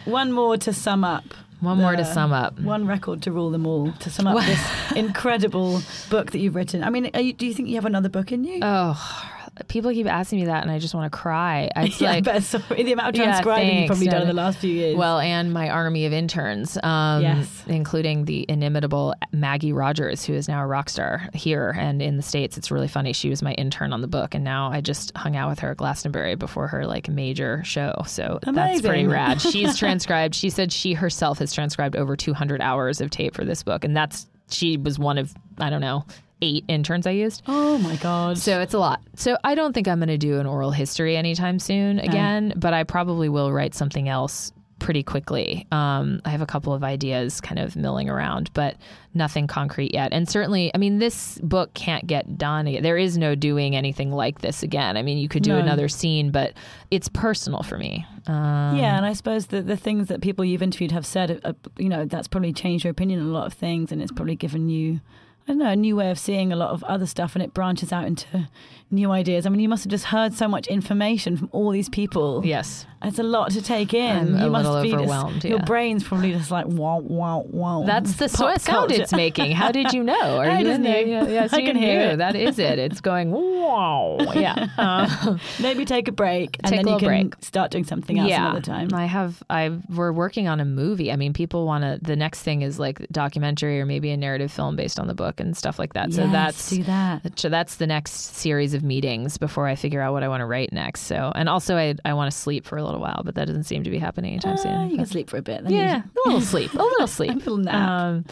One 0.05 0.31
more 0.31 0.59
to 0.59 0.75
sum 0.75 1.05
up. 1.05 1.25
one 1.61 1.79
more 1.79 1.97
to 1.97 2.05
sum 2.05 2.35
up. 2.35 2.61
One 2.61 2.87
record 2.87 3.23
to 3.23 3.33
rule 3.33 3.49
them 3.51 3.67
all. 3.67 3.93
To 3.93 4.11
sum 4.11 4.27
up 4.27 4.45
this 4.45 4.93
incredible 4.95 5.81
book 6.11 6.33
that 6.33 6.39
you've 6.39 6.55
written. 6.55 6.85
I 6.85 6.91
mean, 6.91 7.09
are 7.15 7.23
you, 7.23 7.33
do 7.33 7.47
you 7.47 7.55
think 7.55 7.71
you 7.71 7.77
have 7.77 7.87
another 7.87 8.11
book 8.11 8.31
in 8.31 8.45
you? 8.45 8.59
Oh, 8.61 9.42
people 9.69 9.91
keep 9.93 10.07
asking 10.07 10.41
me 10.41 10.47
that, 10.47 10.63
and 10.63 10.71
I 10.71 10.79
just 10.79 10.95
want 10.95 11.11
to 11.13 11.17
cry. 11.19 11.71
It's 11.77 12.01
yeah, 12.01 12.11
like 12.23 12.43
so. 12.43 12.59
The 12.59 12.93
amount 12.93 13.11
of 13.11 13.17
Yeah, 13.17 13.25
transcribing 13.25 13.67
you've 13.67 13.75
thanks. 13.75 13.89
probably 13.89 14.07
done 14.07 14.23
in 14.23 14.29
the 14.29 14.35
last 14.35 14.59
few 14.59 14.71
years. 14.73 14.97
Well, 14.97 15.19
and 15.19 15.53
my 15.53 15.69
army 15.69 16.07
of 16.07 16.13
interns, 16.13 16.79
um, 16.83 17.23
Yes. 17.23 17.65
including 17.67 18.25
the 18.25 18.47
inimitable 18.49 19.15
Maggie 19.33 19.73
Rogers, 19.73 20.25
who 20.25 20.35
is 20.35 20.49
now 20.49 20.63
a 20.63 20.67
rock 20.67 20.89
star 20.89 21.29
here 21.35 21.75
and 21.79 22.01
in 22.01 22.17
the 22.17 22.23
States. 22.23 22.57
It's 22.57 22.71
really 22.71 22.89
funny. 22.89 23.13
She 23.13 23.29
was 23.31 23.43
my 23.43 23.53
intern 23.55 23.93
on 23.93 24.01
the 24.01 24.09
book, 24.09 24.35
and 24.35 24.45
now 24.45 24.71
I 24.71 24.81
just 24.81 25.17
hung 25.17 25.37
out 25.37 25.51
with 25.51 25.59
her 25.61 25.73
at 25.73 25.77
Glastonbury 25.77 26.35
before 26.35 26.69
her 26.69 26.87
like 26.87 27.09
major 27.09 27.63
show. 27.65 28.03
So 28.07 28.39
that's 28.43 28.81
pretty 28.81 29.07
rad. 29.07 29.41
She's 29.53 29.77
transcribed. 29.79 30.35
She 30.35 30.51
said 30.51 30.73
she 30.73 30.93
herself 30.95 31.39
has 31.39 31.53
transcribed 31.53 31.97
over 31.97 32.17
200 32.17 32.61
hours 32.61 33.01
of 33.01 33.11
tape 33.11 33.35
for 33.35 33.45
this 33.45 33.63
book, 33.63 33.85
and 33.85 33.97
that's 33.97 34.27
she 34.51 34.77
was 34.77 34.99
one 34.99 35.19
of 35.19 35.33
I 35.59 35.71
don't 35.71 35.81
know 35.81 36.05
eight 36.43 36.65
interns 36.69 37.07
I 37.07 37.13
used. 37.13 37.43
Oh 37.47 37.79
my 37.79 37.97
god. 37.97 38.37
So 38.37 38.61
it's 38.61 38.75
a 38.75 38.79
lot. 38.79 39.01
So 39.17 39.39
I 39.45 39.55
don't 39.55 39.73
think 39.73 39.89
I'm 39.89 39.99
going 39.99 40.09
to 40.09 40.19
do 40.19 40.39
an 40.41 40.47
oral 40.47 40.71
history 40.73 41.17
anytime 41.17 41.59
soon 41.59 41.99
again, 42.01 42.53
but 42.57 42.75
I 42.75 42.85
probably 42.85 43.29
will 43.31 43.53
write 43.53 43.75
something 43.75 44.09
else 44.09 44.53
pretty 44.81 45.05
quickly. 45.05 45.65
Um, 45.71 46.21
I 46.25 46.31
have 46.31 46.41
a 46.43 46.47
couple 46.47 46.73
of 46.75 46.83
ideas 46.83 47.41
kind 47.41 47.61
of 47.61 47.77
milling 47.77 48.11
around, 48.11 48.51
but 48.53 48.77
nothing 49.15 49.47
concrete 49.47 49.95
yet. 49.95 50.13
And 50.13 50.29
certainly, 50.29 50.73
I 50.75 50.79
mean, 50.79 50.99
this 50.99 51.39
book 51.41 51.73
can't 51.75 52.05
get 52.05 52.37
done. 52.37 52.65
There 52.83 52.99
is 52.99 53.17
no 53.17 53.37
doing 53.37 53.77
anything 53.77 54.11
like 54.11 54.41
this 54.41 54.65
again. 54.65 54.97
I 54.97 55.03
mean, 55.03 55.19
you 55.19 55.29
could 55.29 55.45
do 55.45 55.53
No. 55.53 55.59
another 55.59 55.89
scene, 55.89 56.33
but 56.33 56.55
it's 56.91 57.09
personal 57.09 57.63
for 57.63 57.79
me. 57.79 58.05
Um, 58.27 58.77
yeah, 58.77 58.97
and 58.97 59.07
I 59.07 59.13
suppose 59.13 59.47
the 59.47 59.63
the 59.63 59.77
things 59.77 60.09
that 60.09 60.21
people 60.21 60.45
you've 60.45 60.63
interviewed 60.63 60.91
have 60.91 61.07
said, 61.07 61.41
uh, 61.45 61.53
you 61.79 61.89
know, 61.89 62.05
that's 62.05 62.27
probably 62.27 62.53
changed 62.53 62.85
your 62.85 62.91
opinion 62.91 63.21
on 63.21 63.27
a 63.27 63.31
lot 63.31 63.47
of 63.47 63.53
things, 63.53 63.93
and 63.93 64.03
it's 64.03 64.11
probably 64.13 64.35
given 64.37 64.69
you, 64.69 65.01
I 65.49 65.53
don't 65.53 65.59
know, 65.59 65.71
a 65.71 65.77
new 65.77 65.97
way 65.97 66.11
of 66.11 66.19
seeing 66.19 66.53
a 66.53 66.57
lot 66.57 66.71
of 66.71 66.85
other 66.85 67.07
stuff, 67.07 67.35
and 67.35 67.43
it 67.43 67.53
branches 67.53 67.93
out 67.93 68.07
into 68.07 68.49
new 68.93 69.11
ideas. 69.11 69.47
I 69.47 69.49
mean, 69.49 69.61
you 69.61 69.69
must 69.69 69.85
have 69.85 69.91
just 69.91 70.05
heard 70.07 70.35
so 70.35 70.47
much 70.47 70.67
information 70.69 71.37
from 71.37 71.49
all 71.53 71.71
these 71.71 71.89
people. 71.89 72.43
Yes. 72.45 72.87
It's 73.05 73.19
a 73.19 73.23
lot 73.25 73.51
to 73.53 73.63
take 73.63 73.93
in. 73.95 74.17
I'm 74.17 74.37
a 74.37 74.45
you 74.45 74.51
must 74.51 74.65
little 74.69 74.83
be 74.83 74.91
just- 74.91 75.01
overwhelmed, 75.01 75.45
Your 75.45 75.59
brain's 75.61 76.05
probably 76.05 76.31
just 76.33 76.53
like 76.53 76.67
wow, 76.67 76.99
wow, 77.01 77.45
wow. 77.49 77.83
That's 77.85 78.15
the 78.17 78.29
Pop 78.29 78.61
sound 78.61 78.63
culture. 78.91 79.03
it's 79.03 79.13
making. 79.13 79.53
How 79.53 79.73
did 79.73 79.93
you 79.93 80.05
know? 80.05 80.37
Are 80.39 80.45
I 80.45 80.61
you 80.61 80.69
in 80.71 80.83
there? 80.83 81.05
knew. 81.05 81.11
Yeah, 81.11 81.27
yes, 81.27 81.53
I 81.55 81.59
you 81.59 81.67
can 81.67 81.77
hear 81.77 82.01
it. 82.11 82.19
That 82.19 82.37
is 82.37 82.61
it. 82.61 82.79
It's 82.79 83.01
going 83.01 83.33
wow. 83.63 84.19
Yeah. 84.35 84.69
Uh, 84.79 85.39
Maybe 85.61 85.85
take 85.85 86.07
a 86.07 86.13
break, 86.13 86.59
and 86.63 86.67
Take 86.73 86.85
then 86.85 86.89
a 86.89 86.93
you 86.93 86.99
can 86.99 87.09
break. 87.09 87.35
start 87.41 87.71
doing 87.73 87.85
something 87.85 88.19
else 88.21 88.29
yeah. 88.29 88.45
another 88.47 88.61
time. 88.61 88.91
I 88.93 89.07
have. 89.07 89.43
I 89.51 89.71
we're 89.89 90.13
working 90.13 90.47
on 90.47 90.61
a 90.61 90.65
movie. 90.65 91.11
I 91.11 91.17
mean, 91.17 91.33
people 91.33 91.67
want 91.67 91.83
to. 91.83 91.99
The 92.01 92.15
next 92.15 92.43
thing 92.43 92.63
is 92.63 92.79
like 92.79 93.05
documentary 93.11 93.81
or 93.81 93.87
maybe 93.87 94.11
a 94.13 94.17
narrative 94.17 94.53
film 94.53 94.77
based 94.77 95.01
on 95.01 95.09
the 95.09 95.15
book 95.15 95.32
and 95.41 95.57
stuff 95.57 95.79
like 95.79 95.95
that. 95.95 96.13
so 96.13 96.27
that's 96.29 96.71
do 96.71 96.83
that. 96.85 97.39
So 97.39 97.49
that's 97.49 97.77
the 97.77 97.87
next 97.87 98.37
series 98.37 98.75
of 98.75 98.83
meetings 98.83 99.39
before 99.39 99.67
I 99.67 99.75
figure 99.75 100.01
out 100.01 100.13
what 100.13 100.23
I 100.23 100.29
want 100.29 100.41
to 100.41 100.47
write 100.47 100.73
next. 100.73 101.03
So 101.03 101.33
and 101.35 101.49
also 101.49 101.77
I 101.77 101.95
I 102.05 102.15
want 102.15 102.31
to 102.33 102.37
sleep 102.37 102.67
for 102.67 102.77
a 102.79 102.85
little 102.85 103.01
while, 103.01 103.23
but 103.25 103.35
that 103.37 103.47
doesn't 103.47 103.65
seem 103.65 103.85
to 103.85 103.91
be 103.91 103.99
happening 103.99 104.33
anytime 104.33 104.55
Uh, 104.55 104.57
soon. 104.57 104.91
you 104.91 104.97
can 104.97 105.07
sleep 105.15 105.29
for 105.31 105.37
a 105.39 105.43
bit. 105.43 105.65
Then 105.65 105.73
yeah, 105.73 106.03
a 106.03 106.29
little 106.29 106.41
sleep, 106.53 106.73
a 106.75 106.83
little 106.83 107.07
sleep. 107.07 107.31
A 107.31 107.35
little 107.35 107.57
nap. 107.59 107.89
Um, 107.91 108.25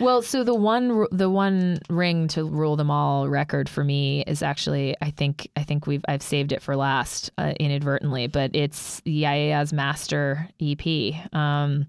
well, 0.00 0.22
so 0.22 0.44
the 0.44 0.54
one 0.54 1.06
the 1.12 1.30
one 1.30 1.78
ring 1.88 2.28
to 2.28 2.44
rule 2.44 2.76
them 2.76 2.90
all 2.90 3.28
record 3.28 3.68
for 3.68 3.84
me 3.84 4.22
is 4.26 4.42
actually 4.42 4.96
I 5.00 5.10
think 5.10 5.48
I 5.56 5.62
think 5.62 5.86
we've 5.86 6.04
I've 6.08 6.22
saved 6.22 6.52
it 6.52 6.62
for 6.62 6.76
last 6.76 7.30
uh, 7.38 7.52
inadvertently, 7.60 8.26
but 8.26 8.54
it's 8.54 9.00
Yaya's 9.06 9.72
Master 9.72 10.48
EP. 10.60 11.14
Um, 11.34 11.86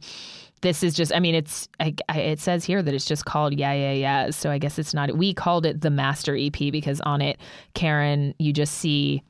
this 0.63 0.81
is 0.81 0.95
just 0.95 1.13
I 1.13 1.19
mean 1.19 1.35
it's 1.35 1.67
I, 1.79 1.93
I, 2.09 2.19
it 2.21 2.39
says 2.39 2.65
here 2.65 2.81
that 2.81 2.93
it's 2.93 3.05
just 3.05 3.25
called 3.25 3.53
Yeah 3.53 3.73
Yeah 3.73 3.91
yeah 3.91 4.29
so 4.31 4.49
I 4.49 4.57
guess 4.57 4.79
it's 4.79 4.93
not. 4.93 5.15
We 5.15 5.33
called 5.33 5.65
it 5.65 5.81
the 5.81 5.91
Master 5.91 6.35
EP 6.35 6.57
because 6.71 6.99
on 7.01 7.21
it, 7.21 7.37
Karen, 7.75 8.33
you 8.39 8.51
just 8.51 8.73
see 8.75 9.21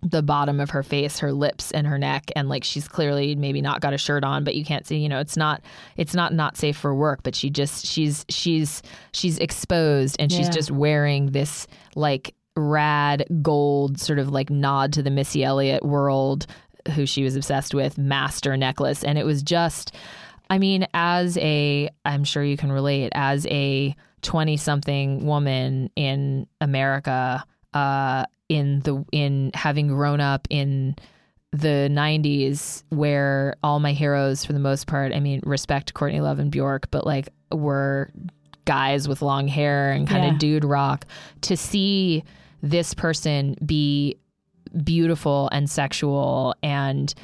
the 0.00 0.22
bottom 0.22 0.60
of 0.60 0.70
her 0.70 0.84
face, 0.84 1.18
her 1.18 1.32
lips 1.32 1.72
and 1.72 1.84
her 1.86 1.98
neck 1.98 2.30
and 2.36 2.48
like 2.48 2.62
she's 2.62 2.86
clearly 2.86 3.34
maybe 3.34 3.60
not 3.60 3.80
got 3.80 3.92
a 3.92 3.98
shirt 3.98 4.22
on 4.22 4.44
but 4.44 4.54
you 4.54 4.64
can't 4.64 4.86
see, 4.86 4.98
you 4.98 5.08
know, 5.08 5.18
it's 5.18 5.36
not 5.36 5.60
it's 5.96 6.14
not 6.14 6.32
not 6.32 6.56
safe 6.56 6.76
for 6.76 6.94
work, 6.94 7.20
but 7.24 7.34
she 7.34 7.50
just 7.50 7.84
she's 7.84 8.24
she's 8.28 8.82
she's 9.12 9.38
exposed 9.38 10.14
and 10.20 10.30
she's 10.30 10.46
Yeah. 10.46 10.52
just 10.52 10.70
wearing 10.70 11.32
this 11.32 11.66
like 11.96 12.34
rad 12.56 13.24
gold 13.42 13.98
sort 13.98 14.18
of 14.20 14.28
like 14.28 14.50
nod 14.50 14.92
to 14.92 15.02
the 15.02 15.10
Missy 15.10 15.42
Elliott 15.42 15.84
world 15.84 16.46
who 16.94 17.04
she 17.04 17.22
was 17.24 17.36
obsessed 17.36 17.74
with 17.74 17.98
master 17.98 18.56
necklace 18.56 19.02
and 19.04 19.18
it 19.18 19.24
was 19.26 19.42
just 19.42 19.94
I 20.50 20.58
mean 20.58 20.86
as 20.94 21.36
a 21.38 21.90
I'm 22.04 22.24
sure 22.24 22.42
you 22.42 22.56
can 22.56 22.72
relate 22.72 23.10
as 23.14 23.46
a 23.46 23.94
20 24.22 24.56
something 24.56 25.24
woman 25.26 25.90
in 25.96 26.46
America 26.60 27.44
uh 27.74 28.24
in 28.48 28.80
the 28.80 29.04
in 29.12 29.50
having 29.54 29.88
grown 29.88 30.20
up 30.20 30.46
in 30.50 30.96
the 31.52 31.88
90s 31.90 32.82
where 32.90 33.54
all 33.62 33.80
my 33.80 33.92
heroes 33.92 34.44
for 34.44 34.52
the 34.52 34.58
most 34.58 34.86
part 34.86 35.12
I 35.14 35.20
mean 35.20 35.40
respect 35.44 35.94
Courtney 35.94 36.20
Love 36.20 36.38
and 36.38 36.50
Bjork 36.50 36.90
but 36.90 37.06
like 37.06 37.28
were 37.52 38.10
guys 38.64 39.08
with 39.08 39.22
long 39.22 39.48
hair 39.48 39.92
and 39.92 40.06
kind 40.08 40.24
Yeah. 40.24 40.32
of 40.32 40.38
dude 40.38 40.64
rock 40.64 41.04
to 41.42 41.56
see 41.56 42.24
this 42.62 42.92
person 42.92 43.54
be 43.64 44.16
beautiful 44.84 45.48
and 45.52 45.70
sexual 45.70 46.54
and 46.62 47.14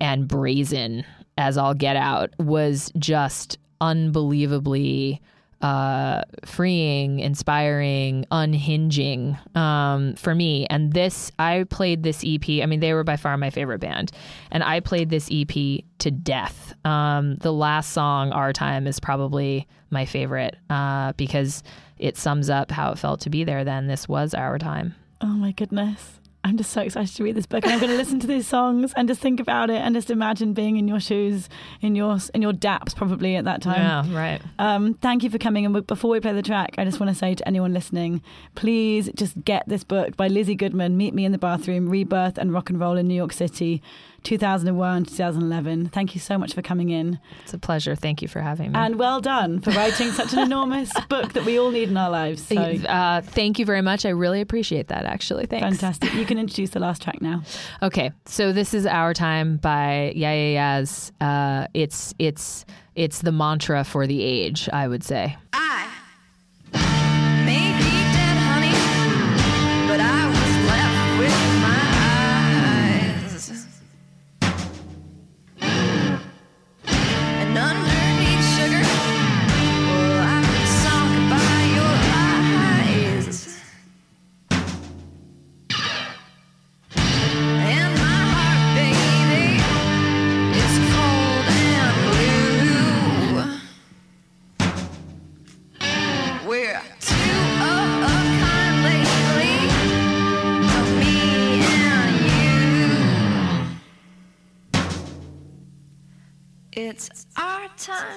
and 0.00 0.26
brazen 0.28 1.04
as 1.38 1.56
all 1.56 1.74
get 1.74 1.96
out 1.96 2.30
was 2.38 2.92
just 2.98 3.58
unbelievably 3.80 5.20
uh, 5.64 6.22
freeing, 6.44 7.20
inspiring, 7.20 8.26
unhinging 8.30 9.38
um, 9.54 10.14
for 10.14 10.34
me. 10.34 10.66
And 10.68 10.92
this, 10.92 11.32
I 11.38 11.64
played 11.70 12.02
this 12.02 12.22
EP. 12.22 12.62
I 12.62 12.66
mean, 12.66 12.80
they 12.80 12.92
were 12.92 13.02
by 13.02 13.16
far 13.16 13.36
my 13.38 13.48
favorite 13.48 13.80
band, 13.80 14.12
and 14.50 14.62
I 14.62 14.80
played 14.80 15.08
this 15.08 15.30
EP 15.32 15.82
to 16.00 16.10
death. 16.10 16.74
Um, 16.84 17.36
the 17.36 17.52
last 17.52 17.92
song, 17.92 18.30
"Our 18.32 18.52
Time," 18.52 18.86
is 18.86 19.00
probably 19.00 19.66
my 19.88 20.04
favorite 20.04 20.56
uh, 20.68 21.12
because 21.16 21.62
it 21.96 22.18
sums 22.18 22.50
up 22.50 22.70
how 22.70 22.92
it 22.92 22.98
felt 22.98 23.20
to 23.20 23.30
be 23.30 23.42
there. 23.42 23.64
Then 23.64 23.86
this 23.86 24.06
was 24.06 24.34
our 24.34 24.58
time. 24.58 24.94
Oh 25.22 25.28
my 25.28 25.52
goodness. 25.52 26.20
I'm 26.44 26.58
just 26.58 26.72
so 26.72 26.82
excited 26.82 27.16
to 27.16 27.24
read 27.24 27.34
this 27.34 27.46
book, 27.46 27.64
and 27.64 27.72
I'm 27.72 27.80
going 27.80 27.90
to 27.90 27.96
listen 27.96 28.20
to 28.20 28.26
these 28.26 28.46
songs 28.46 28.92
and 28.96 29.08
just 29.08 29.20
think 29.20 29.40
about 29.40 29.70
it, 29.70 29.76
and 29.76 29.94
just 29.94 30.10
imagine 30.10 30.52
being 30.52 30.76
in 30.76 30.86
your 30.86 31.00
shoes, 31.00 31.48
in 31.80 31.94
your 31.94 32.18
in 32.34 32.42
your 32.42 32.52
daps, 32.52 32.94
probably 32.94 33.36
at 33.36 33.44
that 33.44 33.62
time. 33.62 33.80
Yeah, 33.80 34.16
right. 34.16 34.42
Um, 34.58 34.92
thank 34.92 35.22
you 35.22 35.30
for 35.30 35.38
coming. 35.38 35.64
And 35.64 35.86
before 35.86 36.10
we 36.10 36.20
play 36.20 36.34
the 36.34 36.42
track, 36.42 36.74
I 36.76 36.84
just 36.84 37.00
want 37.00 37.08
to 37.10 37.14
say 37.14 37.34
to 37.34 37.48
anyone 37.48 37.72
listening, 37.72 38.22
please 38.54 39.10
just 39.14 39.42
get 39.44 39.66
this 39.66 39.84
book 39.84 40.16
by 40.16 40.28
Lizzy 40.28 40.54
Goodman, 40.54 40.96
Meet 40.98 41.14
Me 41.14 41.24
in 41.24 41.32
the 41.32 41.38
Bathroom, 41.38 41.88
Rebirth 41.88 42.36
and 42.36 42.52
Rock 42.52 42.68
and 42.68 42.78
Roll 42.78 42.98
in 42.98 43.08
New 43.08 43.14
York 43.14 43.32
City, 43.32 43.82
2001 44.24 45.04
2011. 45.04 45.86
Thank 45.90 46.14
you 46.14 46.20
so 46.20 46.36
much 46.36 46.54
for 46.54 46.62
coming 46.62 46.90
in. 46.90 47.18
It's 47.42 47.54
a 47.54 47.58
pleasure. 47.58 47.94
Thank 47.94 48.22
you 48.22 48.28
for 48.28 48.40
having 48.40 48.72
me. 48.72 48.78
And 48.78 48.98
well 48.98 49.20
done 49.20 49.60
for 49.60 49.70
writing 49.70 50.10
such 50.10 50.32
an 50.32 50.40
enormous 50.40 50.90
book 51.08 51.34
that 51.34 51.44
we 51.44 51.58
all 51.58 51.70
need 51.70 51.90
in 51.90 51.96
our 51.96 52.10
lives. 52.10 52.42
So 52.46 52.56
uh, 52.56 53.20
thank 53.20 53.58
you 53.58 53.66
very 53.66 53.82
much. 53.82 54.04
I 54.04 54.10
really 54.10 54.40
appreciate 54.40 54.88
that. 54.88 55.04
Actually, 55.04 55.46
thanks. 55.46 55.64
fantastic. 55.64 56.12
You 56.14 56.24
can 56.24 56.38
introduce 56.38 56.70
the 56.70 56.80
last 56.80 57.02
track 57.02 57.20
now. 57.20 57.42
Okay, 57.82 58.12
so 58.24 58.52
this 58.52 58.74
is 58.74 58.86
"Our 58.86 59.14
Time" 59.14 59.58
by 59.58 60.12
Yeah 60.16 60.32
Yeah 60.32 60.78
Yeahs. 60.80 61.12
Uh, 61.20 61.66
it's 61.74 62.14
it's 62.18 62.64
it's 62.94 63.20
the 63.20 63.32
mantra 63.32 63.84
for 63.84 64.06
the 64.06 64.22
age, 64.22 64.68
I 64.72 64.88
would 64.88 65.04
say. 65.04 65.36
I 65.52 65.93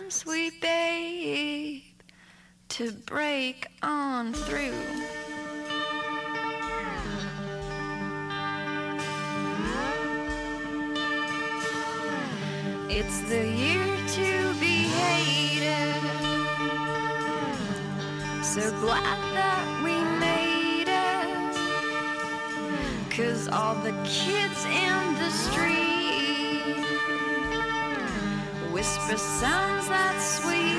sweet 0.10 0.62
babe, 0.62 1.82
to 2.70 2.92
break 2.92 3.68
on 3.82 4.34
through. 4.34 4.74
It's 12.90 13.20
the 13.30 13.46
year 13.48 13.98
to 14.08 14.54
be 14.60 14.88
hated. 15.02 16.02
So 18.44 18.72
glad 18.80 19.20
that 19.36 19.82
we 19.84 19.96
made 20.20 20.88
it. 20.88 21.56
Cause 23.10 23.48
all 23.50 23.76
the 23.76 23.92
kids 24.06 24.66
in 24.66 25.16
the 25.16 25.30
street 25.32 26.07
whisper 28.78 29.18
sounds 29.18 29.88
that 29.88 30.18
sweet. 30.22 30.78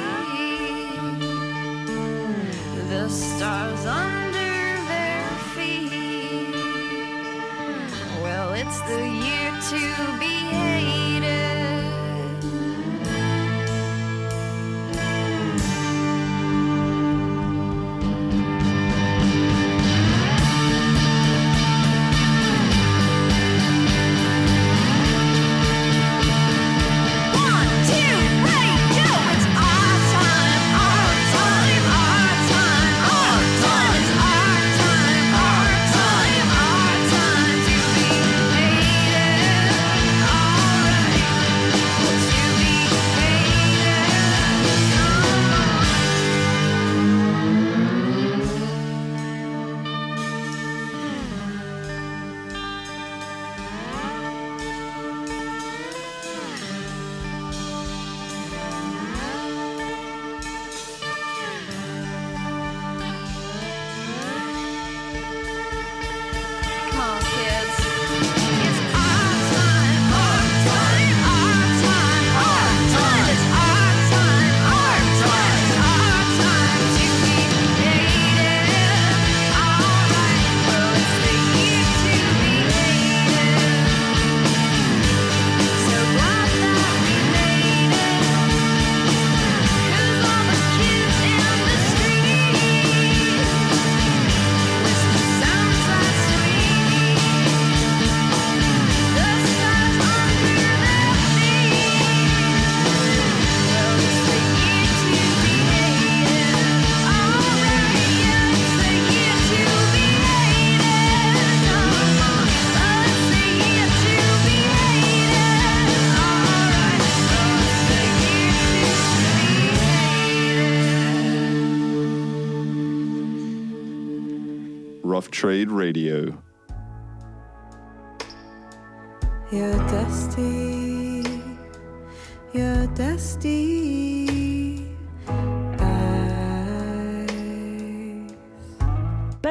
The 2.90 3.09
stars 3.09 3.86
under 3.86 4.62
their 4.92 5.26
feet. 5.55 6.55
Well, 8.22 8.53
it's 8.53 8.80
the 8.82 9.03
year 9.26 9.51
to 9.72 10.18
be 10.20 10.34
hated. 10.55 11.47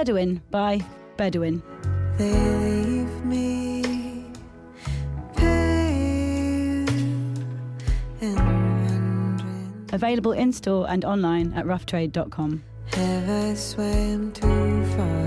Bedouine 0.08 0.40
by 0.52 0.80
Bedouine. 1.18 1.62
They 2.18 2.32
leave 2.32 3.26
me 3.26 4.24
pale 5.36 6.88
and 8.22 8.40
wondering 8.40 9.90
Available 9.92 10.32
in 10.32 10.54
store 10.54 10.86
and 10.90 11.04
online 11.04 11.52
at 11.56 11.66
roughtrade.com. 11.66 12.64
Have 12.94 13.30
I 13.30 13.54
swam 13.56 14.32
too 14.32 14.86
far 14.96 15.27